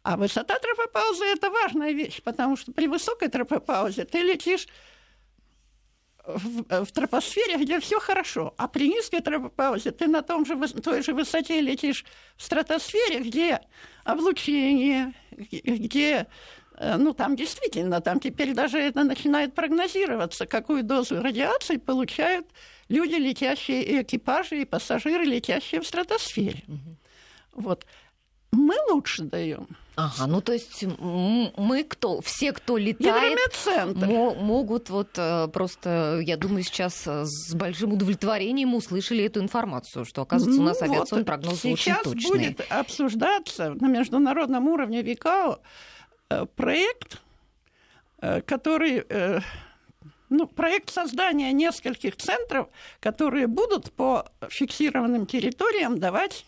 А 0.06 0.18
высота 0.18 0.60
тропопаузы– 0.60 1.26
это 1.34 1.50
важная 1.50 1.92
вещь, 1.92 2.22
потому 2.22 2.56
что 2.58 2.72
при 2.72 2.88
высокой 2.88 3.28
тропопаузе 3.28 4.06
ты 4.06 4.20
летишь 4.20 4.68
в, 6.24 6.86
в 6.86 6.92
тропосфере, 6.92 7.58
где 7.58 7.80
все 7.80 8.00
хорошо, 8.00 8.54
а 8.58 8.68
при 8.68 8.88
низкой 8.88 9.22
тропопаузе 9.22 9.90
ты 9.90 10.06
на 10.06 10.22
том 10.22 10.46
же, 10.46 10.56
той 10.84 11.02
же 11.02 11.14
высоте 11.16 11.60
летишь 11.60 12.06
в 12.38 12.44
стратосфере, 12.44 13.22
где 13.22 13.62
облучение, 14.04 15.16
где 15.32 16.28
э, 16.78 16.98
ну, 16.98 17.14
там 17.14 17.36
действительно, 17.36 18.00
там 18.00 18.20
теперь 18.20 18.54
даже 18.54 18.78
это 18.78 19.04
начинает 19.04 19.56
прогнозироваться, 19.56 20.46
какую 20.46 20.84
дозу 20.84 21.20
радиации 21.20 21.78
получают 21.78 22.46
люди, 22.90 23.16
летящие, 23.16 23.84
и 23.84 24.04
экипажи, 24.04 24.62
и 24.62 24.66
пассажиры, 24.66 25.26
летящие 25.26 25.82
в 25.82 25.88
стратосфере. 25.88 26.64
Угу. 26.68 27.64
Вот. 27.64 27.88
Мы 28.52 28.76
лучше 28.92 29.24
даем. 29.24 29.68
Ага, 29.96 30.28
ну 30.28 30.42
то 30.42 30.52
есть 30.52 30.84
мы 30.84 31.86
кто, 31.88 32.20
все, 32.22 32.52
кто 32.52 32.78
летает, 32.78 33.40
могут 34.38 34.90
вот 34.90 35.10
э, 35.16 35.48
просто, 35.48 36.20
я 36.22 36.36
думаю, 36.36 36.64
сейчас 36.64 37.08
э, 37.08 37.24
с 37.26 37.54
большим 37.54 37.94
удовлетворением 37.94 38.76
услышали 38.76 39.24
эту 39.24 39.40
информацию, 39.40 40.04
что, 40.04 40.24
оказывается, 40.24 40.62
у 40.62 40.66
нас 40.66 40.82
ну, 40.82 40.86
авиационный 40.88 41.22
вот 41.22 41.28
прогноз 41.28 41.66
очень 41.66 41.94
точный. 42.04 42.20
Сейчас 42.20 42.30
будет 42.30 42.72
обсуждаться 42.72 43.70
на 43.70 43.88
международном 43.88 44.68
уровне 44.68 45.02
ВИКАО 45.02 45.60
э, 46.30 46.46
проект, 46.56 47.22
который 48.20 49.04
ну, 50.30 50.48
проект 50.48 50.90
создания 50.90 51.52
нескольких 51.52 52.16
центров, 52.18 52.70
которые 53.00 53.46
будут 53.48 53.92
по 53.94 54.26
фиксированным 54.50 55.28
территориям 55.28 56.00
давать 56.00 56.46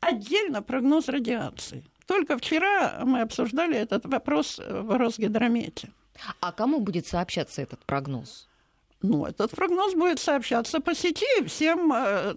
отдельно 0.00 0.62
прогноз 0.62 1.08
радиации. 1.08 1.84
Только 2.10 2.36
вчера 2.36 3.02
мы 3.04 3.20
обсуждали 3.20 3.76
этот 3.76 4.04
вопрос 4.04 4.58
в 4.58 4.98
Росгидромете. 4.98 5.90
А 6.40 6.50
кому 6.50 6.80
будет 6.80 7.06
сообщаться 7.06 7.62
этот 7.62 7.84
прогноз? 7.84 8.48
Ну, 9.00 9.26
этот 9.26 9.52
прогноз 9.52 9.94
будет 9.94 10.18
сообщаться 10.18 10.80
по 10.80 10.92
сети 10.92 11.44
всем 11.46 11.92
э, 11.92 12.34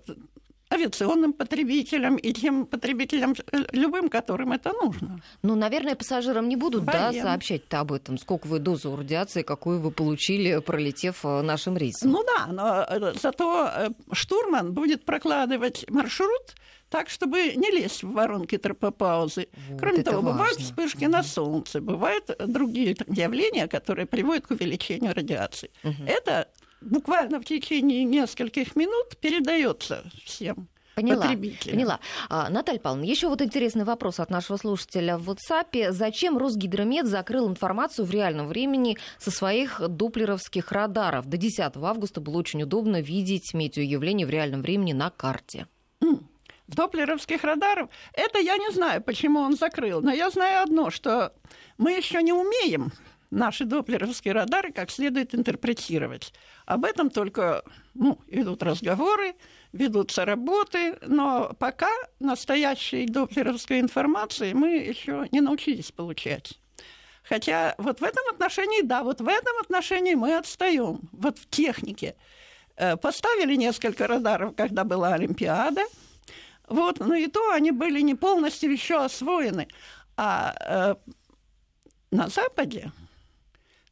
авиационным 0.72 1.34
потребителям 1.34 2.18
и 2.18 2.34
тем 2.34 2.66
потребителям, 2.66 3.34
э, 3.51 3.66
любым, 3.72 4.09
которым 4.09 4.51
это 4.51 4.74
нужно. 4.74 5.22
Ну, 5.41 5.55
наверное, 5.55 5.95
пассажирам 5.95 6.49
не 6.49 6.55
будут 6.55 6.86
да, 6.86 7.14
сообщать 7.14 7.61
об 7.74 7.91
этом, 7.91 8.18
сколько 8.18 8.47
вы 8.47 8.59
дозу 8.59 8.95
радиации, 8.95 9.43
какую 9.43 9.80
вы 9.80 9.91
получили, 9.91 10.59
пролетев 10.59 11.26
э, 11.26 11.41
нашим 11.41 11.78
рейсом. 11.78 12.11
Ну 12.11 12.24
да, 12.24 12.47
но 12.47 13.14
зато 13.20 13.93
штурман 14.11 14.74
будет 14.74 15.05
прокладывать 15.05 15.89
маршрут, 15.89 16.55
так, 16.93 17.09
чтобы 17.09 17.53
не 17.55 17.72
лезть 17.72 18.03
в 18.03 18.11
воронки 18.11 18.55
тропопаузы. 18.55 19.47
Вот, 19.70 19.80
Кроме 19.80 20.03
того, 20.03 20.22
важно. 20.22 20.32
бывают 20.32 20.59
вспышки 20.59 21.05
угу. 21.05 21.14
на 21.14 21.24
солнце, 21.24 21.82
бывают 21.82 22.30
другие 22.45 22.95
явления, 23.07 23.68
которые 23.68 24.05
приводят 24.05 24.45
к 24.45 24.51
увеличению 24.51 25.16
радиации. 25.16 25.72
Угу. 25.84 26.03
Это 26.05 26.49
буквально 26.84 27.39
в 27.39 27.45
течение 27.45 28.03
нескольких 28.03 28.75
минут 28.75 29.17
передается 29.19 30.03
всем. 30.23 30.67
Поняла, 30.95 31.25
поняла. 31.25 31.99
А, 32.29 32.49
Наталья 32.49 32.79
Павловна, 32.79 33.05
еще 33.05 33.27
вот 33.27 33.41
интересный 33.41 33.84
вопрос 33.84 34.19
от 34.19 34.29
нашего 34.29 34.57
слушателя 34.57 35.17
в 35.17 35.27
WhatsApp. 35.27 35.91
Зачем 35.91 36.38
Росгидромет 36.38 37.07
закрыл 37.07 37.49
информацию 37.49 38.05
в 38.05 38.11
реальном 38.11 38.47
времени 38.47 38.97
со 39.17 39.31
своих 39.31 39.81
доплеровских 39.88 40.71
радаров? 40.71 41.25
До 41.25 41.38
10 41.38 41.77
августа 41.77 42.21
было 42.21 42.38
очень 42.38 42.61
удобно 42.61 43.01
видеть 43.01 43.55
метеоявление 43.55 44.27
в 44.27 44.29
реальном 44.29 44.61
времени 44.61 44.93
на 44.93 45.09
карте 45.09 45.67
доплеровских 46.67 47.43
радаров, 47.43 47.89
это 48.13 48.39
я 48.39 48.57
не 48.57 48.71
знаю, 48.71 49.01
почему 49.03 49.39
он 49.39 49.55
закрыл. 49.55 50.01
Но 50.01 50.11
я 50.11 50.29
знаю 50.29 50.63
одно, 50.63 50.89
что 50.89 51.34
мы 51.77 51.91
еще 51.91 52.21
не 52.23 52.34
умеем 52.34 52.91
наши 53.34 53.65
доплеровские 53.65 54.34
радары 54.34 54.71
как 54.71 54.91
следует 54.91 55.36
интерпретировать. 55.36 56.34
Об 56.65 56.86
этом 56.86 57.09
только 57.09 57.63
ну, 57.93 58.19
идут 58.27 58.63
разговоры, 58.63 59.36
ведутся 59.71 60.25
работы, 60.25 60.97
но 61.01 61.53
пока 61.59 61.89
настоящей 62.19 63.05
доплеровской 63.05 63.79
информации 63.79 64.53
мы 64.53 64.77
еще 64.77 65.27
не 65.31 65.41
научились 65.41 65.91
получать. 65.91 66.59
Хотя 67.23 67.75
вот 67.77 67.99
в 67.99 68.03
этом 68.03 68.23
отношении, 68.31 68.81
да, 68.81 69.03
вот 69.03 69.21
в 69.21 69.27
этом 69.27 69.57
отношении 69.61 70.13
мы 70.13 70.38
отстаем, 70.38 70.99
вот 71.11 71.38
в 71.38 71.49
технике. 71.49 72.15
Э, 72.75 72.97
поставили 72.97 73.55
несколько 73.55 74.07
радаров, 74.07 74.55
когда 74.55 74.84
была 74.84 75.13
Олимпиада– 75.13 75.84
вот, 76.67 76.99
но 76.99 77.15
и 77.15 77.27
то 77.27 77.51
они 77.51 77.71
были 77.71 78.01
не 78.01 78.15
полностью 78.15 78.71
еще 78.71 79.03
освоены. 79.03 79.67
А 80.15 80.55
э, 80.59 81.11
на 82.11 82.27
Западе 82.29 82.91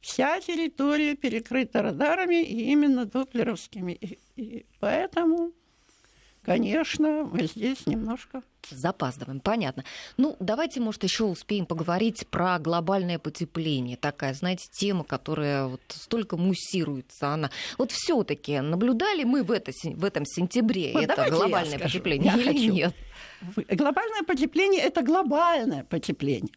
вся 0.02 0.39
территория 0.41 1.16
перекрыта 1.16 1.82
радарами 1.82 2.43
и 2.43 2.72
именно 2.72 3.06
доплеровскими. 3.06 3.93
И, 3.93 4.20
и 4.36 4.66
поэтому 4.80 5.54
Конечно, 6.43 7.30
мы 7.32 7.45
здесь 7.45 7.86
немножко 7.86 8.41
запаздываем, 8.68 9.39
понятно. 9.41 9.84
Ну, 10.18 10.36
давайте, 10.39 10.80
может, 10.80 11.04
еще 11.04 11.26
успеем 11.26 11.68
поговорить 11.68 12.28
про 12.30 12.58
глобальное 12.58 13.20
потепление. 13.20 13.95
Такая, 13.95 14.34
знаете, 14.34 14.68
тема, 14.72 15.04
которая 15.04 15.68
вот 15.68 15.82
столько 15.89 16.38
муссируется. 16.38 17.28
Она 17.28 17.52
вот 17.78 17.91
все-таки 17.91 18.60
наблюдали 18.60 19.24
мы 19.24 19.43
в, 19.43 19.52
это, 19.52 19.72
в 19.84 20.04
этом 20.04 20.26
сентябре 20.26 20.93
вот 20.93 21.04
это 21.04 21.30
глобальное 21.30 21.78
потепление 21.78 22.34
или 22.34 22.43
хочу. 22.43 22.74
нет? 22.74 22.95
Глобальное 23.70 24.24
потепление 24.24 24.82
это 24.82 25.04
глобальное 25.04 25.84
потепление. 25.84 26.54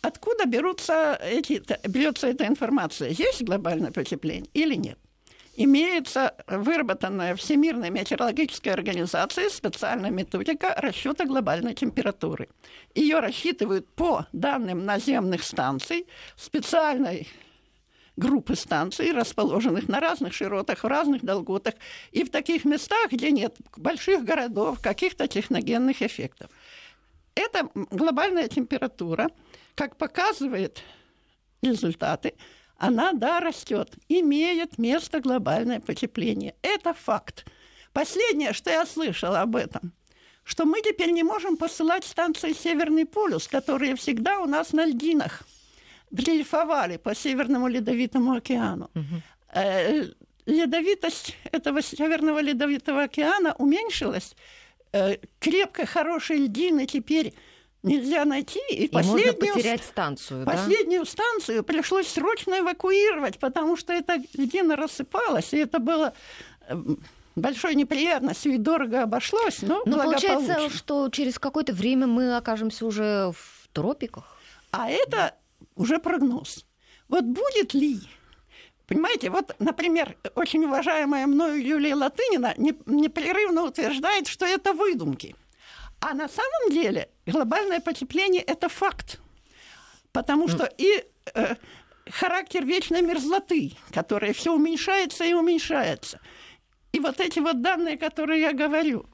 Откуда 0.00 0.46
берутся 0.46 1.18
эти, 1.22 1.62
берется 1.88 2.28
эта 2.28 2.46
информация? 2.46 3.10
Есть 3.10 3.42
глобальное 3.42 3.90
потепление 3.90 4.50
или 4.54 4.74
нет? 4.74 4.98
имеется 5.60 6.36
выработанная 6.46 7.34
Всемирной 7.34 7.90
метеорологической 7.90 8.72
организацией 8.72 9.50
специальная 9.50 10.10
методика 10.10 10.72
расчета 10.76 11.24
глобальной 11.24 11.74
температуры. 11.74 12.48
Ее 12.94 13.18
рассчитывают 13.18 13.88
по 13.88 14.26
данным 14.32 14.86
наземных 14.86 15.42
станций 15.42 16.06
специальной 16.36 17.26
группы 18.16 18.54
станций, 18.54 19.12
расположенных 19.12 19.88
на 19.88 19.98
разных 19.98 20.32
широтах, 20.32 20.84
в 20.84 20.86
разных 20.86 21.24
долготах 21.24 21.74
и 22.12 22.22
в 22.22 22.30
таких 22.30 22.64
местах, 22.64 23.10
где 23.10 23.32
нет 23.32 23.56
больших 23.76 24.24
городов, 24.24 24.80
каких-то 24.80 25.26
техногенных 25.26 26.02
эффектов. 26.02 26.50
Это 27.34 27.68
глобальная 27.74 28.48
температура, 28.48 29.28
как 29.78 29.96
показывает 29.96 30.82
результаты, 31.62 32.34
она, 32.78 33.12
да, 33.12 33.38
растет. 33.38 33.94
Имеет 34.08 34.76
место 34.76 35.20
глобальное 35.20 35.78
потепление. 35.78 36.56
Это 36.62 36.94
факт. 36.94 37.46
Последнее, 37.92 38.52
что 38.52 38.70
я 38.70 38.84
слышала 38.86 39.40
об 39.40 39.54
этом, 39.54 39.92
что 40.42 40.64
мы 40.64 40.82
теперь 40.82 41.12
не 41.12 41.22
можем 41.22 41.56
посылать 41.56 42.04
станции 42.04 42.52
«Северный 42.52 43.06
полюс», 43.06 43.46
которые 43.46 43.94
всегда 43.94 44.40
у 44.40 44.46
нас 44.46 44.72
на 44.72 44.84
льдинах 44.84 45.44
дрейфовали 46.10 46.96
по 46.96 47.14
Северному 47.14 47.68
Ледовитому 47.68 48.32
океану. 48.32 48.90
Угу. 48.96 49.22
Ледовитость 50.46 51.36
этого 51.52 51.82
Северного 51.82 52.40
Ледовитого 52.40 53.04
океана 53.04 53.54
уменьшилась. 53.58 54.34
Э, 54.92 55.18
крепко 55.38 55.86
хорошие 55.86 56.40
льдины 56.46 56.86
теперь 56.86 57.32
нельзя 57.82 58.24
найти. 58.24 58.60
И, 58.70 58.84
и 58.84 58.88
последнюю, 58.88 59.36
можно 59.40 59.54
потерять 59.54 59.84
станцию. 59.84 60.44
Последнюю 60.44 61.04
да? 61.04 61.10
станцию 61.10 61.64
пришлось 61.64 62.08
срочно 62.08 62.58
эвакуировать, 62.58 63.38
потому 63.38 63.76
что 63.76 63.92
это 63.92 64.16
льдина 64.34 64.76
рассыпалась, 64.76 65.52
и 65.52 65.58
это 65.58 65.78
было 65.78 66.12
эм, 66.68 67.02
большой 67.36 67.74
неприятностью 67.74 68.54
и 68.54 68.58
дорого 68.58 69.02
обошлось, 69.02 69.62
но 69.62 69.82
Но 69.86 70.02
получается, 70.02 70.70
что 70.70 71.08
через 71.10 71.38
какое-то 71.38 71.72
время 71.72 72.06
мы 72.06 72.36
окажемся 72.36 72.86
уже 72.86 73.32
в 73.32 73.68
тропиках. 73.72 74.38
А 74.70 74.90
это 74.90 75.34
уже 75.76 75.98
прогноз. 75.98 76.64
Вот 77.08 77.24
будет 77.24 77.74
ли 77.74 78.00
Понимаете, 78.86 79.28
вот, 79.28 79.54
например, 79.58 80.16
очень 80.34 80.64
уважаемая 80.64 81.26
мною 81.26 81.62
Юлия 81.62 81.94
Латынина 81.94 82.54
непрерывно 82.56 83.64
утверждает, 83.64 84.26
что 84.26 84.46
это 84.46 84.72
выдумки– 84.72 85.36
а 86.00 86.14
на 86.14 86.28
самом 86.28 86.70
деле 86.70 87.08
глобальное 87.32 87.80
потепление– 87.80 88.42
это 88.46 88.68
факт. 88.68 89.20
Потому 90.12 90.48
что 90.48 90.64
и 90.78 91.04
э, 91.34 91.54
характер 92.10 92.64
вечной 92.64 93.02
мерзлоты, 93.02 93.72
которая 93.92 94.32
все 94.32 94.52
уменьшается 94.54 95.24
и 95.24 95.32
уменьшается. 95.34 96.20
И 96.92 97.00
вот 97.00 97.20
эти 97.20 97.38
вот 97.40 97.60
данные, 97.62 97.98
которые 97.98 98.40
я 98.40 98.52
говорю, 98.52 99.04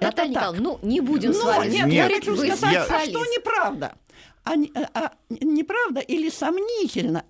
Наталья 0.00 0.10
это 0.10 0.28
Николаевна, 0.30 0.60
ну 0.60 0.78
не 0.82 1.00
будем 1.00 1.30
Но, 1.32 1.38
с 1.38 1.44
вами 1.44 1.68
нет, 1.70 1.78
спорить, 1.80 1.94
я 1.94 2.08
хочу 2.08 2.34
вы 2.34 2.46
сказать, 2.48 2.76
а 2.76 2.82
специалист. 2.84 3.10
что 3.10 3.24
неправда? 3.26 3.94
А, 4.42 4.56
не- 4.56 4.72
а- 4.74 4.88
а 4.94 5.12
неправда 5.28 6.00
или 6.00 6.30
сомнительно? 6.30 7.24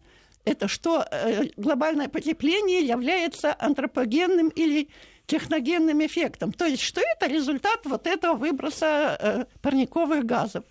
Это 0.46 0.68
что 0.68 1.06
э, 1.10 1.48
глобальное 1.56 2.08
потепление 2.08 2.80
является 2.80 3.54
антропогенным 3.58 4.48
или 4.48 4.88
техногенным 5.30 6.04
эффектом. 6.04 6.52
То 6.52 6.66
есть, 6.66 6.82
что 6.82 7.00
это 7.00 7.28
результат 7.28 7.80
вот 7.84 8.06
этого 8.06 8.34
выброса 8.34 9.16
э, 9.20 9.44
парниковых 9.62 10.26
газов. 10.26 10.64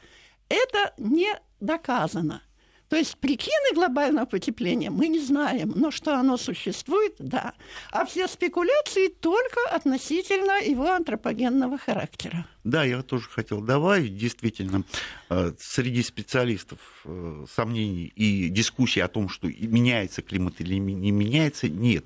Это 0.49 0.93
не 0.97 1.30
доказано. 1.62 2.41
То 2.89 2.97
есть 2.97 3.18
причины 3.18 3.76
глобального 3.76 4.26
потепления 4.26 4.89
мы 4.89 5.07
не 5.10 5.20
знаем, 5.20 5.72
но 5.76 5.91
что 5.91 6.18
оно 6.18 6.38
существует, 6.38 7.14
да. 7.20 7.53
А 7.91 8.03
все 8.05 8.28
спекуляции 8.28 9.10
только 9.10 9.60
относительно 9.72 10.60
его 10.60 10.89
антропогенного 10.89 11.78
характера. 11.78 12.47
Да, 12.64 12.84
я 12.84 13.03
тоже 13.03 13.30
хотел 13.30 13.62
добавить, 13.62 14.18
действительно, 14.18 14.84
э, 15.30 15.53
среди 15.60 16.01
специалистов 16.01 16.80
э, 17.05 17.45
сомнений 17.55 18.12
и 18.16 18.49
дискуссий 18.49 19.01
о 19.01 19.07
том, 19.07 19.30
что 19.30 19.47
меняется 19.47 20.24
климат 20.24 20.60
или 20.60 20.76
не 20.76 21.12
меняется, 21.12 21.70
нет. 21.70 22.05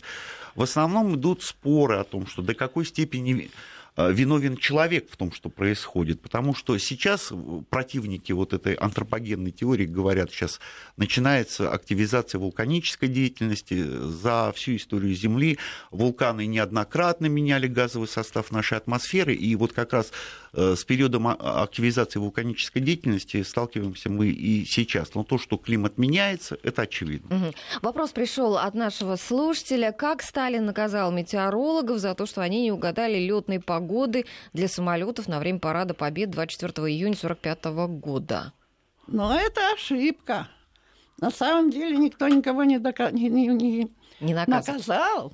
В 0.55 0.61
основном 0.61 1.15
идут 1.15 1.43
споры 1.43 1.97
о 1.97 2.03
том, 2.03 2.27
что 2.27 2.41
до 2.41 2.53
какой 2.53 2.85
степени 2.85 3.49
э, 3.95 4.11
виновен 4.11 4.57
человек 4.57 5.09
в 5.09 5.17
том, 5.17 5.31
что 5.31 5.49
происходит. 5.49 6.21
Потому 6.21 6.53
что 6.53 6.77
сейчас 6.77 7.31
противники 7.69 8.31
вот 8.31 8.53
этой 8.53 8.73
антропогенной 8.75 9.51
теории 9.51 9.85
говорят, 9.85 10.31
сейчас 10.31 10.59
начинается 10.97 11.71
активизация 11.71 12.39
вулканической 12.39 13.09
деятельности. 13.09 13.83
За 13.83 14.51
всю 14.55 14.75
историю 14.75 15.15
Земли 15.15 15.57
вулканы 15.91 16.45
неоднократно 16.45 17.25
меняли 17.25 17.67
газовый 17.67 18.07
состав 18.07 18.51
нашей 18.51 18.77
атмосферы. 18.77 19.33
И 19.33 19.55
вот 19.55 19.73
как 19.73 19.93
раз 19.93 20.11
э, 20.11 20.42
с 20.53 20.83
периодом 20.85 21.27
а- 21.27 21.63
активизации 21.63 22.19
вулканической 22.19 22.81
деятельности 22.81 23.41
сталкиваемся 23.43 24.09
мы 24.09 24.27
и 24.27 24.65
сейчас. 24.65 25.15
Но 25.15 25.23
то, 25.23 25.37
что 25.37 25.57
климат 25.57 25.97
меняется, 25.97 26.57
это 26.63 26.83
очевидно. 26.83 27.35
Мгм. 27.35 27.51
Вопрос 27.81 28.11
пришел 28.11 28.57
от 28.57 28.75
нашего 28.75 29.15
слушателя. 29.15 29.91
Как 29.91 30.21
Сталин 30.21 30.65
наказал 30.65 31.11
метеорологов 31.11 31.97
за 31.97 32.13
то, 32.13 32.25
что 32.27 32.41
они 32.41 32.61
не 32.61 32.71
угадали 32.71 33.17
летной 33.17 33.59
погоды 33.59 34.25
для 34.53 34.67
самолетов 34.67 35.27
на 35.27 35.39
время 35.39 35.59
парада 35.59 35.93
Побед 35.93 36.29
24 36.29 36.87
июня 36.87 37.15
1945 37.15 37.65
года? 37.99 38.53
Но 39.07 39.35
это 39.35 39.61
ошибка. 39.73 40.47
На 41.19 41.31
самом 41.31 41.71
деле 41.71 41.97
никто 41.97 42.27
никого 42.27 42.63
не, 42.63 42.77
дока- 42.79 43.11
не- 43.11 43.29
не- 43.29 43.47
не 43.47 43.91
Не 44.19 44.33
наказывал. 44.33 44.77
наказал. 44.77 45.33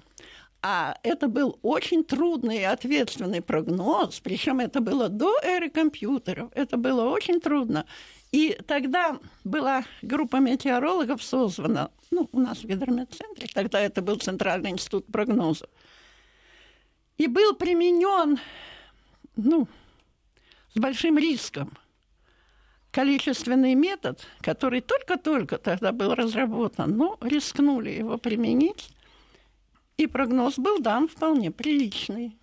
А 0.62 0.98
это 1.04 1.30
был 1.30 1.58
очень 1.62 2.04
трудный 2.04 2.58
и 2.58 2.64
ответственный 2.64 3.42
прогноз, 3.42 4.20
причем 4.20 4.60
это 4.60 4.82
было 4.82 5.08
до 5.08 5.40
эры 5.42 5.70
компьютеров, 5.70 6.52
это 6.54 6.76
было 6.76 7.10
очень 7.10 7.40
трудно. 7.40 7.86
И 8.34 8.60
тогда 8.68 9.20
была 9.46 9.86
группа 10.02 10.38
метеорологов 10.38 11.24
созвана, 11.24 11.92
ну, 12.12 12.28
у 12.34 12.40
нас 12.40 12.60
в 12.60 12.66
гидрометцентре, 12.66 13.48
тогда 13.54 13.80
это 13.80 14.02
был 14.02 14.18
Центральный 14.18 14.72
институт 14.72 15.08
прогноза. 15.08 15.70
И 17.18 17.28
был 17.28 17.56
применен, 17.56 18.38
ну, 19.38 19.68
с 20.74 20.80
большим 20.80 21.18
риском 21.18 21.78
количественный 22.92 23.76
метод, 23.76 24.28
который 24.42 24.82
только-только 24.82 25.58
тогда 25.58 25.94
был 25.94 26.16
разработан, 26.16 26.98
но 26.98 27.18
рискнули 27.22 27.92
его 27.92 28.18
применить, 28.18 28.90
и 30.00 30.08
прогноз 30.08 30.58
был 30.58 30.80
дан 30.80 31.10
вполне 31.10 31.52
приличный. 31.52 32.38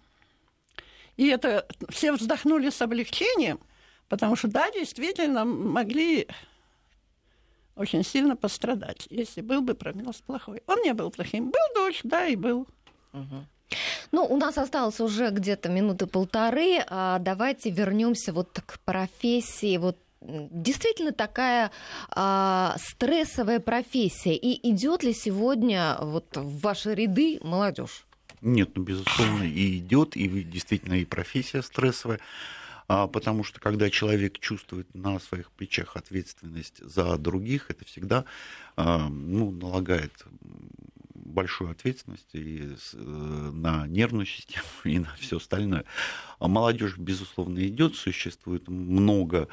И 1.16 1.26
это 1.28 1.66
все 1.88 2.12
вздохнули 2.12 2.68
с 2.68 2.82
облегчением, 2.82 3.58
потому 4.08 4.36
что, 4.36 4.48
да, 4.48 4.70
действительно, 4.70 5.46
могли 5.46 6.28
очень 7.74 8.04
сильно 8.04 8.36
пострадать, 8.36 9.06
если 9.08 9.40
был 9.40 9.62
бы 9.62 9.74
прогноз 9.74 10.16
плохой. 10.16 10.62
Он 10.66 10.82
не 10.82 10.92
был 10.92 11.10
плохим. 11.10 11.46
Был 11.46 11.74
дождь, 11.74 12.00
да, 12.04 12.26
и 12.26 12.36
был. 12.36 12.66
Ну, 14.12 14.24
у 14.24 14.36
нас 14.36 14.58
осталось 14.58 15.00
уже 15.00 15.30
где-то 15.30 15.70
минуты 15.70 16.06
полторы. 16.06 16.84
А 16.88 17.18
давайте 17.18 17.70
вернемся 17.70 18.34
вот 18.34 18.60
к 18.64 18.78
профессии. 18.80 19.78
Вот 19.78 19.98
действительно 20.20 21.12
такая 21.12 21.70
а, 22.10 22.76
стрессовая 22.78 23.60
профессия. 23.60 24.34
И 24.34 24.68
идет 24.70 25.02
ли 25.02 25.12
сегодня 25.12 25.96
вот 26.00 26.36
в 26.36 26.60
ваши 26.60 26.94
ряды 26.94 27.38
молодежь? 27.42 28.06
Нет, 28.40 28.70
ну, 28.74 28.82
безусловно, 28.82 29.44
и 29.44 29.78
идет, 29.78 30.16
и 30.16 30.28
действительно 30.42 30.94
и 30.94 31.04
профессия 31.04 31.62
стрессовая, 31.62 32.20
а, 32.88 33.06
потому 33.06 33.44
что 33.44 33.60
когда 33.60 33.90
человек 33.90 34.38
чувствует 34.38 34.92
на 34.94 35.18
своих 35.18 35.50
плечах 35.50 35.96
ответственность 35.96 36.78
за 36.78 37.16
других, 37.16 37.70
это 37.70 37.84
всегда 37.84 38.24
а, 38.76 39.08
ну, 39.08 39.50
налагает 39.50 40.12
большую 41.14 41.70
ответственность 41.70 42.28
и 42.32 42.62
э, 42.94 42.96
на 42.96 43.86
нервную 43.86 44.26
систему 44.26 44.64
и 44.84 44.98
на 44.98 45.14
все 45.18 45.38
остальное. 45.38 45.84
А 46.38 46.48
молодежь, 46.48 46.96
безусловно, 46.96 47.66
идет, 47.66 47.96
существует 47.96 48.68
много 48.68 49.48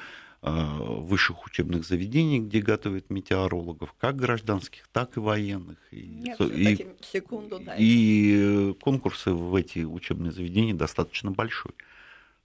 высших 0.51 1.45
учебных 1.45 1.85
заведений, 1.85 2.39
где 2.39 2.59
готовят 2.59 3.09
метеорологов, 3.09 3.93
как 3.97 4.17
гражданских, 4.17 4.87
так 4.91 5.15
и 5.15 5.19
военных. 5.21 5.77
И, 5.91 6.01
Нет, 6.05 6.39
и- 6.41 6.87
секунду 7.01 7.59
дайте. 7.59 7.81
и 7.83 8.71
э, 8.71 8.73
конкурсы 8.73 9.31
в 9.31 9.55
эти 9.55 9.79
учебные 9.85 10.31
заведения 10.33 10.73
достаточно 10.73 11.31
большой. 11.31 11.71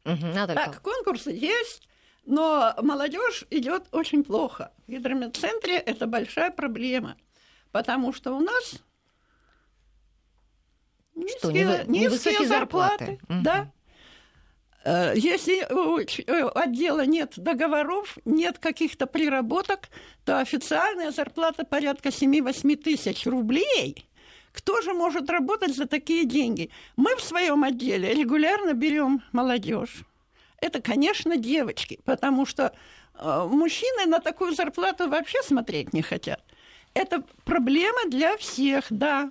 Мгм, 0.05 0.30
Наталья 0.32 0.55
Так, 0.66 0.80
конкурсы 0.80 1.30
есть, 1.30 1.88
но 2.24 2.72
молодежь 2.80 3.44
идет 3.51 3.84
очень 3.90 4.22
плохо. 4.22 4.70
В 4.86 4.92
гидрометцентре 4.92 5.76
это 5.76 6.07
большая 6.07 6.51
проблема, 6.53 7.16
потому 7.72 8.12
что 8.12 8.32
у 8.36 8.40
нас 8.40 8.80
Что, 11.14 11.51
низкие, 11.51 11.53
невы- 11.53 11.84
низкие 11.88 12.01
невысокие 12.03 12.46
зарплаты. 12.49 13.05
зарплаты. 13.07 13.18
Мгм. 13.28 13.42
Да. 13.42 13.72
Э, 14.89 15.12
Если 15.16 15.66
у 15.70 16.03
ч- 16.05 16.24
э, 16.26 16.49
отдела 16.55 17.05
нет 17.05 17.34
договоров, 17.36 18.16
нет 18.24 18.59
каких-то 18.59 19.07
приработок, 19.07 19.89
то 20.24 20.39
официальная 20.41 21.11
зарплата 21.11 21.64
порядка 21.64 22.09
7-8 22.11 22.76
тысяч 22.76 23.26
рублей. 23.26 24.07
Кто 24.53 24.80
же 24.80 24.95
может 24.95 25.28
работать 25.28 25.76
за 25.76 25.86
такие 25.86 26.24
деньги? 26.24 26.70
Мы 26.97 27.16
в 27.16 27.20
своем 27.20 27.64
отделе 27.64 28.14
регулярно 28.14 28.72
берем 28.72 29.22
молодежь. 29.32 30.05
Это, 30.61 30.80
конечно, 30.80 31.36
девочки, 31.36 32.01
потому 32.05 32.47
что 32.47 32.72
э, 33.14 33.47
мужчины 33.51 34.07
на 34.07 34.20
такую 34.20 34.55
зарплату 34.55 35.09
вообще 35.11 35.43
смотреть 35.43 35.93
не 35.93 36.01
хотят. 36.03 36.41
Это 36.95 37.22
проблема 37.45 38.09
для 38.11 38.39
всех, 38.39 38.86
да. 38.89 39.30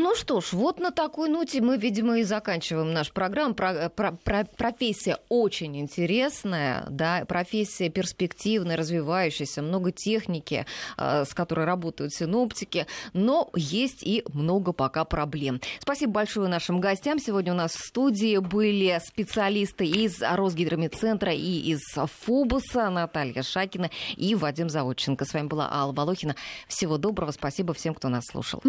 Ну 0.00 0.14
что 0.14 0.40
ж, 0.40 0.52
вот 0.52 0.78
на 0.78 0.92
такой 0.92 1.28
ноте 1.28 1.60
мы, 1.60 1.76
видимо, 1.76 2.20
и 2.20 2.22
заканчиваем 2.22 2.92
наш 2.92 3.10
программ. 3.10 3.52
Про- 3.52 3.88
про- 3.88 4.12
про- 4.12 4.44
профессия 4.44 5.18
очень 5.28 5.76
интересная, 5.76 6.86
да, 6.88 7.24
профессия 7.26 7.88
перспективная, 7.88 8.76
развивающаяся, 8.76 9.60
много 9.60 9.90
техники, 9.90 10.66
э, 10.96 11.24
с 11.24 11.34
которой 11.34 11.66
работают 11.66 12.14
синоптики, 12.14 12.86
но 13.12 13.50
есть 13.56 14.04
и 14.04 14.22
много 14.32 14.72
пока 14.72 15.04
проблем. 15.04 15.60
Спасибо 15.80 16.12
большое 16.12 16.46
нашим 16.46 16.80
гостям. 16.80 17.18
Сегодня 17.18 17.52
у 17.52 17.56
нас 17.56 17.72
в 17.72 17.84
студии 17.84 18.38
были 18.38 19.00
специалисты 19.04 19.84
из 19.84 20.22
Росгидромедцентра 20.22 21.32
и 21.32 21.72
из 21.72 21.80
ФОБУСа 21.96 22.88
Наталья 22.90 23.42
Шакина 23.42 23.90
и 24.16 24.36
Вадим 24.36 24.68
Заводченко. 24.68 25.24
С 25.24 25.34
вами 25.34 25.48
была 25.48 25.68
Алла 25.72 25.92
Волохина. 25.92 26.36
Всего 26.68 26.98
доброго, 26.98 27.32
спасибо 27.32 27.74
всем, 27.74 27.94
кто 27.94 28.08
нас 28.08 28.22
слушал. 28.30 28.62